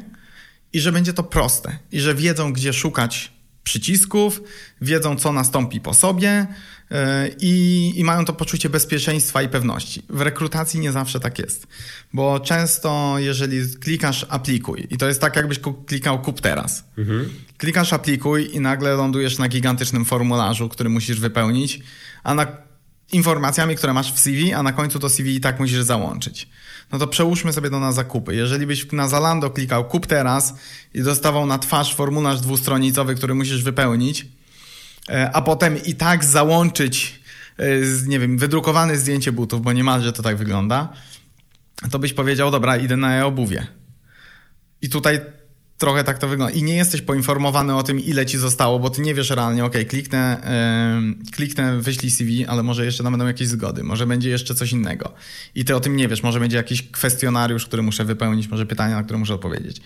i 0.74 0.80
że 0.80 0.92
będzie 0.92 1.12
to 1.12 1.22
proste 1.22 1.78
i 1.92 2.00
że 2.00 2.14
wiedzą, 2.14 2.52
gdzie 2.52 2.72
szukać 2.72 3.32
przycisków, 3.64 4.42
wiedzą, 4.80 5.16
co 5.16 5.32
nastąpi 5.32 5.80
po 5.80 5.94
sobie 5.94 6.46
yy, 6.90 6.96
i, 7.40 7.92
i 7.96 8.04
mają 8.04 8.24
to 8.24 8.32
poczucie 8.32 8.68
bezpieczeństwa 8.68 9.42
i 9.42 9.48
pewności. 9.48 10.02
W 10.08 10.20
rekrutacji 10.20 10.80
nie 10.80 10.92
zawsze 10.92 11.20
tak 11.20 11.38
jest, 11.38 11.66
bo 12.12 12.40
często, 12.40 13.14
jeżeli 13.18 13.78
klikasz 13.80 14.26
aplikuj 14.28 14.86
i 14.90 14.96
to 14.96 15.08
jest 15.08 15.20
tak, 15.20 15.36
jakbyś 15.36 15.60
klikał 15.86 16.22
kup 16.22 16.40
teraz. 16.40 16.84
Klikasz 17.58 17.92
aplikuj 17.92 18.50
i 18.52 18.60
nagle 18.60 18.94
lądujesz 18.94 19.38
na 19.38 19.48
gigantycznym 19.48 20.04
formularzu, 20.04 20.68
który 20.68 20.88
musisz 20.88 21.20
wypełnić, 21.20 21.80
a 22.22 22.34
na 22.34 22.46
informacjami, 23.12 23.76
które 23.76 23.92
masz 23.92 24.12
w 24.12 24.18
CV, 24.18 24.52
a 24.52 24.62
na 24.62 24.72
końcu 24.72 24.98
to 24.98 25.08
CV 25.08 25.36
i 25.36 25.40
tak 25.40 25.60
musisz 25.60 25.82
załączyć. 25.82 26.48
No 26.94 27.00
to 27.00 27.06
przełóżmy 27.06 27.52
sobie 27.52 27.70
to 27.70 27.80
na 27.80 27.92
zakupy. 27.92 28.34
Jeżeli 28.34 28.66
byś 28.66 28.92
na 28.92 29.08
Zalando 29.08 29.50
klikał 29.50 29.84
kup 29.84 30.06
teraz 30.06 30.54
i 30.94 31.02
dostawał 31.02 31.46
na 31.46 31.58
twarz 31.58 31.94
formularz 31.94 32.40
dwustronicowy, 32.40 33.14
który 33.14 33.34
musisz 33.34 33.62
wypełnić, 33.62 34.26
e, 35.08 35.30
a 35.32 35.42
potem 35.42 35.82
i 35.84 35.94
tak 35.94 36.24
załączyć 36.24 37.20
y, 37.60 37.82
nie 38.06 38.18
wiem, 38.18 38.38
wydrukowane 38.38 38.96
zdjęcie 38.96 39.32
butów, 39.32 39.62
bo 39.62 39.72
niemalże 39.72 40.12
to 40.12 40.22
tak 40.22 40.36
wygląda, 40.36 40.92
to 41.90 41.98
byś 41.98 42.12
powiedział, 42.12 42.50
dobra, 42.50 42.76
idę 42.76 42.96
na 42.96 43.16
e-obuwie. 43.16 43.66
I 44.82 44.88
tutaj 44.88 45.20
trochę 45.78 46.04
tak 46.04 46.18
to 46.18 46.28
wygląda. 46.28 46.54
I 46.54 46.62
nie 46.62 46.76
jesteś 46.76 47.02
poinformowany 47.02 47.76
o 47.76 47.82
tym, 47.82 48.00
ile 48.00 48.26
ci 48.26 48.38
zostało, 48.38 48.78
bo 48.78 48.90
ty 48.90 49.02
nie 49.02 49.14
wiesz 49.14 49.30
realnie, 49.30 49.64
ok, 49.64 49.74
kliknę, 49.88 50.40
yy, 51.24 51.30
kliknę, 51.30 51.80
wyślij 51.80 52.10
CV, 52.10 52.46
ale 52.46 52.62
może 52.62 52.84
jeszcze 52.84 53.02
tam 53.02 53.12
będą 53.12 53.26
jakieś 53.26 53.48
zgody, 53.48 53.84
może 53.84 54.06
będzie 54.06 54.30
jeszcze 54.30 54.54
coś 54.54 54.72
innego. 54.72 55.12
I 55.54 55.64
ty 55.64 55.76
o 55.76 55.80
tym 55.80 55.96
nie 55.96 56.08
wiesz, 56.08 56.22
może 56.22 56.40
będzie 56.40 56.56
jakiś 56.56 56.82
kwestionariusz, 56.82 57.66
który 57.66 57.82
muszę 57.82 58.04
wypełnić, 58.04 58.48
może 58.48 58.66
pytania, 58.66 58.96
na 58.96 59.02
które 59.02 59.18
muszę 59.18 59.34
odpowiedzieć. 59.34 59.80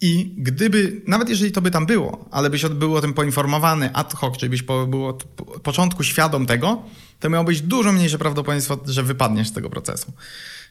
I 0.00 0.34
gdyby, 0.38 1.02
nawet 1.06 1.28
jeżeli 1.28 1.52
to 1.52 1.62
by 1.62 1.70
tam 1.70 1.86
było, 1.86 2.28
ale 2.30 2.50
byś 2.50 2.66
był 2.66 2.96
o 2.96 3.00
tym 3.00 3.14
poinformowany 3.14 3.92
ad 3.92 4.14
hoc, 4.14 4.36
czyli 4.36 4.50
byś 4.50 4.62
po, 4.62 4.86
był 4.86 5.06
od 5.06 5.24
początku 5.62 6.04
świadom 6.04 6.46
tego, 6.46 6.82
to 7.20 7.30
miałbyś 7.30 7.60
dużo 7.60 7.92
mniejsze 7.92 8.18
prawdopodobieństwo, 8.18 8.78
że 8.86 9.02
wypadniesz 9.02 9.48
z 9.48 9.52
tego 9.52 9.70
procesu. 9.70 10.12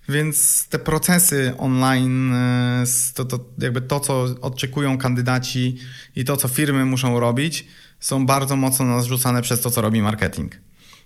Więc 0.09 0.67
te 0.67 0.79
procesy 0.79 1.53
online, 1.57 2.33
e, 2.33 2.83
to, 3.13 3.25
to 3.25 3.39
jakby 3.57 3.81
to, 3.81 3.99
co 3.99 4.25
oczekują 4.41 4.97
kandydaci 4.97 5.77
i 6.15 6.25
to, 6.25 6.37
co 6.37 6.47
firmy 6.47 6.85
muszą 6.85 7.19
robić, 7.19 7.67
są 7.99 8.25
bardzo 8.25 8.55
mocno 8.55 8.85
narzucane 8.85 9.41
przez 9.41 9.61
to, 9.61 9.71
co 9.71 9.81
robi 9.81 10.01
marketing. 10.01 10.55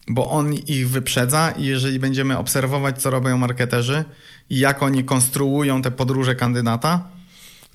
Bo 0.07 0.29
on 0.29 0.53
ich 0.53 0.89
wyprzedza 0.89 1.51
i 1.51 1.65
jeżeli 1.65 1.99
będziemy 1.99 2.37
obserwować, 2.37 3.01
co 3.01 3.09
robią 3.09 3.37
marketerzy 3.37 4.03
i 4.49 4.59
jak 4.59 4.83
oni 4.83 5.03
konstruują 5.03 5.81
te 5.81 5.91
podróże 5.91 6.35
kandydata, 6.35 7.07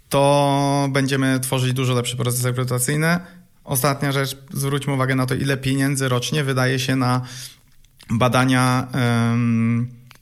to 0.09 0.89
będziemy 0.93 1.41
tworzyć 1.41 1.73
dużo 1.73 1.95
lepsze 1.95 2.17
procesy 2.17 2.49
rekrutacyjne. 2.49 3.21
Ostatnia 3.65 4.13
rzecz, 4.13 4.37
zwróćmy 4.53 4.93
uwagę 4.93 5.15
na 5.15 5.27
to, 5.27 5.35
ile 5.35 5.57
pieniędzy 5.57 6.09
rocznie 6.09 6.45
wydaje 6.45 6.79
się 6.79 6.97
na 6.97 7.21
badania. 8.11 8.89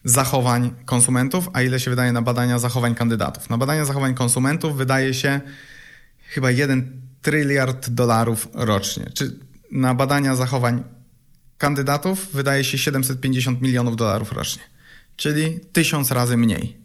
Zachowań 0.04 0.74
konsumentów, 0.84 1.48
a 1.52 1.62
ile 1.62 1.80
się 1.80 1.90
wydaje 1.90 2.12
na 2.12 2.22
badania 2.22 2.58
zachowań 2.58 2.94
kandydatów. 2.94 3.50
Na 3.50 3.58
badania 3.58 3.84
zachowań 3.84 4.14
konsumentów 4.14 4.76
wydaje 4.76 5.14
się 5.14 5.40
chyba 6.28 6.50
1 6.50 7.02
tryliard 7.22 7.90
dolarów 7.90 8.48
rocznie. 8.54 9.10
Czy 9.14 9.38
na 9.72 9.94
badania 9.94 10.36
zachowań 10.36 10.82
kandydatów 11.58 12.28
wydaje 12.32 12.64
się 12.64 12.78
750 12.78 13.62
milionów 13.62 13.96
dolarów 13.96 14.32
rocznie, 14.32 14.62
czyli 15.16 15.60
tysiąc 15.72 16.10
razy 16.10 16.36
mniej. 16.36 16.76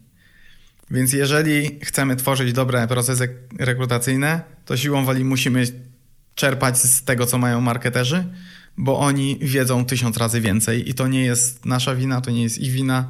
Więc 0.90 1.12
jeżeli 1.12 1.80
chcemy 1.82 2.16
tworzyć 2.16 2.52
dobre 2.52 2.88
procesy 2.88 3.28
rekrutacyjne, 3.58 4.40
to 4.64 4.76
siłą 4.76 5.04
woli 5.04 5.24
musimy 5.24 5.64
czerpać 6.34 6.78
z 6.78 7.04
tego, 7.04 7.26
co 7.26 7.38
mają 7.38 7.60
marketerzy, 7.60 8.24
bo 8.78 8.98
oni 8.98 9.38
wiedzą 9.40 9.84
tysiąc 9.84 10.16
razy 10.16 10.40
więcej 10.40 10.90
i 10.90 10.94
to 10.94 11.08
nie 11.08 11.24
jest 11.24 11.64
nasza 11.64 11.94
wina, 11.94 12.20
to 12.20 12.30
nie 12.30 12.42
jest 12.42 12.58
ich 12.58 12.72
wina. 12.72 13.08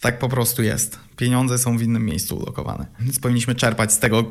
Tak 0.00 0.18
po 0.18 0.28
prostu 0.28 0.62
jest. 0.62 0.98
Pieniądze 1.16 1.58
są 1.58 1.78
w 1.78 1.82
innym 1.82 2.06
miejscu 2.06 2.36
ulokowane, 2.36 2.86
więc 3.00 3.18
powinniśmy 3.18 3.54
czerpać 3.54 3.92
z 3.92 3.98
tego, 3.98 4.24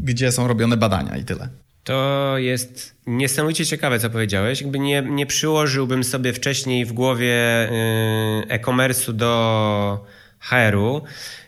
gdzie 0.00 0.32
są 0.32 0.48
robione 0.48 0.76
badania 0.76 1.16
i 1.16 1.24
tyle. 1.24 1.48
To 1.84 2.34
jest 2.36 2.94
niesamowicie 3.06 3.66
ciekawe, 3.66 3.98
co 3.98 4.10
powiedziałeś. 4.10 4.60
Jakby 4.60 4.78
nie, 4.78 5.02
nie 5.02 5.26
przyłożyłbym 5.26 6.04
sobie 6.04 6.32
wcześniej 6.32 6.84
w 6.84 6.92
głowie 6.92 7.68
yy, 8.46 8.48
e-commerce'u 8.48 9.12
do 9.12 10.04
HR-u. 10.40 11.02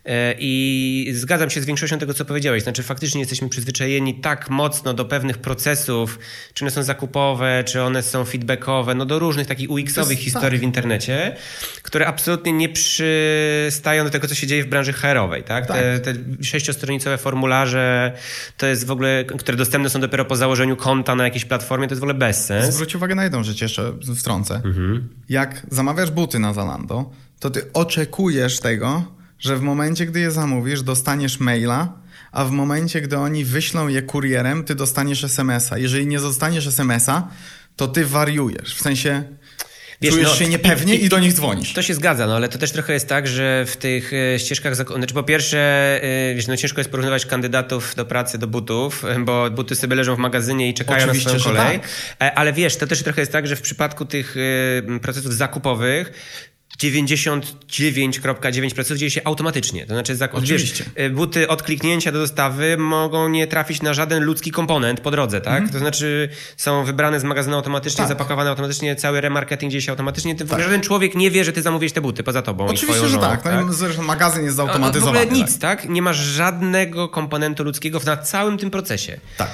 E, 0.05 0.35
I 0.39 1.11
zgadzam 1.15 1.51
się 1.51 1.61
z 1.61 1.65
większością 1.65 1.99
tego, 1.99 2.15
co 2.15 2.25
powiedziałeś. 2.25 2.63
Znaczy, 2.63 2.83
faktycznie 2.83 3.21
jesteśmy 3.21 3.49
przyzwyczajeni 3.49 4.15
tak 4.15 4.51
mocno 4.51 4.95
do 4.95 5.05
pewnych 5.05 5.39
procesów, 5.39 6.19
czy 6.55 6.65
one 6.65 6.71
są 6.71 6.83
zakupowe, 6.83 7.65
czy 7.65 7.83
one 7.83 8.03
są 8.03 8.25
feedbackowe, 8.25 8.95
no 8.95 9.07
do 9.07 9.19
różnych 9.19 9.47
takich 9.47 9.71
UX-owych 9.71 10.19
historii 10.19 10.59
tak. 10.59 10.61
w 10.61 10.63
internecie, 10.63 11.37
które 11.83 12.07
absolutnie 12.07 12.53
nie 12.53 12.69
przystają 12.69 14.05
do 14.05 14.11
tego, 14.11 14.29
co 14.29 14.35
się 14.35 14.47
dzieje 14.47 14.65
w 14.65 14.67
branży 14.67 14.93
HR-owej. 14.93 15.43
Tak? 15.43 15.67
tak. 15.67 15.77
Te, 15.77 16.01
te 16.01 16.15
sześciostronicowe 16.45 17.19
formularze, 17.19 18.13
to 18.57 18.67
jest 18.67 18.87
w 18.87 18.91
ogóle, 18.91 19.25
które 19.39 19.57
dostępne 19.57 19.91
są 19.91 20.01
dopiero 20.01 20.25
po 20.25 20.37
założeniu 20.37 20.77
konta 20.77 21.15
na 21.15 21.25
jakiejś 21.25 21.45
platformie, 21.45 21.89
to 21.89 21.93
jest 21.93 22.01
w 22.01 22.05
ogóle 22.05 22.19
bezsens. 22.19 22.75
Zwróć 22.75 22.95
uwagę 22.95 23.15
na 23.15 23.25
jedną 23.25 23.43
rzecz 23.43 23.63
jeszcze 23.63 23.93
wtrącę. 24.17 24.55
Mhm. 24.55 25.09
Jak 25.29 25.67
zamawiasz 25.71 26.11
buty 26.11 26.39
na 26.39 26.53
Zalando, 26.53 27.11
to 27.41 27.51
ty 27.51 27.73
oczekujesz 27.73 28.61
tego, 28.61 29.05
że 29.39 29.57
w 29.57 29.63
momencie, 29.63 30.07
gdy 30.07 30.21
je 30.21 30.31
zamówisz, 30.31 30.83
dostaniesz 30.83 31.41
maila, 31.41 31.93
a 32.33 32.45
w 32.45 32.51
momencie, 32.51 33.01
gdy 33.01 33.19
oni 33.19 33.45
wyślą 33.45 33.89
je 33.89 34.03
kurierem, 34.03 34.65
ty 34.65 34.75
dostaniesz 34.75 35.25
SMS-a. 35.25 35.79
Jeżeli 35.79 36.07
nie 36.07 36.21
dostaniesz 36.21 36.67
SMS-a, 36.67 37.29
to 37.77 37.89
ty 37.89 38.07
wariujesz. 38.07 38.75
W 38.75 38.83
sensie 38.83 39.25
Wiesz, 40.01 40.15
czujesz 40.15 40.29
no, 40.29 40.35
się 40.35 40.49
niepewnie 40.49 40.95
i, 40.95 41.03
i, 41.03 41.05
i, 41.05 41.09
do 41.09 41.19
nich 41.19 41.33
dzwonisz. 41.33 41.73
To 41.73 41.83
się 41.83 41.95
zgadza, 41.95 42.27
no 42.27 42.37
ale 42.37 42.49
to 42.49 42.59
też 42.59 42.73
trochę 42.73 42.93
jest 42.93 43.09
tak, 43.09 43.27
że 43.27 43.65
w 43.67 43.77
tych 43.77 44.13
e, 44.13 44.39
ścieżkach, 44.39 44.77
znaczy 44.77 45.15
po 45.15 45.23
pierwsze, 45.23 45.59
e, 46.03 46.35
wiesz, 46.35 46.47
no 46.47 46.57
ciężko 46.57 46.81
jest 46.81 46.91
porównywać 46.91 47.27
kandydatów 47.27 47.95
do 47.95 48.05
pracy 48.05 48.39
do 48.39 48.47
butów, 48.47 49.05
bo 49.21 49.51
buty 49.51 49.77
sobie 49.77 49.97
leżą 49.97 50.17
w 50.17 50.19
magazynie 50.19 50.69
i 50.69 50.75
czekają 50.75 51.05
Oczywiście, 51.05 51.33
na 51.33 51.39
swoją 51.39 51.57
kolej. 51.57 51.81
Tak. 51.81 51.89
E, 52.21 52.35
ale 52.35 52.53
wiesz, 52.53 52.77
to 52.77 52.87
też 52.87 53.03
trochę 53.03 53.23
jest 53.23 53.33
tak, 53.33 53.47
że 53.47 53.57
w 53.57 53.63
przypadku 53.63 54.05
tych 54.05 54.37
procesów 55.03 55.35
zakupowych 55.35 56.13
99,9% 56.81 58.97
dzieje 58.97 59.11
się 59.11 59.21
automatycznie. 59.25 59.87
To 59.87 59.95
znaczy, 59.95 60.17
Oczywiście. 60.33 60.85
Wiesz, 60.97 61.13
buty 61.13 61.49
od 61.49 61.63
kliknięcia 61.63 62.13
do 62.13 62.19
dostawy 62.19 62.77
mogą 62.77 63.29
nie 63.29 63.47
trafić 63.47 63.83
na 63.83 63.95
żaden 63.95 64.25
ludzki 64.25 64.51
komponent 64.51 65.01
po 65.01 65.11
drodze, 65.11 65.41
tak? 65.41 65.59
Mm. 65.59 65.71
To 65.71 65.79
znaczy, 65.79 66.29
są 66.57 66.85
wybrane 66.85 67.21
z 67.21 67.25
magazynu 67.25 67.57
automatycznie, 67.57 67.99
tak. 67.99 68.09
zapakowane 68.09 68.51
automatycznie, 68.51 68.97
cały 68.97 69.21
remarketing 69.21 69.73
dzieje 69.73 69.83
się 69.83 69.93
automatycznie. 69.93 70.35
Tak. 70.35 70.61
Żaden 70.61 70.81
człowiek 70.81 71.15
nie 71.15 71.31
wie, 71.31 71.45
że 71.45 71.53
ty 71.53 71.63
zamówiłeś 71.63 71.93
te 71.93 72.01
buty 72.01 72.23
poza 72.23 72.43
tobą. 72.43 72.67
Oczywiście, 72.67 73.09
że 73.09 73.19
tak. 73.19 73.45
No, 73.45 73.51
tak? 73.51 73.73
zresztą 73.73 74.03
magazyn 74.03 74.45
jest 74.45 74.57
zautomatyzowany. 74.57 75.19
W 75.19 75.23
ogóle 75.23 75.41
nic, 75.41 75.59
tak? 75.59 75.83
tak? 75.83 75.91
Nie 75.91 76.03
masz 76.03 76.17
żadnego 76.17 77.09
komponentu 77.09 77.65
ludzkiego 77.65 78.01
na 78.07 78.17
całym 78.17 78.59
tym 78.59 78.71
procesie. 78.71 79.21
Tak. 79.37 79.51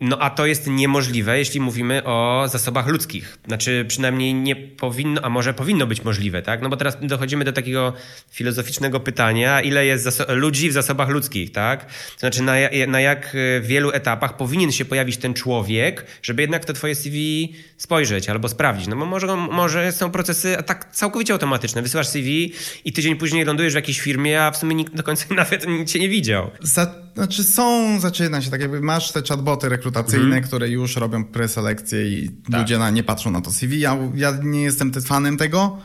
No 0.00 0.18
a 0.18 0.30
to 0.30 0.46
jest 0.46 0.66
niemożliwe, 0.66 1.38
jeśli 1.38 1.60
mówimy 1.60 2.04
o 2.04 2.44
zasobach 2.48 2.86
ludzkich. 2.86 3.38
Znaczy 3.46 3.84
przynajmniej 3.88 4.34
nie 4.34 4.56
powinno, 4.56 5.20
a 5.22 5.28
może 5.28 5.54
powinno 5.54 5.86
być 5.86 6.04
możliwe, 6.04 6.42
tak? 6.42 6.62
No 6.62 6.68
bo 6.68 6.76
teraz 6.76 6.96
dochodzimy 7.02 7.44
do 7.44 7.52
takiego 7.52 7.92
filozoficznego 8.30 9.00
pytania, 9.00 9.60
ile 9.60 9.86
jest 9.86 10.22
ludzi 10.28 10.70
w 10.70 10.72
zasobach 10.72 11.08
ludzkich, 11.08 11.52
tak? 11.52 11.84
To 11.84 12.20
znaczy 12.20 12.42
na, 12.42 12.54
na 12.88 13.00
jak 13.00 13.36
wielu 13.62 13.90
etapach 13.90 14.36
powinien 14.36 14.72
się 14.72 14.84
pojawić 14.84 15.16
ten 15.16 15.34
człowiek, 15.34 16.06
żeby 16.22 16.42
jednak 16.42 16.64
to 16.64 16.72
twoje 16.72 16.94
CV 16.94 17.52
spojrzeć 17.76 18.28
albo 18.28 18.48
sprawdzić. 18.48 18.86
No 18.86 18.96
bo 18.96 19.06
może, 19.06 19.36
może 19.36 19.92
są 19.92 20.10
procesy 20.10 20.56
tak 20.66 20.92
całkowicie 20.92 21.32
automatyczne. 21.32 21.82
Wysyłasz 21.82 22.08
CV 22.08 22.52
i 22.84 22.92
tydzień 22.92 23.16
później 23.16 23.44
lądujesz 23.44 23.72
w 23.72 23.76
jakiejś 23.76 24.00
firmie, 24.00 24.42
a 24.42 24.50
w 24.50 24.56
sumie 24.56 24.74
nikt 24.74 24.94
do 24.94 25.02
końca 25.02 25.34
nawet 25.34 25.66
cię 25.86 25.98
nie 25.98 26.08
widział. 26.08 26.50
Za, 26.60 27.03
znaczy 27.14 27.44
są, 27.44 28.00
zaczyna 28.00 28.42
się 28.42 28.50
tak 28.50 28.60
jakby 28.60 28.80
masz 28.80 29.12
te 29.12 29.22
chatboty 29.22 29.68
rekrutacyjne, 29.68 30.24
mhm. 30.24 30.42
które 30.42 30.68
już 30.68 30.96
robią 30.96 31.24
preselekcję 31.24 32.08
i 32.08 32.30
tak. 32.30 32.60
ludzie 32.60 32.78
na, 32.78 32.90
nie 32.90 33.02
patrzą 33.02 33.30
na 33.30 33.40
to 33.40 33.52
CV. 33.52 33.80
Ja, 33.80 33.98
ja 34.14 34.38
nie 34.42 34.62
jestem 34.62 34.92
fanem 34.92 35.36
tego 35.36 35.78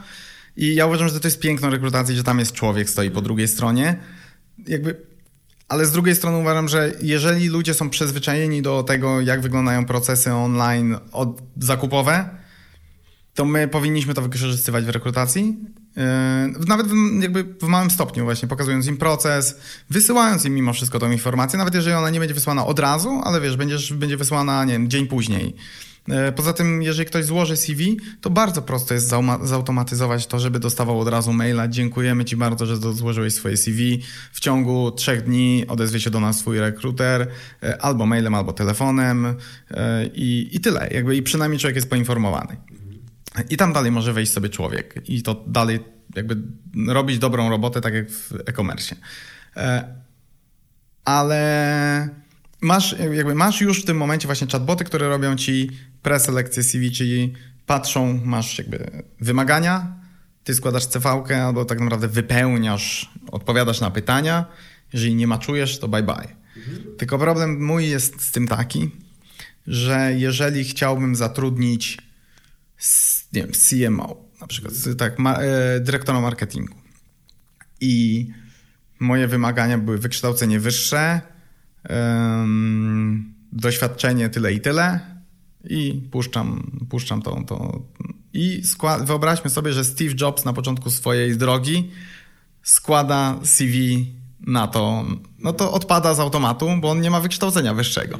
i 0.57 0.75
ja 0.75 0.85
uważam, 0.85 1.09
że 1.09 1.19
to 1.19 1.27
jest 1.27 1.39
piękną 1.39 1.69
rekrutację, 1.69 2.15
że 2.15 2.23
tam 2.23 2.39
jest 2.39 2.51
człowiek, 2.51 2.89
stoi 2.89 3.11
po 3.11 3.21
drugiej 3.21 3.47
stronie. 3.47 3.99
Jakby 4.67 5.09
ale 5.69 5.85
z 5.85 5.91
drugiej 5.91 6.15
strony 6.15 6.37
uważam, 6.37 6.67
że 6.67 6.91
jeżeli 7.01 7.47
ludzie 7.47 7.73
są 7.73 7.89
przyzwyczajeni 7.89 8.61
do 8.61 8.83
tego, 8.83 9.21
jak 9.21 9.41
wyglądają 9.41 9.85
procesy 9.85 10.33
online 10.33 10.97
od, 11.11 11.41
zakupowe, 11.57 12.29
to 13.33 13.45
my 13.45 13.67
powinniśmy 13.67 14.13
to 14.13 14.21
wykorzystywać 14.21 14.85
w 14.85 14.89
rekrutacji. 14.89 15.57
Yy, 15.95 16.65
nawet 16.67 16.87
w, 16.87 17.21
jakby 17.21 17.43
w 17.43 17.67
małym 17.67 17.91
stopniu 17.91 18.23
właśnie, 18.23 18.47
pokazując 18.47 18.87
im 18.87 18.97
proces, 18.97 19.55
wysyłając 19.89 20.45
im 20.45 20.55
mimo 20.55 20.73
wszystko 20.73 20.99
tą 20.99 21.11
informację, 21.11 21.59
nawet 21.59 21.75
jeżeli 21.75 21.95
ona 21.95 22.09
nie 22.09 22.19
będzie 22.19 22.33
wysłana 22.33 22.65
od 22.65 22.79
razu, 22.79 23.21
ale 23.23 23.41
wiesz, 23.41 23.57
będziesz, 23.57 23.93
będzie 23.93 24.17
wysłana, 24.17 24.65
nie 24.65 24.73
wiem, 24.73 24.89
dzień 24.89 25.07
później. 25.07 25.55
Yy, 26.07 26.31
poza 26.31 26.53
tym, 26.53 26.81
jeżeli 26.81 27.05
ktoś 27.05 27.25
złoży 27.25 27.57
CV, 27.57 27.97
to 28.21 28.29
bardzo 28.29 28.61
prosto 28.61 28.93
jest 28.93 29.13
zautomatyzować 29.43 30.27
to, 30.27 30.39
żeby 30.39 30.59
dostawał 30.59 30.99
od 30.99 31.07
razu 31.07 31.33
maila. 31.33 31.67
Dziękujemy 31.67 32.25
Ci 32.25 32.37
bardzo, 32.37 32.65
że 32.65 32.77
złożyłeś 32.77 33.33
swoje 33.33 33.57
CV. 33.57 34.01
W 34.33 34.39
ciągu 34.39 34.91
trzech 34.91 35.23
dni 35.23 35.65
odezwie 35.67 35.99
się 35.99 36.09
do 36.09 36.19
nas 36.19 36.39
swój 36.39 36.59
rekruter 36.59 37.27
yy, 37.61 37.81
albo 37.81 38.05
mailem, 38.05 38.35
albo 38.35 38.53
telefonem 38.53 39.35
i, 40.13 40.49
i 40.51 40.59
tyle. 40.59 40.89
Jakby, 40.91 41.15
I 41.15 41.23
przynajmniej 41.23 41.59
człowiek 41.59 41.75
jest 41.75 41.89
poinformowany. 41.89 42.57
I 43.49 43.57
tam 43.57 43.73
dalej 43.73 43.91
może 43.91 44.13
wejść 44.13 44.31
sobie 44.31 44.49
człowiek 44.49 45.09
i 45.09 45.23
to 45.23 45.43
dalej 45.47 45.79
jakby 46.15 46.37
robić 46.87 47.19
dobrą 47.19 47.49
robotę, 47.49 47.81
tak 47.81 47.93
jak 47.93 48.11
w 48.11 48.33
e-commerce. 48.45 48.95
E, 49.55 49.95
ale 51.05 52.09
masz, 52.61 52.95
jakby 53.13 53.35
masz 53.35 53.61
już 53.61 53.81
w 53.81 53.85
tym 53.85 53.97
momencie 53.97 54.27
właśnie 54.27 54.47
chatboty, 54.47 54.83
które 54.83 55.09
robią 55.09 55.35
ci 55.35 55.69
preselekcję 56.01 56.63
CV, 56.63 56.91
czyli 56.91 57.33
patrzą, 57.65 58.21
masz 58.25 58.57
jakby 58.57 59.03
wymagania, 59.21 59.95
ty 60.43 60.53
składasz 60.55 60.85
cv 60.85 61.09
albo 61.45 61.65
tak 61.65 61.79
naprawdę 61.79 62.07
wypełniasz, 62.07 63.13
odpowiadasz 63.31 63.81
na 63.81 63.91
pytania. 63.91 64.45
Jeżeli 64.93 65.15
nie 65.15 65.27
maczujesz, 65.27 65.79
to 65.79 65.87
bye 65.87 66.03
bye. 66.03 66.35
Mhm. 66.57 66.97
Tylko 66.97 67.19
problem 67.19 67.65
mój 67.65 67.89
jest 67.89 68.21
z 68.21 68.31
tym 68.31 68.47
taki, 68.47 68.91
że 69.67 70.13
jeżeli 70.17 70.63
chciałbym 70.63 71.15
zatrudnić 71.15 71.97
nie 73.33 73.41
wiem, 73.41 73.51
CMO, 73.51 74.17
na 74.41 74.47
przykład, 74.47 74.73
tak, 74.97 75.19
ma, 75.19 75.33
e, 75.35 75.79
dyrektora 75.79 76.21
marketingu. 76.21 76.75
I 77.81 78.27
moje 78.99 79.27
wymagania 79.27 79.77
były 79.77 79.97
wykształcenie 79.97 80.59
wyższe, 80.59 81.21
doświadczenie 83.51 84.29
tyle 84.29 84.53
i 84.53 84.61
tyle 84.61 84.99
i 85.63 86.01
puszczam, 86.11 86.71
puszczam 86.89 87.21
to. 87.21 87.43
to. 87.47 87.81
I 88.33 88.63
skład, 88.63 89.05
wyobraźmy 89.05 89.49
sobie, 89.49 89.73
że 89.73 89.85
Steve 89.85 90.13
Jobs 90.21 90.45
na 90.45 90.53
początku 90.53 90.91
swojej 90.91 91.37
drogi 91.37 91.91
składa 92.63 93.39
CV 93.43 94.05
na 94.39 94.67
to, 94.67 95.05
no 95.39 95.53
to 95.53 95.71
odpada 95.71 96.13
z 96.13 96.19
automatu, 96.19 96.69
bo 96.81 96.89
on 96.89 97.01
nie 97.01 97.11
ma 97.11 97.19
wykształcenia 97.19 97.73
wyższego. 97.73 98.19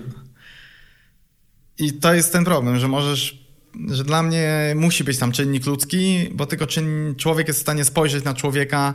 I 1.78 1.94
to 1.94 2.14
jest 2.14 2.34
ten 2.34 2.46
problem, 2.46 2.80
że 2.80 2.88
możesz, 2.88 3.49
że 3.92 4.04
dla 4.04 4.24
mnie 4.24 4.74
musi 4.76 5.04
być 5.04 5.18
tam 5.18 5.32
czynnik 5.32 5.66
ludzki, 5.66 6.30
bo 6.32 6.46
tylko 6.46 6.68
czyn, 6.68 7.16
człowiek 7.18 7.48
jest 7.48 7.60
w 7.60 7.62
stanie 7.62 7.86
spojrzeć 7.86 8.24
na 8.24 8.34
człowieka 8.34 8.94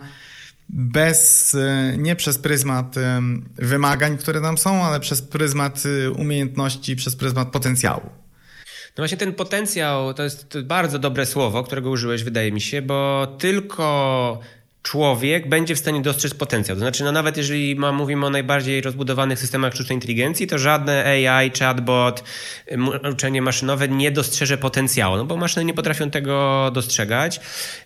bez, 0.68 1.54
e, 1.54 1.94
nie 1.98 2.16
przez 2.16 2.38
pryzmat 2.38 2.94
wymagań, 3.56 4.18
które 4.18 4.40
tam 4.40 4.58
są, 4.58 4.84
ale 4.84 5.00
przez 5.00 5.22
pryzmat 5.22 5.82
e, 6.06 6.10
umiejętności, 6.10 6.96
przez 6.96 7.16
pryzmat 7.16 7.48
potencjału. 7.48 8.10
No 8.96 9.02
właśnie 9.02 9.18
ten 9.18 9.32
potencjał 9.32 10.14
to 10.14 10.22
jest 10.22 10.58
bardzo 10.62 10.98
dobre 10.98 11.26
słowo, 11.26 11.62
którego 11.62 11.90
użyłeś, 11.90 12.22
wydaje 12.22 12.52
mi 12.52 12.60
się, 12.60 12.82
bo 12.82 13.26
tylko 13.38 14.40
człowiek 14.84 15.48
będzie 15.48 15.74
w 15.74 15.78
stanie 15.78 16.02
dostrzec 16.02 16.34
potencjał. 16.34 16.76
To 16.76 16.80
znaczy, 16.80 17.04
no 17.04 17.12
nawet 17.12 17.36
jeżeli 17.36 17.76
ma, 17.76 17.92
mówimy 17.92 18.26
o 18.26 18.30
najbardziej 18.30 18.80
rozbudowanych 18.80 19.38
systemach 19.38 19.74
sztucznej 19.74 19.96
inteligencji, 19.96 20.46
to 20.46 20.58
żadne 20.58 21.04
AI, 21.04 21.50
chatbot, 21.58 22.24
uczenie 23.12 23.42
maszynowe 23.42 23.88
nie 23.88 24.10
dostrzeże 24.10 24.58
potencjału, 24.58 25.16
no 25.16 25.24
bo 25.24 25.36
maszyny 25.36 25.64
nie 25.64 25.74
potrafią 25.74 26.10
tego 26.10 26.70
dostrzegać 26.74 27.40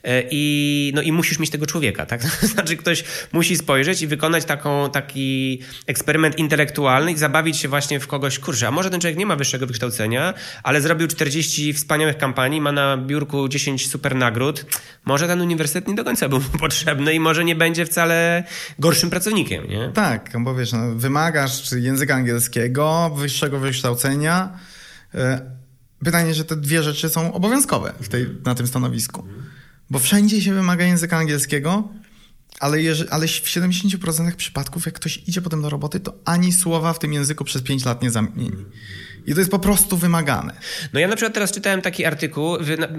e, 0.05 0.23
i, 0.31 0.93
no 0.95 1.03
i 1.03 1.13
musisz 1.13 1.39
mieć 1.39 1.51
tego 1.51 1.67
człowieka, 1.67 2.07
tak? 2.07 2.21
To 2.41 2.47
znaczy, 2.47 2.77
ktoś 2.77 3.05
musi 3.33 3.57
spojrzeć 3.57 4.03
i 4.03 4.07
wykonać 4.07 4.45
taką, 4.45 4.91
taki 4.91 5.61
eksperyment 5.87 6.39
intelektualny 6.39 7.13
i 7.13 7.17
zabawić 7.17 7.57
się 7.57 7.69
właśnie 7.69 8.01
w 8.01 8.07
kogoś, 8.07 8.39
kurczę, 8.39 8.69
a 8.69 8.71
może 8.71 8.91
ten 8.91 9.01
człowiek 9.01 9.19
nie 9.19 9.27
ma 9.27 9.37
wyższego 9.37 9.67
wykształcenia, 9.67 10.35
ale 10.63 10.81
zrobił 10.81 11.09
40 11.09 11.73
wspaniałych 11.73 12.19
kampanii, 12.19 12.61
ma 12.61 12.73
na 12.73 12.97
biurku 12.97 13.49
10 13.49 13.91
super 13.91 14.15
nagród, 14.15 14.65
może 15.05 15.27
ten 15.27 15.41
uniwersytet 15.41 15.89
nie 15.89 15.95
do 15.95 16.05
końca 16.05 16.29
był 16.29 16.41
potrzebny 16.61 16.88
potrzebny 16.89 17.15
i 17.15 17.21
może 17.21 17.45
nie 17.45 17.57
będzie 17.57 17.87
wcale 17.87 18.45
gorszym 18.79 19.11
pracownikiem, 19.11 19.69
nie? 19.69 19.91
Tak, 19.95 20.33
bo 20.41 20.55
wiesz, 20.55 20.73
no, 20.73 20.95
wymagasz 20.95 21.73
języka 21.73 22.15
angielskiego, 22.15 23.11
wyższego 23.17 23.59
wykształcenia. 23.59 24.59
E, 25.15 25.41
pytanie, 26.05 26.35
że 26.35 26.45
te 26.45 26.57
dwie 26.57 26.83
rzeczy 26.83 27.09
są 27.09 27.33
obowiązkowe 27.33 27.93
tej, 28.11 28.27
na 28.45 28.55
tym 28.55 28.67
stanowisku. 28.67 29.25
Bo 29.91 29.99
wszędzie 29.99 30.43
się 30.43 30.55
wymaga 30.55 30.85
języka 30.85 31.17
angielskiego, 31.17 31.89
ale, 32.61 32.79
ale 33.11 33.27
w 33.27 33.31
70% 33.31 34.33
przypadków, 34.33 34.87
jak 34.87 34.95
ktoś 34.95 35.23
idzie 35.27 35.43
potem 35.43 35.63
do 35.63 35.71
roboty, 35.71 36.01
to 36.01 36.15
ani 36.25 36.53
słowa 36.53 36.93
w 36.93 36.99
tym 36.99 37.13
języku 37.13 37.45
przez 37.45 37.63
5 37.63 37.85
lat 37.85 38.03
nie 38.03 38.11
zamieni. 38.11 38.65
I 39.27 39.35
to 39.35 39.39
jest 39.39 39.51
po 39.51 39.59
prostu 39.59 39.97
wymagane. 39.97 40.55
No 40.93 41.01
ja 41.01 41.09
na 41.09 41.17
przykład 41.17 41.35
teraz 41.35 41.53
czytałem 41.53 41.83
taki 41.83 42.05
artykuł, 42.05 42.57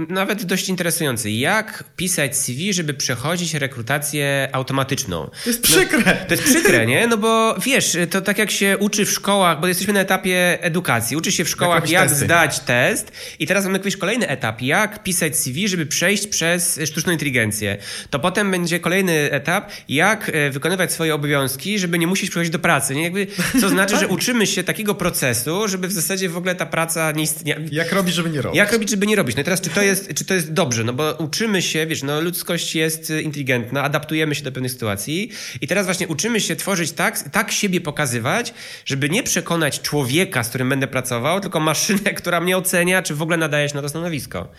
nawet 0.09 0.43
dość 0.43 0.69
interesujący. 0.69 1.31
Jak 1.31 1.83
pisać 1.95 2.37
CV, 2.37 2.73
żeby 2.73 2.93
przechodzić 2.93 3.53
rekrutację 3.53 4.49
automatyczną. 4.51 5.29
To 5.43 5.49
jest 5.49 5.61
przykre. 5.61 5.99
No, 6.05 6.27
to 6.27 6.33
jest 6.33 6.43
przykre, 6.43 6.85
nie? 6.85 7.07
No 7.07 7.17
bo 7.17 7.55
wiesz, 7.59 7.97
to 8.09 8.21
tak 8.21 8.37
jak 8.37 8.51
się 8.51 8.77
uczy 8.77 9.05
w 9.05 9.11
szkołach, 9.11 9.59
bo 9.59 9.67
jesteśmy 9.67 9.93
na 9.93 9.99
etapie 9.99 10.63
edukacji. 10.63 11.17
Uczy 11.17 11.31
się 11.31 11.45
w 11.45 11.49
szkołach, 11.49 11.89
jak, 11.89 12.09
zdać 12.09 12.59
test. 12.59 13.11
I 13.39 13.47
teraz 13.47 13.65
mamy 13.65 13.77
jakiś 13.77 13.97
kolejny 13.97 14.27
etap. 14.27 14.61
Jak 14.61 15.03
pisać 15.03 15.37
CV, 15.37 15.67
żeby 15.67 15.85
przejść 15.85 16.27
przez 16.27 16.79
sztuczną 16.85 17.11
inteligencję. 17.11 17.77
To 18.09 18.19
potem 18.19 18.51
będzie 18.51 18.79
kolejny 18.79 19.31
etap, 19.31 19.71
jak 19.89 20.29
e, 20.33 20.49
wykonywać 20.49 20.93
swoje 20.93 21.15
obowiązki, 21.15 21.79
żeby 21.79 21.99
nie 21.99 22.07
musieć 22.07 22.29
przychodzić 22.29 22.51
do 22.51 22.59
pracy. 22.59 22.95
Nie? 22.95 23.03
Jakby, 23.03 23.27
co 23.61 23.69
znaczy, 23.69 23.97
że 23.97 24.07
uczymy 24.07 24.47
się 24.47 24.63
takiego 24.63 24.95
procesu, 24.95 25.67
żeby 25.67 25.87
w 25.87 25.91
zasadzie 25.91 26.18
zasadzie 26.19 26.33
w 26.33 26.37
ogóle 26.37 26.55
ta 26.55 26.65
praca 26.65 27.11
nie 27.11 27.23
istnieje. 27.23 27.65
Jak 27.71 27.91
robić, 27.91 28.15
żeby 28.15 28.29
nie 28.29 28.41
robić? 28.41 28.57
Jak 28.57 28.71
robić, 28.73 28.89
żeby 28.89 29.07
nie 29.07 29.15
robić? 29.15 29.35
No 29.35 29.41
i 29.41 29.45
teraz, 29.45 29.61
czy 29.61 29.69
to 29.69 29.81
jest, 29.81 30.13
czy 30.13 30.25
to 30.25 30.33
jest 30.33 30.53
dobrze? 30.53 30.83
No 30.83 30.93
bo 30.93 31.13
uczymy 31.13 31.61
się, 31.61 31.87
wiesz, 31.87 32.03
no 32.03 32.21
ludzkość 32.21 32.75
jest 32.75 33.09
inteligentna, 33.09 33.83
adaptujemy 33.83 34.35
się 34.35 34.43
do 34.43 34.51
pewnych 34.51 34.71
sytuacji 34.71 35.31
i 35.61 35.67
teraz 35.67 35.85
właśnie 35.85 36.07
uczymy 36.07 36.41
się 36.41 36.55
tworzyć 36.55 36.91
tak, 36.91 37.29
tak 37.29 37.51
siebie 37.51 37.81
pokazywać, 37.81 38.53
żeby 38.85 39.09
nie 39.09 39.23
przekonać 39.23 39.81
człowieka, 39.81 40.43
z 40.43 40.49
którym 40.49 40.69
będę 40.69 40.87
pracował, 40.87 41.39
tylko 41.39 41.59
maszynę, 41.59 42.13
która 42.19 42.41
mnie 42.41 42.57
ocenia, 42.57 43.01
czy 43.01 43.15
w 43.15 43.21
ogóle 43.21 43.37
nadaje 43.37 43.69
się 43.69 43.75
na 43.75 43.81
to 43.81 43.89
stanowisko. 43.89 44.51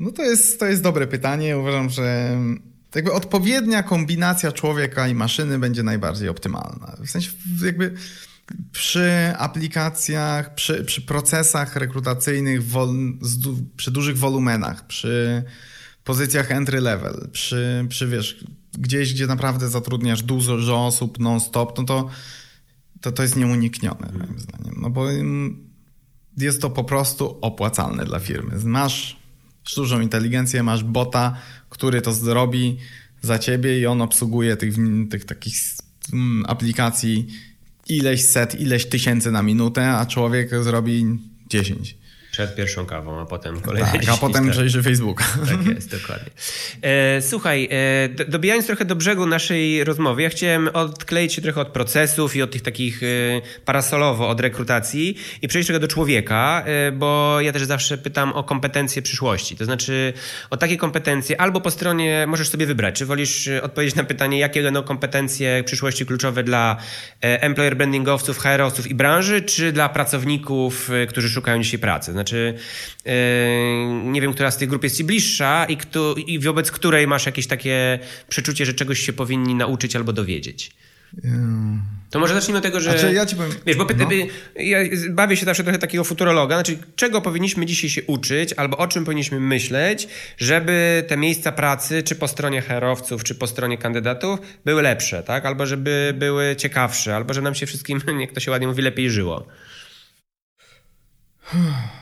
No 0.00 0.12
to 0.12 0.22
jest, 0.22 0.60
to 0.60 0.66
jest 0.66 0.82
dobre 0.82 1.06
pytanie. 1.06 1.58
Uważam, 1.58 1.90
że 1.90 2.36
jakby 2.94 3.12
odpowiednia 3.12 3.82
kombinacja 3.82 4.52
człowieka 4.52 5.08
i 5.08 5.14
maszyny 5.14 5.58
będzie 5.58 5.82
najbardziej 5.82 6.28
optymalna. 6.28 6.96
W 6.98 7.10
sensie 7.10 7.30
jakby 7.64 7.94
przy 8.72 9.32
aplikacjach, 9.38 10.54
przy, 10.54 10.84
przy 10.84 11.02
procesach 11.02 11.76
rekrutacyjnych 11.76 12.64
wol, 12.64 12.88
przy 13.76 13.90
dużych 13.90 14.18
wolumenach, 14.18 14.86
przy 14.86 15.44
pozycjach 16.04 16.50
entry 16.50 16.80
level, 16.80 17.28
przy, 17.32 17.86
przy 17.88 18.08
wiesz, 18.08 18.44
gdzieś, 18.78 19.14
gdzie 19.14 19.26
naprawdę 19.26 19.68
zatrudniasz 19.68 20.22
dużo 20.22 20.86
osób 20.86 21.18
non-stop, 21.18 21.78
no 21.78 21.84
to, 21.84 22.08
to 23.00 23.12
to 23.12 23.22
jest 23.22 23.36
nieuniknione 23.36 24.12
moim 24.12 24.40
zdaniem. 24.40 24.74
No 24.82 24.90
bo 24.90 25.06
jest 26.36 26.62
to 26.62 26.70
po 26.70 26.84
prostu 26.84 27.38
opłacalne 27.40 28.04
dla 28.04 28.18
firmy. 28.18 28.54
Masz 28.64 29.16
sztuczną 29.64 30.00
inteligencję, 30.00 30.62
masz 30.62 30.84
bota, 30.84 31.36
który 31.68 32.02
to 32.02 32.12
zrobi 32.12 32.78
za 33.22 33.38
ciebie 33.38 33.80
i 33.80 33.86
on 33.86 34.02
obsługuje 34.02 34.56
tych, 34.56 34.74
tych 35.10 35.24
takich 35.24 35.54
mm, 36.12 36.44
aplikacji 36.48 37.26
ileś 37.90 38.24
set, 38.24 38.60
ileś 38.60 38.86
tysięcy 38.86 39.30
na 39.30 39.42
minutę, 39.42 39.90
a 39.90 40.06
człowiek 40.06 40.50
zrobi 40.64 41.04
10. 41.48 41.99
Przed 42.40 42.54
pierwszą 42.54 42.86
kawą, 42.86 43.20
a 43.20 43.26
potem 43.26 43.60
kolejne 43.60 43.92
Tak, 43.92 44.08
a 44.08 44.16
potem 44.16 44.44
tak. 44.44 44.52
przejrzy 44.52 44.82
Facebooka. 44.82 45.24
Tak 45.48 45.66
jest, 45.66 45.90
dokładnie. 46.00 46.30
E, 46.82 47.22
słuchaj, 47.22 47.68
e, 48.18 48.24
dobijając 48.24 48.66
trochę 48.66 48.84
do 48.84 48.96
brzegu 48.96 49.26
naszej 49.26 49.84
rozmowy, 49.84 50.22
ja 50.22 50.28
chciałem 50.28 50.68
odkleić 50.72 51.34
się 51.34 51.42
trochę 51.42 51.60
od 51.60 51.68
procesów 51.68 52.36
i 52.36 52.42
od 52.42 52.50
tych 52.50 52.62
takich 52.62 53.02
e, 53.02 53.06
parasolowo, 53.64 54.28
od 54.28 54.40
rekrutacji 54.40 55.16
i 55.42 55.48
przejść 55.48 55.66
trochę 55.66 55.80
do 55.80 55.88
człowieka, 55.88 56.62
e, 56.66 56.92
bo 56.92 57.40
ja 57.40 57.52
też 57.52 57.64
zawsze 57.64 57.98
pytam 57.98 58.32
o 58.32 58.44
kompetencje 58.44 59.02
przyszłości. 59.02 59.56
To 59.56 59.64
znaczy 59.64 60.12
o 60.50 60.56
takie 60.56 60.76
kompetencje 60.76 61.40
albo 61.40 61.60
po 61.60 61.70
stronie 61.70 62.24
możesz 62.28 62.48
sobie 62.48 62.66
wybrać, 62.66 62.94
czy 62.94 63.06
wolisz 63.06 63.48
e, 63.48 63.62
odpowiedzieć 63.62 63.94
na 63.94 64.04
pytanie, 64.04 64.38
jakie 64.38 64.62
będą 64.62 64.82
kompetencje 64.82 65.64
przyszłości 65.64 66.06
kluczowe 66.06 66.42
dla 66.42 66.76
e, 67.22 67.42
employer 67.42 67.76
brandingowców, 67.76 68.38
HR-owców 68.38 68.86
i 68.86 68.94
branży, 68.94 69.42
czy 69.42 69.72
dla 69.72 69.88
pracowników, 69.88 70.90
którzy 71.08 71.28
szukają 71.28 71.62
dzisiaj 71.62 71.80
pracy. 71.80 72.12
Znaczy, 72.12 72.29
yy, 72.32 73.12
nie 74.04 74.20
wiem, 74.20 74.32
która 74.32 74.50
z 74.50 74.56
tych 74.56 74.68
grup 74.68 74.84
jest 74.84 74.96
ci 74.96 75.04
bliższa 75.04 75.64
i, 75.64 75.76
kto, 75.76 76.14
i 76.26 76.38
wobec 76.38 76.70
której 76.70 77.06
masz 77.06 77.26
jakieś 77.26 77.46
takie 77.46 77.98
przeczucie, 78.28 78.66
że 78.66 78.74
czegoś 78.74 79.00
się 79.00 79.12
powinni 79.12 79.54
nauczyć 79.54 79.96
albo 79.96 80.12
dowiedzieć. 80.12 80.70
To 82.10 82.18
może 82.18 82.34
zacznijmy 82.34 82.58
od 82.58 82.64
tego, 82.64 82.80
że. 82.80 82.90
Znaczy, 82.90 83.14
ja 83.14 83.26
ci 83.26 83.36
powiem, 83.36 83.52
wiesz, 83.66 83.76
bo 83.76 83.86
no. 83.98 84.08
ja 84.56 84.78
bawię 85.10 85.36
się 85.36 85.44
zawsze 85.44 85.64
trochę 85.64 85.78
takiego 85.78 86.04
futurologa, 86.04 86.56
znaczy 86.56 86.78
czego 86.96 87.20
powinniśmy 87.20 87.66
dzisiaj 87.66 87.90
się 87.90 88.02
uczyć, 88.02 88.52
albo 88.52 88.76
o 88.76 88.86
czym 88.86 89.04
powinniśmy 89.04 89.40
myśleć, 89.40 90.08
żeby 90.38 91.04
te 91.08 91.16
miejsca 91.16 91.52
pracy, 91.52 92.02
czy 92.02 92.14
po 92.14 92.28
stronie 92.28 92.62
herowców, 92.62 93.24
czy 93.24 93.34
po 93.34 93.46
stronie 93.46 93.78
kandydatów, 93.78 94.40
były 94.64 94.82
lepsze, 94.82 95.22
tak? 95.22 95.46
Albo 95.46 95.66
żeby 95.66 96.14
były 96.18 96.56
ciekawsze, 96.56 97.16
albo 97.16 97.34
żeby 97.34 97.44
nam 97.44 97.54
się 97.54 97.66
wszystkim, 97.66 98.00
jak 98.20 98.32
to 98.32 98.40
się 98.40 98.50
ładnie 98.50 98.66
mówi, 98.66 98.82
lepiej 98.82 99.10
żyło. 99.10 99.46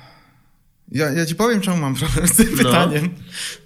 Ja, 0.93 1.13
ja 1.13 1.27
ci 1.27 1.35
powiem, 1.35 1.61
czemu 1.61 1.77
mam 1.77 1.95
problem 1.95 2.29
z 2.29 2.37
tym 2.37 2.49
no. 2.51 2.57
pytaniem, 2.57 3.11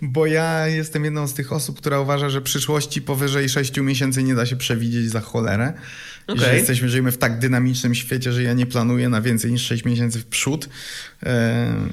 bo 0.03 0.27
ja 0.27 0.69
jestem 0.69 1.05
jedną 1.05 1.27
z 1.27 1.35
tych 1.35 1.53
osób, 1.53 1.79
która 1.79 2.01
uważa, 2.01 2.31
że 2.31 2.43
przyszłości 2.43 3.03
powyżej 3.03 3.49
6 3.49 3.77
miesięcy 3.77 4.23
nie 4.23 4.35
da 4.35 4.47
się 4.47 4.57
przewidzieć 4.57 5.11
za 5.11 5.21
cholerę. 5.21 5.73
Okay. 6.27 6.45
Że 6.45 6.57
jesteśmy, 6.57 6.89
żyjemy 6.89 7.13
w 7.13 7.19
tak 7.19 7.39
dynamicznym 7.39 7.95
świecie, 7.95 8.33
że 8.33 8.43
ja 8.43 8.53
nie 8.53 8.67
planuję 8.67 9.09
na 9.09 9.21
więcej 9.21 9.53
niż 9.53 9.63
6 9.63 9.85
miesięcy 9.85 10.19
w 10.19 10.27
przód. 10.27 10.69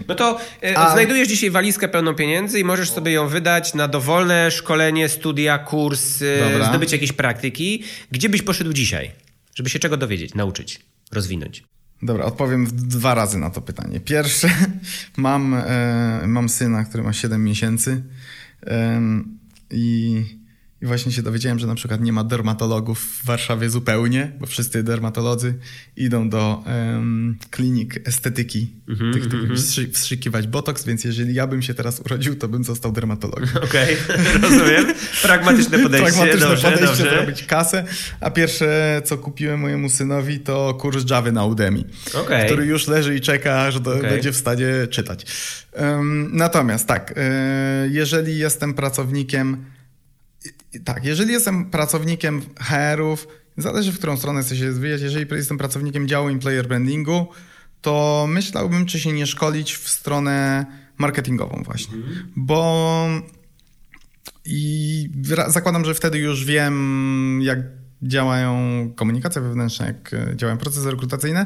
No 0.08 0.16
to 0.16 0.40
e, 0.64 0.78
A... 0.78 0.92
znajdujesz 0.92 1.28
dzisiaj 1.28 1.52
walizkę 1.52 1.88
pełną 1.88 2.16
pieniędzy 2.16 2.60
i 2.60 2.64
możesz 2.64 2.92
sobie 2.92 3.12
ją 3.12 3.28
wydać 3.28 3.74
na 3.74 3.88
dowolne 3.88 4.52
szkolenie, 4.52 5.10
studia, 5.10 5.58
kurs, 5.58 6.22
e, 6.22 6.52
Dobra. 6.52 6.70
zdobycie 6.70 6.96
jakiejś 6.96 7.12
praktyki. 7.12 7.84
Gdzie 8.12 8.30
byś 8.30 8.42
poszedł 8.42 8.74
dzisiaj, 8.74 9.12
żeby 9.56 9.70
się 9.70 9.80
czego 9.80 9.98
dowiedzieć, 9.98 10.34
nauczyć, 10.34 10.80
rozwinąć? 11.12 11.64
Dobra, 12.02 12.26
odpowiem 12.26 12.66
dwa 12.72 13.14
razy 13.14 13.38
na 13.38 13.50
to 13.50 13.62
pytanie. 13.62 14.00
Pierwsze, 14.00 14.50
mam, 15.18 15.54
e, 15.54 16.22
mam 16.28 16.50
syna, 16.50 16.84
który 16.84 17.04
ma 17.04 17.14
7 17.14 17.44
miesięcy 17.44 18.04
i 19.72 20.26
I 20.82 20.86
właśnie 20.86 21.12
się 21.12 21.22
dowiedziałem, 21.22 21.60
że 21.60 21.68
na 21.68 21.76
przykład 21.76 22.02
nie 22.02 22.14
ma 22.14 22.24
dermatologów 22.24 23.00
w 23.00 23.26
Warszawie 23.26 23.70
zupełnie, 23.70 24.32
bo 24.40 24.46
wszyscy 24.46 24.84
dermatolodzy 24.84 25.54
idą 25.96 26.30
do 26.30 26.64
um, 26.66 27.38
klinik 27.52 28.08
estetyki, 28.08 28.70
mm-hmm, 28.90 29.14
tych, 29.14 29.28
tych 29.28 29.50
mm-hmm. 29.50 29.94
wstrzykiwać 29.94 30.48
botoks, 30.48 30.86
więc 30.86 31.04
jeżeli 31.04 31.34
ja 31.34 31.48
bym 31.48 31.62
się 31.62 31.74
teraz 31.74 32.00
urodził, 32.00 32.36
to 32.36 32.48
bym 32.48 32.64
został 32.64 32.92
dermatologiem. 32.92 33.50
Okej, 33.64 33.98
okay, 34.10 34.38
rozumiem. 34.42 34.86
Pragmatyczne 35.22 35.80
podejście. 35.84 36.12
Pragmatyczne 36.12 36.48
dobrze, 36.48 36.72
podejście, 36.72 37.04
dobrze. 37.04 37.10
zrobić 37.10 37.44
kasę. 37.44 37.86
A 38.22 38.32
pierwsze, 38.32 39.02
co 39.06 39.18
kupiłem 39.18 39.60
mojemu 39.60 39.90
synowi, 39.90 40.40
to 40.40 40.74
kurs 40.74 41.10
Java 41.10 41.32
na 41.32 41.46
Udemy, 41.46 41.84
okay. 42.14 42.46
który 42.46 42.66
już 42.66 42.88
leży 42.88 43.16
i 43.16 43.22
czeka, 43.22 43.72
że 43.72 43.80
okay. 43.80 44.02
będzie 44.02 44.32
w 44.32 44.38
stanie 44.38 44.68
czytać. 44.90 45.26
Um, 45.80 46.30
natomiast 46.34 46.88
tak, 46.88 47.14
e, 47.18 47.88
jeżeli 47.92 48.38
jestem 48.38 48.74
pracownikiem 48.74 49.66
tak, 50.86 51.06
jeżeli 51.06 51.34
jestem 51.34 51.66
pracownikiem 51.66 52.42
HR-ów, 52.60 53.28
zależy 53.58 53.92
w 53.92 53.98
którą 53.98 54.18
stronę 54.18 54.42
chcę 54.42 54.56
się 54.56 54.68
rozwijać, 54.68 55.02
jeżeli 55.02 55.26
jestem 55.32 55.58
pracownikiem 55.58 56.08
działu 56.08 56.28
employer 56.30 56.68
brandingu, 56.68 57.28
to 57.82 58.26
myślałbym, 58.30 58.86
czy 58.86 59.00
się 59.00 59.12
nie 59.12 59.28
szkolić 59.28 59.74
w 59.74 59.90
stronę 59.90 60.66
marketingową 60.98 61.62
właśnie, 61.66 61.96
mhm. 61.96 62.32
bo 62.36 63.08
i 64.46 65.10
zakładam, 65.48 65.86
że 65.86 65.94
wtedy 65.94 66.18
już 66.18 66.46
wiem, 66.46 67.40
jak 67.42 67.60
działają 68.02 68.54
komunikacje 68.96 69.42
wewnętrzne, 69.42 69.86
jak 69.86 70.16
działają 70.36 70.58
procesy 70.58 70.92
rekrutacyjne, 70.92 71.46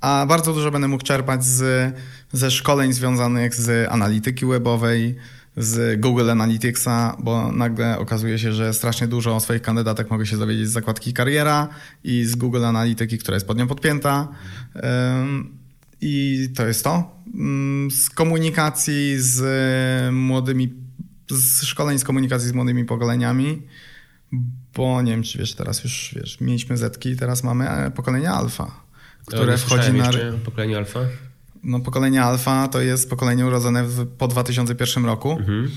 a 0.00 0.26
bardzo 0.26 0.52
dużo 0.52 0.70
będę 0.70 0.88
mógł 0.88 1.04
czerpać 1.04 1.44
z, 1.44 1.94
ze 2.32 2.50
szkoleń 2.50 2.92
związanych 2.92 3.54
z 3.54 3.88
analityki 3.92 4.46
webowej, 4.46 5.16
z 5.56 6.00
Google 6.00 6.30
Analyticsa, 6.30 7.16
bo 7.18 7.52
nagle 7.52 7.98
okazuje 7.98 8.38
się, 8.38 8.52
że 8.52 8.74
strasznie 8.74 9.08
dużo 9.08 9.36
o 9.36 9.40
swoich 9.40 9.62
kandydatach 9.62 10.10
mogę 10.10 10.26
się 10.26 10.38
dowiedzieć 10.38 10.68
z 10.68 10.72
zakładki 10.72 11.12
kariera 11.12 11.68
i 12.04 12.24
z 12.24 12.34
Google 12.34 12.64
Analytyki, 12.64 13.18
która 13.18 13.34
jest 13.34 13.46
pod 13.46 13.58
nią 13.58 13.66
podpięta. 13.66 14.28
I 16.00 16.48
to 16.56 16.66
jest 16.66 16.84
to. 16.84 17.22
Z 17.90 18.10
komunikacji 18.10 19.14
z 19.18 19.42
młodymi, 20.12 20.72
z 21.30 21.62
szkoleń 21.62 21.98
z 21.98 22.04
komunikacji 22.04 22.48
z 22.48 22.52
młodymi 22.52 22.84
pokoleniami, 22.84 23.62
bo 24.74 25.02
nie 25.02 25.12
wiem, 25.12 25.22
czy 25.22 25.38
wiesz, 25.38 25.54
teraz 25.54 25.84
już 25.84 26.14
wiesz, 26.16 26.40
mieliśmy 26.40 26.76
Zetki 26.76 27.16
teraz 27.16 27.44
mamy 27.44 27.68
e, 27.68 27.90
pokolenie 27.90 28.30
alfa, 28.30 28.84
które 29.26 29.58
wchodzi 29.58 29.92
na... 29.92 30.10
Pokolenie 30.44 30.76
alfa? 30.76 31.00
No, 31.64 31.80
pokolenie 31.80 32.22
alfa 32.22 32.68
to 32.68 32.80
jest 32.80 33.10
pokolenie 33.10 33.46
urodzone 33.46 33.84
w, 33.84 34.06
po 34.06 34.28
2001 34.28 35.04
roku. 35.04 35.30
Mhm. 35.30 35.70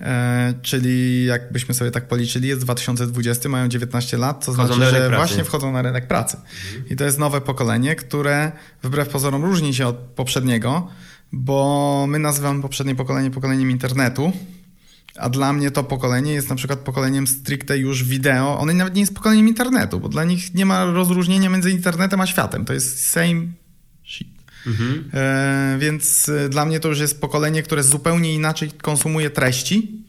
E, 0.00 0.54
czyli 0.62 1.24
jakbyśmy 1.24 1.74
sobie 1.74 1.90
tak 1.90 2.08
policzyli, 2.08 2.48
jest 2.48 2.60
2020, 2.60 3.48
mają 3.48 3.68
19 3.68 4.18
lat, 4.18 4.44
co 4.44 4.52
wchodzą 4.52 4.74
znaczy, 4.74 4.90
że 4.90 5.10
właśnie 5.16 5.44
wchodzą 5.44 5.72
na 5.72 5.82
rynek 5.82 6.08
pracy. 6.08 6.36
Mhm. 6.36 6.88
I 6.90 6.96
to 6.96 7.04
jest 7.04 7.18
nowe 7.18 7.40
pokolenie, 7.40 7.96
które 7.96 8.52
wbrew 8.82 9.08
pozorom 9.08 9.44
różni 9.44 9.74
się 9.74 9.86
od 9.86 9.96
poprzedniego, 9.96 10.88
bo 11.32 12.06
my 12.08 12.18
nazywamy 12.18 12.62
poprzednie 12.62 12.94
pokolenie 12.94 13.30
pokoleniem 13.30 13.70
internetu, 13.70 14.32
a 15.16 15.28
dla 15.28 15.52
mnie 15.52 15.70
to 15.70 15.84
pokolenie 15.84 16.32
jest 16.32 16.48
na 16.48 16.56
przykład 16.56 16.78
pokoleniem 16.78 17.26
stricte 17.26 17.78
już 17.78 18.04
wideo. 18.04 18.58
One 18.58 18.74
nawet 18.74 18.94
nie 18.94 19.00
jest 19.00 19.14
pokoleniem 19.14 19.48
internetu, 19.48 20.00
bo 20.00 20.08
dla 20.08 20.24
nich 20.24 20.54
nie 20.54 20.66
ma 20.66 20.84
rozróżnienia 20.84 21.50
między 21.50 21.70
internetem 21.70 22.20
a 22.20 22.26
światem. 22.26 22.64
To 22.64 22.72
jest 22.72 23.06
same. 23.06 23.46
Mhm. 24.66 25.10
E, 25.14 25.76
więc 25.78 26.28
e, 26.28 26.48
dla 26.48 26.64
mnie 26.64 26.80
to 26.80 26.88
już 26.88 27.00
jest 27.00 27.20
pokolenie, 27.20 27.62
które 27.62 27.82
zupełnie 27.82 28.34
inaczej 28.34 28.70
konsumuje 28.70 29.30
treści 29.30 30.04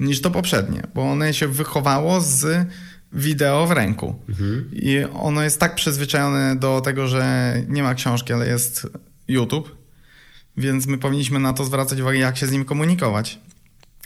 niż 0.00 0.20
to 0.20 0.30
poprzednie, 0.30 0.82
bo 0.94 1.10
one 1.10 1.34
się 1.34 1.48
wychowało 1.48 2.20
z 2.20 2.66
wideo 3.12 3.66
w 3.66 3.70
ręku. 3.70 4.22
Mhm. 4.28 4.70
I 4.72 5.04
ono 5.12 5.42
jest 5.42 5.60
tak 5.60 5.74
przyzwyczajone 5.74 6.56
do 6.56 6.80
tego, 6.80 7.08
że 7.08 7.54
nie 7.68 7.82
ma 7.82 7.94
książki, 7.94 8.32
ale 8.32 8.48
jest 8.48 8.86
YouTube, 9.28 9.76
więc 10.56 10.86
my 10.86 10.98
powinniśmy 10.98 11.38
na 11.38 11.52
to 11.52 11.64
zwracać 11.64 12.00
uwagę, 12.00 12.18
jak 12.18 12.36
się 12.36 12.46
z 12.46 12.52
nim 12.52 12.64
komunikować. 12.64 13.38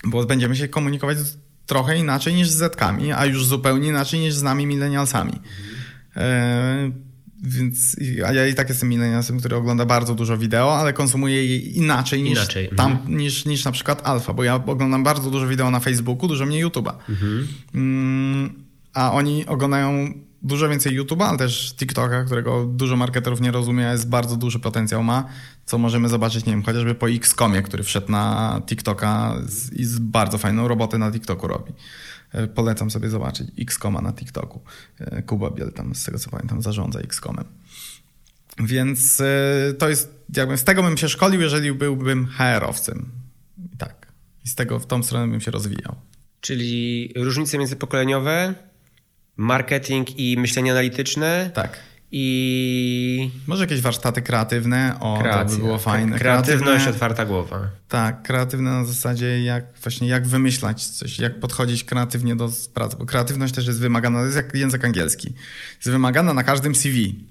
Bo 0.04 0.26
będziemy 0.26 0.56
się 0.56 0.68
komunikować 0.68 1.18
trochę 1.66 1.98
inaczej 1.98 2.34
niż 2.34 2.48
z 2.48 2.54
zetkami, 2.54 3.12
a 3.12 3.26
już 3.26 3.46
zupełnie 3.46 3.88
inaczej 3.88 4.20
niż 4.20 4.34
z 4.34 4.42
nami 4.42 4.66
milenialsami. 4.66 5.32
Mhm. 5.32 6.92
E 6.96 7.09
więc, 7.42 7.96
a 8.26 8.32
ja 8.32 8.46
i 8.46 8.54
tak 8.54 8.68
jestem 8.68 8.88
milenialsem, 8.88 9.38
który 9.38 9.56
ogląda 9.56 9.86
bardzo 9.86 10.14
dużo 10.14 10.38
wideo, 10.38 10.76
ale 10.76 10.92
konsumuje 10.92 11.46
je 11.46 11.58
inaczej 11.58 12.22
niż 12.22 12.38
inaczej. 12.38 12.70
tam, 12.76 12.92
mhm. 12.92 13.16
niż, 13.16 13.44
niż 13.44 13.64
na 13.64 13.72
przykład 13.72 14.00
Alfa, 14.04 14.32
bo 14.32 14.44
ja 14.44 14.54
oglądam 14.54 15.04
bardzo 15.04 15.30
dużo 15.30 15.46
wideo 15.46 15.70
na 15.70 15.80
Facebooku, 15.80 16.28
dużo 16.28 16.46
mniej 16.46 16.64
YouTube'a. 16.64 16.92
Mhm. 17.08 17.48
Mm, 17.74 18.64
a 18.94 19.12
oni 19.12 19.46
oglądają 19.46 20.14
dużo 20.42 20.68
więcej 20.68 21.00
YouTube'a, 21.00 21.24
ale 21.24 21.38
też 21.38 21.74
TikToka, 21.76 22.24
którego 22.24 22.64
dużo 22.64 22.96
marketerów 22.96 23.40
nie 23.40 23.50
rozumie, 23.50 23.84
jest 23.84 24.08
bardzo 24.08 24.36
duży 24.36 24.58
potencjał 24.58 25.02
ma, 25.02 25.24
co 25.66 25.78
możemy 25.78 26.08
zobaczyć, 26.08 26.46
nie 26.46 26.52
wiem, 26.52 26.62
chociażby 26.62 26.94
po 26.94 27.10
Xcomie, 27.10 27.62
który 27.62 27.82
wszedł 27.82 28.12
na 28.12 28.62
TikToka 28.66 29.34
i 29.72 29.84
z 29.84 29.98
bardzo 29.98 30.38
fajną 30.38 30.68
robotę 30.68 30.98
na 30.98 31.12
TikToku 31.12 31.46
robi. 31.46 31.72
E, 32.32 32.46
polecam 32.46 32.90
sobie 32.90 33.08
zobaczyć 33.08 33.48
Xcoma 33.60 34.00
na 34.00 34.12
TikToku. 34.12 34.60
E, 34.98 35.22
Kuba 35.22 35.50
Biel 35.50 35.72
tam, 35.72 35.94
z 35.94 36.04
tego 36.04 36.18
co 36.18 36.30
pamiętam, 36.30 36.62
zarządza 36.62 37.00
Xcomem. 37.00 37.44
Więc 38.58 39.20
e, 39.20 39.74
to 39.78 39.88
jest, 39.88 40.14
jakbym 40.36 40.58
z 40.58 40.64
tego 40.64 40.82
bym 40.82 40.96
się 40.96 41.08
szkolił, 41.08 41.40
jeżeli 41.40 41.72
byłbym 41.72 42.26
HR-owcem. 42.26 43.08
Tak. 43.78 44.06
I 44.44 44.48
z 44.48 44.54
tego 44.54 44.78
w 44.78 44.86
tą 44.86 45.02
stronę 45.02 45.28
bym 45.28 45.40
się 45.40 45.50
rozwijał. 45.50 45.94
Czyli 46.40 47.12
różnice 47.16 47.58
międzypokoleniowe, 47.58 48.54
marketing 49.36 50.18
i 50.18 50.36
myślenie 50.38 50.70
analityczne. 50.70 51.50
Tak 51.54 51.89
i... 52.12 53.30
Może 53.46 53.62
jakieś 53.62 53.80
warsztaty 53.80 54.22
kreatywne, 54.22 54.96
o, 55.00 55.18
Kreacja. 55.18 55.44
to 55.44 55.50
by 55.50 55.56
było 55.66 55.78
fajne. 55.78 56.18
Kreatywność, 56.18 56.64
kreatywne, 56.64 56.90
otwarta 56.90 57.26
głowa. 57.26 57.68
Tak, 57.88 58.22
kreatywne 58.22 58.70
na 58.70 58.84
zasadzie 58.84 59.44
jak 59.44 59.64
właśnie 59.82 60.08
jak 60.08 60.26
wymyślać 60.26 60.86
coś, 60.86 61.18
jak 61.18 61.40
podchodzić 61.40 61.84
kreatywnie 61.84 62.36
do 62.36 62.50
pracy, 62.74 62.96
bo 62.98 63.06
kreatywność 63.06 63.54
też 63.54 63.66
jest 63.66 63.80
wymagana, 63.80 64.18
to 64.18 64.24
jest 64.24 64.36
jak 64.36 64.54
język 64.54 64.84
angielski. 64.84 65.34
Jest 65.76 65.90
wymagana 65.90 66.34
na 66.34 66.44
każdym 66.44 66.74
CV 66.74 67.24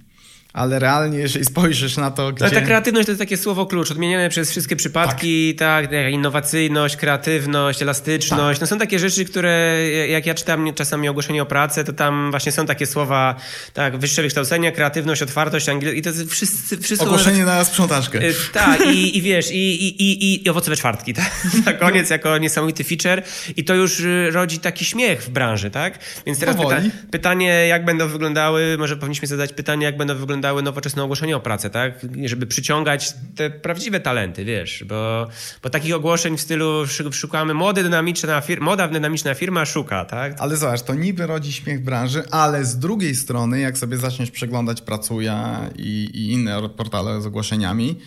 ale 0.60 0.80
realnie, 0.80 1.20
jeżeli 1.20 1.46
spojrzysz 1.46 1.98
na 1.98 2.12
to, 2.12 2.32
gdzie... 2.32 2.46
Ale 2.46 2.54
ta 2.54 2.62
kreatywność 2.62 3.06
to 3.06 3.12
jest 3.12 3.20
takie 3.20 3.38
słowo 3.38 3.66
klucz, 3.66 3.92
odmieniane 3.92 4.30
przez 4.30 4.52
wszystkie 4.52 4.76
przypadki, 4.76 5.56
tak, 5.56 5.88
tak 5.88 6.12
innowacyjność, 6.12 6.96
kreatywność, 6.96 7.82
elastyczność. 7.82 8.60
Tak. 8.60 8.62
No 8.62 8.68
są 8.68 8.80
takie 8.80 9.00
rzeczy, 9.00 9.26
które 9.26 9.84
jak 10.10 10.26
ja 10.26 10.34
czytam 10.34 10.74
czasami 10.74 11.10
ogłoszenie 11.10 11.42
o 11.42 11.46
pracę, 11.46 11.84
to 11.84 11.94
tam 11.94 12.32
właśnie 12.32 12.52
są 12.52 12.66
takie 12.66 12.86
słowa, 12.86 13.36
tak, 13.74 13.98
wyższe 13.98 14.22
wykształcenie, 14.22 14.72
kreatywność, 14.72 15.22
otwartość, 15.22 15.70
angiel... 15.70 15.96
i 15.96 16.02
to 16.02 16.10
jest 16.10 16.32
wszyscy, 16.32 16.78
wszystko... 16.78 17.08
Ogłoszenie 17.08 17.46
na 17.46 17.66
sprzątaczkę. 17.66 18.20
Y, 18.20 18.34
tak, 18.54 18.86
i, 18.86 19.18
i 19.18 19.22
wiesz, 19.22 19.52
i, 19.52 19.88
i, 19.88 20.02
i, 20.04 20.46
i 20.46 20.50
owocowe 20.50 20.78
czwartki, 20.78 21.14
tak? 21.14 21.32
na 21.66 21.74
koniec 21.74 22.10
jako 22.10 22.38
niesamowity 22.38 22.84
feature 22.84 23.24
i 23.58 23.64
to 23.64 23.76
już 23.76 24.00
y, 24.00 24.30
rodzi 24.32 24.60
taki 24.60 24.86
śmiech 24.86 25.24
w 25.24 25.30
branży, 25.30 25.72
tak? 25.72 26.00
Więc 26.26 26.40
teraz 26.40 26.56
pyta 26.56 26.82
pytanie, 27.12 27.68
jak 27.68 27.86
będą 27.86 28.08
wyglądały, 28.08 28.76
może 28.78 28.98
powinniśmy 28.98 29.28
zadać 29.28 29.54
pytanie, 29.54 29.86
jak 29.86 29.98
będą 29.98 30.16
wyglądały 30.16 30.49
nowoczesne 30.62 31.04
ogłoszenia 31.04 31.36
o 31.36 31.40
pracę, 31.40 31.70
tak? 31.70 31.94
Żeby 32.26 32.48
przyciągać 32.48 33.14
te 33.36 33.50
prawdziwe 33.50 34.00
talenty, 34.00 34.46
wiesz, 34.46 34.84
bo, 34.88 35.28
bo 35.64 35.70
takich 35.70 35.96
ogłoszeń 35.96 36.38
w 36.38 36.42
stylu 36.42 36.88
szukamy 37.12 37.54
młody, 37.54 37.84
dynamiczna 37.84 38.42
firma, 38.42 38.66
moda 38.66 38.88
dynamiczna 38.88 39.34
firma 39.34 39.66
szuka, 39.66 40.06
tak? 40.06 40.36
Ale 40.40 40.58
zobacz, 40.58 40.82
to 40.82 40.94
niby 40.94 41.28
rodzi 41.28 41.54
śmiech 41.54 41.84
branży, 41.84 42.24
ale 42.32 42.66
z 42.66 42.78
drugiej 42.78 43.16
strony, 43.16 43.60
jak 43.60 43.78
sobie 43.78 43.98
zaczniesz 43.98 44.32
przeglądać 44.32 44.82
Pracuja 44.82 45.70
i, 45.76 46.10
i 46.14 46.32
inne 46.32 46.70
portale 46.70 47.22
z 47.22 47.26
ogłoszeniami, 47.26 48.00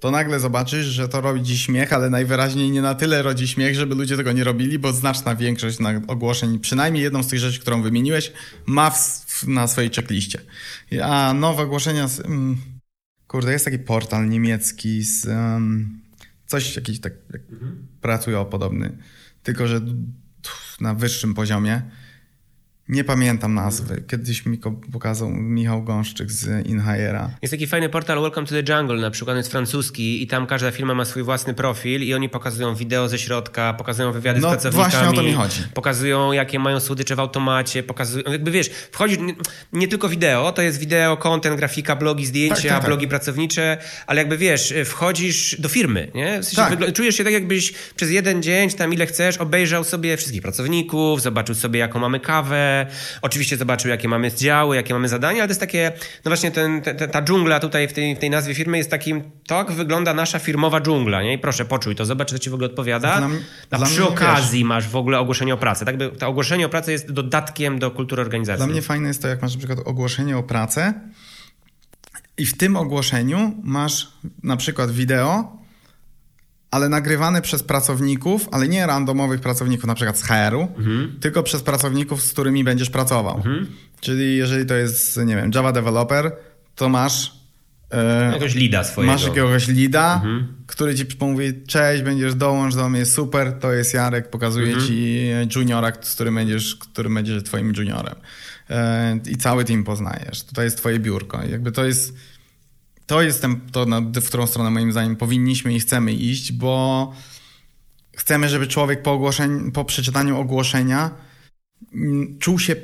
to 0.00 0.10
nagle 0.10 0.40
zobaczysz, 0.40 0.86
że 0.86 1.08
to 1.08 1.20
rodzi 1.20 1.58
śmiech, 1.58 1.92
ale 1.92 2.10
najwyraźniej 2.10 2.70
nie 2.70 2.82
na 2.82 2.94
tyle 2.94 3.22
rodzi 3.22 3.48
śmiech, 3.48 3.74
żeby 3.74 3.94
ludzie 3.94 4.16
tego 4.16 4.32
nie 4.32 4.44
robili, 4.44 4.78
bo 4.78 4.92
znaczna 4.92 5.36
większość 5.36 5.78
ogłoszeń, 6.06 6.58
przynajmniej 6.58 7.02
jedną 7.02 7.22
z 7.22 7.28
tych 7.28 7.38
rzeczy, 7.38 7.60
którą 7.60 7.82
wymieniłeś, 7.82 8.32
ma 8.66 8.90
w, 8.90 9.44
na 9.46 9.66
swojej 9.66 9.90
checkliście. 9.90 10.40
A 11.02 11.34
nowe 11.34 11.62
ogłoszenia... 11.62 12.08
Z, 12.08 12.20
um, 12.20 12.56
kurde, 13.26 13.52
jest 13.52 13.64
taki 13.64 13.78
portal 13.78 14.28
niemiecki 14.28 15.02
z... 15.02 15.26
Um, 15.26 16.00
coś 16.46 16.76
jakiś 16.76 17.00
tak... 17.00 17.12
Jak 17.32 17.42
mhm. 17.52 17.86
Pracuje 18.00 18.40
o 18.40 18.44
podobny, 18.44 18.96
tylko 19.42 19.66
że 19.66 19.80
na 20.80 20.94
wyższym 20.94 21.34
poziomie 21.34 21.82
Nie 22.90 23.04
pamiętam 23.04 23.54
nazwy. 23.54 24.02
Kiedyś 24.08 24.46
mi 24.46 24.58
pokazał 24.92 25.30
Michał 25.30 25.82
Gąszczyk 25.82 26.30
z 26.32 26.66
InHire'a. 26.66 27.28
Jest 27.42 27.52
taki 27.52 27.66
fajny 27.66 27.88
portal 27.88 28.20
Welcome 28.20 28.46
to 28.46 28.54
the 28.62 28.72
Jungle, 28.78 28.96
na 28.96 29.10
przykład 29.10 29.36
jest 29.36 29.50
francuski 29.50 30.22
i 30.22 30.26
tam 30.26 30.46
każda 30.46 30.70
firma 30.70 30.94
ma 30.94 31.04
swój 31.04 31.22
własny 31.22 31.54
profil 31.54 32.02
i 32.02 32.14
oni 32.14 32.28
pokazują 32.28 32.74
wideo 32.74 33.08
ze 33.08 33.18
środka, 33.18 33.74
pokazują 33.74 34.12
wywiady 34.12 34.40
No, 34.40 34.48
z 34.48 34.50
pracownikami. 34.50 34.90
właśnie 34.90 35.08
o 35.08 35.12
to 35.12 35.22
mi 35.22 35.32
chodzi. 35.32 35.62
Pokazują, 35.74 36.32
jakie 36.32 36.58
mają 36.58 36.80
słodycze 36.80 37.16
w 37.16 37.20
automacie, 37.20 37.82
pokazują, 37.82 38.32
jakby 38.32 38.50
wiesz, 38.50 38.70
wchodzi 38.92 39.22
nie, 39.22 39.34
nie 39.72 39.88
tylko 39.88 40.08
wideo, 40.08 40.52
to 40.52 40.62
jest 40.62 40.78
wideo, 40.78 41.16
content, 41.16 41.56
grafika, 41.56 41.96
blogi, 41.96 42.26
zdjęcia, 42.26 42.54
Tak, 42.54 42.62
tak, 42.64 42.78
tak. 42.80 42.86
blogi 42.86 43.08
pracownicze, 43.08 43.78
ale 44.06 44.20
jakby 44.20 44.38
wiesz, 44.38 44.74
wchodzisz 44.84 45.60
do 45.60 45.68
firmy, 45.68 46.10
nie? 46.14 46.40
W 46.42 46.44
sensie 46.44 46.76
Tak. 46.76 46.92
czujesz 46.92 47.14
się 47.16 47.24
tak, 47.24 47.32
jakbyś 47.32 47.72
przez 47.96 48.10
jeden 48.10 48.42
dzień, 48.42 48.70
tam 48.70 48.92
ile 48.94 49.06
chcesz, 49.06 49.36
obejrzał 49.38 49.84
sobie 49.84 50.16
wszystkich 50.16 50.42
pracowników, 50.42 51.22
zobaczył 51.22 51.54
sobie, 51.54 51.80
jaką 51.80 51.98
mamy 51.98 52.20
kawę, 52.20 52.79
oczywiście 53.22 53.56
zobaczył, 53.56 53.90
jakie 53.90 54.08
mamy 54.08 54.32
działy, 54.32 54.76
jakie 54.76 54.94
mamy 54.94 55.08
zadania, 55.08 55.38
ale 55.38 55.48
to 55.48 55.50
jest 55.50 55.60
takie, 55.60 55.92
no 56.24 56.28
właśnie 56.30 56.50
ten, 56.50 56.82
te- 56.82 56.94
te- 56.94 57.08
ta 57.08 57.22
dżungla 57.22 57.60
tutaj 57.60 57.88
w 57.88 57.92
tej, 57.92 58.16
w 58.16 58.18
tej 58.18 58.30
nazwie 58.30 58.54
firmy 58.54 58.78
jest 58.78 58.90
takim, 58.90 59.22
tak 59.46 59.72
wygląda 59.72 60.14
nasza 60.14 60.38
firmowa 60.38 60.80
dżungla, 60.80 61.22
nie? 61.22 61.34
I 61.34 61.38
proszę, 61.38 61.64
poczuj 61.64 61.96
to, 61.96 62.04
zobacz, 62.04 62.30
to 62.30 62.38
ci 62.38 62.50
w 62.50 62.54
ogóle 62.54 62.66
odpowiada. 62.68 63.16
Dla 63.18 63.28
A 63.70 63.78
dla 63.78 63.86
przy 63.86 64.04
okazji 64.04 64.64
masz 64.64 64.88
w 64.88 64.96
ogóle 64.96 65.18
ogłoszenie 65.18 65.54
o 65.54 65.56
pracy. 65.56 65.84
Tak 65.84 65.96
by, 65.96 66.08
to 66.08 66.28
ogłoszenie 66.28 66.66
o 66.66 66.68
pracy 66.68 66.92
jest 66.92 67.12
dodatkiem 67.12 67.78
do 67.78 67.90
kultury 67.90 68.22
organizacji. 68.22 68.64
Dla 68.64 68.72
mnie 68.72 68.82
fajne 68.82 69.08
jest 69.08 69.22
to, 69.22 69.28
jak 69.28 69.42
masz 69.42 69.52
na 69.52 69.58
przykład 69.58 69.78
ogłoszenie 69.84 70.36
o 70.38 70.42
pracę 70.42 70.94
i 72.38 72.46
w 72.46 72.56
tym 72.56 72.76
ogłoszeniu 72.76 73.54
masz 73.62 74.08
na 74.42 74.56
przykład 74.56 74.90
wideo, 74.90 75.59
ale 76.70 76.88
nagrywane 76.88 77.42
przez 77.42 77.62
pracowników, 77.62 78.48
ale 78.52 78.68
nie 78.68 78.86
randomowych 78.86 79.40
pracowników, 79.40 79.86
na 79.86 79.94
przykład 79.94 80.18
z 80.18 80.22
HR-u, 80.22 80.68
tylko 81.20 81.42
przez 81.42 81.62
pracowników, 81.62 82.22
z 82.22 82.32
którymi 82.32 82.64
będziesz 82.64 82.90
pracował. 82.90 83.42
Czyli 84.00 84.36
jeżeli 84.36 84.66
to 84.66 84.74
jest, 84.74 85.16
nie 85.16 85.36
wiem, 85.36 85.50
Java 85.54 85.72
developer, 85.72 86.32
to 86.74 86.88
masz 86.88 87.32
e, 87.90 88.26
Jakiegoś 88.26 88.54
lida 88.54 88.84
swojego. 88.84 89.12
Masz 89.12 89.24
jakiegoś 89.24 89.68
lida, 89.68 90.22
który 90.66 90.94
ci 90.94 91.04
mówi, 91.20 91.52
cześć, 91.66 92.02
będziesz 92.02 92.34
dołącz 92.34 92.74
do 92.74 92.88
mnie, 92.88 93.06
super, 93.06 93.52
to 93.52 93.72
jest 93.72 93.94
Jarek, 93.94 94.30
pokazuje 94.30 94.76
ci 94.86 95.26
juniora, 95.56 95.92
z 96.00 96.14
którym 96.14 96.34
będziesz, 96.34 96.76
który 96.76 97.10
będzie 97.10 97.42
twoim 97.42 97.72
juniorem. 97.76 98.14
E, 98.70 99.18
I 99.30 99.36
cały 99.36 99.64
team 99.64 99.84
poznajesz. 99.84 100.42
Tutaj 100.42 100.64
jest 100.64 100.76
twoje 100.76 100.98
biurko. 100.98 101.42
Jakby 101.50 101.72
to 101.72 101.84
jest 101.84 102.14
to 103.10 103.22
jest 103.22 103.42
ten, 103.42 103.60
to, 103.72 103.86
w 104.14 104.28
którą 104.28 104.46
stronę 104.46 104.70
moim 104.70 104.92
zdaniem 104.92 105.16
powinniśmy 105.16 105.74
i 105.74 105.80
chcemy 105.80 106.12
iść, 106.12 106.52
bo 106.52 107.12
chcemy, 108.16 108.48
żeby 108.48 108.66
człowiek 108.66 109.02
po, 109.02 109.12
ogłoszeniu, 109.12 109.72
po 109.72 109.84
przeczytaniu 109.84 110.40
ogłoszenia 110.40 111.10
mm, 111.94 112.38
czuł 112.38 112.58
się, 112.58 112.76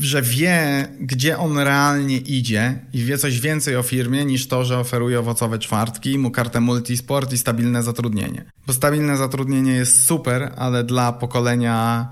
że 0.00 0.22
wie, 0.22 0.88
gdzie 1.00 1.38
on 1.38 1.58
realnie 1.58 2.16
idzie 2.16 2.78
i 2.92 3.04
wie 3.04 3.18
coś 3.18 3.40
więcej 3.40 3.76
o 3.76 3.82
firmie 3.82 4.24
niż 4.24 4.48
to, 4.48 4.64
że 4.64 4.78
oferuje 4.78 5.20
owocowe 5.20 5.58
czwartki, 5.58 6.18
mu 6.18 6.30
kartę 6.30 6.60
multisport 6.60 7.32
i 7.32 7.38
stabilne 7.38 7.82
zatrudnienie. 7.82 8.44
Bo 8.66 8.72
stabilne 8.72 9.16
zatrudnienie 9.16 9.72
jest 9.72 10.04
super, 10.04 10.52
ale 10.56 10.84
dla 10.84 11.12
pokolenia 11.12 12.08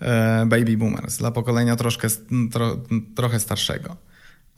e, 0.00 0.46
baby 0.46 0.76
boomers, 0.76 1.16
dla 1.16 1.30
pokolenia 1.30 1.76
troszkę, 1.76 2.08
tro, 2.52 2.76
trochę 3.14 3.40
starszego. 3.40 4.07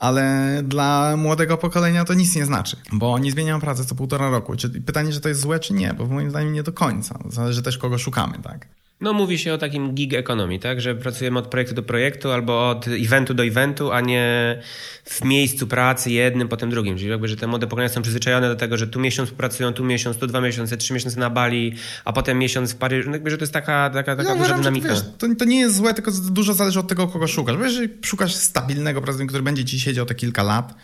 Ale 0.01 0.57
dla 0.63 1.17
młodego 1.17 1.57
pokolenia 1.57 2.05
to 2.05 2.13
nic 2.13 2.35
nie 2.35 2.45
znaczy, 2.45 2.77
bo 2.91 3.13
oni 3.13 3.31
zmieniają 3.31 3.59
pracę 3.59 3.85
co 3.85 3.95
półtora 3.95 4.29
roku. 4.29 4.53
Pytanie, 4.85 5.11
czy 5.11 5.21
to 5.21 5.29
jest 5.29 5.41
złe, 5.41 5.59
czy 5.59 5.73
nie, 5.73 5.93
bo 5.93 6.05
moim 6.05 6.29
zdaniem 6.29 6.53
nie 6.53 6.63
do 6.63 6.73
końca. 6.73 7.19
Zależy 7.29 7.61
też, 7.61 7.77
kogo 7.77 7.97
szukamy, 7.97 8.39
tak? 8.43 8.67
No 9.01 9.13
mówi 9.13 9.39
się 9.39 9.53
o 9.53 9.57
takim 9.57 9.93
gig 9.93 10.13
economy, 10.13 10.59
tak? 10.59 10.81
Że 10.81 10.95
pracujemy 10.95 11.39
od 11.39 11.47
projektu 11.47 11.75
do 11.75 11.83
projektu 11.83 12.31
albo 12.31 12.69
od 12.69 12.87
eventu 12.87 13.33
do 13.33 13.45
eventu, 13.45 13.91
a 13.91 14.01
nie 14.01 14.57
w 15.05 15.23
miejscu 15.23 15.67
pracy 15.67 16.11
jednym, 16.11 16.47
potem 16.47 16.69
drugim. 16.69 16.97
Czyli 16.97 17.09
jakby, 17.09 17.27
że 17.27 17.35
te 17.35 17.47
młode 17.47 17.67
pokolenia 17.67 17.89
są 17.89 18.01
przyzwyczajone 18.01 18.49
do 18.49 18.55
tego, 18.55 18.77
że 18.77 18.87
tu 18.87 18.99
miesiąc 18.99 19.31
pracują, 19.31 19.73
tu 19.73 19.83
miesiąc, 19.83 20.17
tu 20.17 20.27
dwa 20.27 20.41
miesiące, 20.41 20.77
trzy 20.77 20.93
miesiące 20.93 21.19
na 21.19 21.29
Bali, 21.29 21.75
a 22.05 22.13
potem 22.13 22.39
miesiąc 22.39 22.73
w 22.73 22.75
Paryżu. 22.75 23.09
No 23.09 23.15
jakby, 23.15 23.29
że 23.31 23.37
to 23.37 23.43
jest 23.43 23.53
taka, 23.53 23.89
taka, 23.89 24.15
taka 24.15 24.29
Ja 24.29 24.35
duża 24.35 24.55
uważam, 24.55 24.57
że 24.57 24.63
to, 24.63 24.71
dynamika. 24.71 24.89
wiesz, 24.89 25.03
to, 25.17 25.27
to 25.39 25.45
nie 25.45 25.59
jest 25.59 25.75
złe, 25.75 25.93
tylko 25.93 26.11
dużo 26.11 26.53
zależy 26.53 26.79
od 26.79 26.87
tego, 26.87 27.07
kogo 27.07 27.27
szukasz. 27.27 27.57
Bo 27.57 27.63
jeżeli 27.63 27.89
szukasz 28.05 28.35
stabilnego 28.35 29.01
pracownika, 29.01 29.29
który 29.29 29.43
będzie 29.43 29.65
ci 29.65 29.79
siedział 29.79 30.05
te 30.05 30.15
kilka 30.15 30.43
lat 30.43 30.75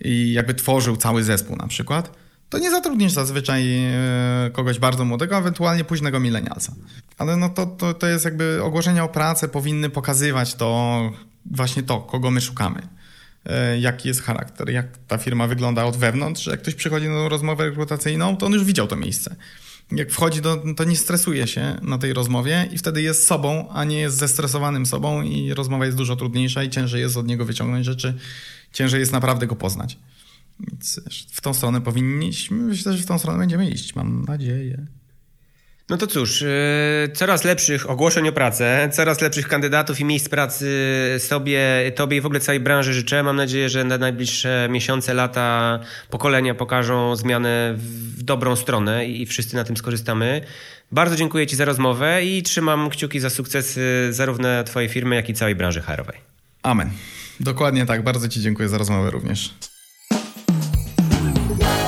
i 0.00 0.32
jakby 0.32 0.54
tworzył 0.54 0.96
cały 0.96 1.22
zespół 1.22 1.56
na 1.56 1.66
przykład, 1.66 2.25
to 2.48 2.58
nie 2.58 2.70
zatrudnisz 2.70 3.12
zazwyczaj 3.12 3.84
e, 3.84 4.50
kogoś 4.52 4.78
bardzo 4.78 5.04
młodego, 5.04 5.36
ewentualnie 5.36 5.84
późnego 5.84 6.20
milenialsa. 6.20 6.74
Ale 7.18 7.36
no 7.36 7.48
to, 7.48 7.66
to, 7.66 7.94
to 7.94 8.06
jest 8.06 8.24
jakby 8.24 8.60
ogłoszenia 8.62 9.04
o 9.04 9.08
pracę 9.08 9.48
powinny 9.48 9.90
pokazywać 9.90 10.54
to 10.54 11.00
właśnie 11.50 11.82
to, 11.82 12.00
kogo 12.00 12.30
my 12.30 12.40
szukamy. 12.40 12.88
E, 13.46 13.78
Jaki 13.78 14.08
jest 14.08 14.22
charakter, 14.22 14.70
jak 14.70 14.86
ta 15.08 15.18
firma 15.18 15.46
wygląda 15.46 15.84
od 15.84 15.96
wewnątrz, 15.96 16.42
że 16.42 16.50
jak 16.50 16.62
ktoś 16.62 16.74
przychodzi 16.74 17.08
na 17.08 17.28
rozmowę 17.28 17.64
rekrutacyjną, 17.64 18.36
to 18.36 18.46
on 18.46 18.52
już 18.52 18.64
widział 18.64 18.86
to 18.86 18.96
miejsce. 18.96 19.36
Jak 19.92 20.10
wchodzi, 20.10 20.40
do, 20.40 20.62
to 20.76 20.84
nie 20.84 20.96
stresuje 20.96 21.46
się 21.46 21.76
na 21.82 21.98
tej 21.98 22.12
rozmowie 22.12 22.68
i 22.72 22.78
wtedy 22.78 23.02
jest 23.02 23.26
sobą, 23.26 23.68
a 23.72 23.84
nie 23.84 23.98
jest 23.98 24.16
zestresowanym 24.16 24.86
sobą 24.86 25.22
i 25.22 25.54
rozmowa 25.54 25.86
jest 25.86 25.98
dużo 25.98 26.16
trudniejsza 26.16 26.62
i 26.62 26.70
ciężej 26.70 27.00
jest 27.00 27.16
od 27.16 27.26
niego 27.26 27.44
wyciągnąć 27.44 27.86
rzeczy, 27.86 28.14
ciężej 28.72 29.00
jest 29.00 29.12
naprawdę 29.12 29.46
go 29.46 29.56
poznać. 29.56 29.98
Więc 30.60 31.00
w 31.32 31.40
tą 31.40 31.54
stronę 31.54 31.80
powinniśmy, 31.80 32.56
myślę, 32.56 32.92
że 32.92 33.02
w 33.02 33.06
tą 33.06 33.18
stronę 33.18 33.38
będziemy 33.38 33.70
iść, 33.70 33.94
mam 33.94 34.24
nadzieję. 34.24 34.86
No 35.88 35.96
to 35.96 36.06
cóż, 36.06 36.40
yy, 36.40 36.48
coraz 37.14 37.44
lepszych 37.44 37.90
ogłoszeń 37.90 38.28
o 38.28 38.32
pracę, 38.32 38.90
coraz 38.92 39.20
lepszych 39.20 39.48
kandydatów 39.48 40.00
i 40.00 40.04
miejsc 40.04 40.28
pracy 40.28 40.68
sobie, 41.18 41.92
tobie 41.96 42.16
i 42.16 42.20
w 42.20 42.26
ogóle 42.26 42.40
całej 42.40 42.60
branży 42.60 42.94
życzę. 42.94 43.22
Mam 43.22 43.36
nadzieję, 43.36 43.68
że 43.68 43.84
na 43.84 43.98
najbliższe 43.98 44.68
miesiące, 44.70 45.14
lata, 45.14 45.80
pokolenia 46.10 46.54
pokażą 46.54 47.16
zmianę 47.16 47.74
w 47.76 48.22
dobrą 48.22 48.56
stronę 48.56 49.06
i 49.06 49.26
wszyscy 49.26 49.56
na 49.56 49.64
tym 49.64 49.76
skorzystamy. 49.76 50.40
Bardzo 50.92 51.16
dziękuję 51.16 51.46
Ci 51.46 51.56
za 51.56 51.64
rozmowę 51.64 52.24
i 52.24 52.42
trzymam 52.42 52.90
kciuki 52.90 53.20
za 53.20 53.30
sukcesy 53.30 54.08
zarówno 54.10 54.64
Twojej 54.64 54.88
firmy, 54.88 55.16
jak 55.16 55.28
i 55.28 55.34
całej 55.34 55.54
branży 55.54 55.80
HR-owej. 55.80 56.20
Amen. 56.62 56.90
Dokładnie 57.40 57.86
tak, 57.86 58.04
bardzo 58.04 58.28
Ci 58.28 58.40
dziękuję 58.40 58.68
za 58.68 58.78
rozmowę 58.78 59.10
również. 59.10 59.54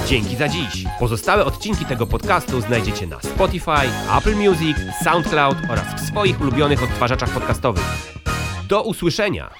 Dzięki 0.08 0.36
za 0.36 0.48
dziś. 0.48 0.84
Pozostałe 0.98 1.44
odcinki 1.44 1.84
tego 1.84 2.06
podcastu 2.06 2.60
znajdziecie 2.60 3.06
na 3.06 3.20
Spotify, 3.20 3.88
Apple 4.18 4.36
Music, 4.36 4.76
SoundCloud 5.04 5.56
oraz 5.70 5.84
w 6.02 6.06
swoich 6.06 6.40
ulubionych 6.40 6.82
odtwarzaczach 6.82 7.30
podcastowych. 7.30 7.84
Do 8.68 8.82
usłyszenia! 8.82 9.50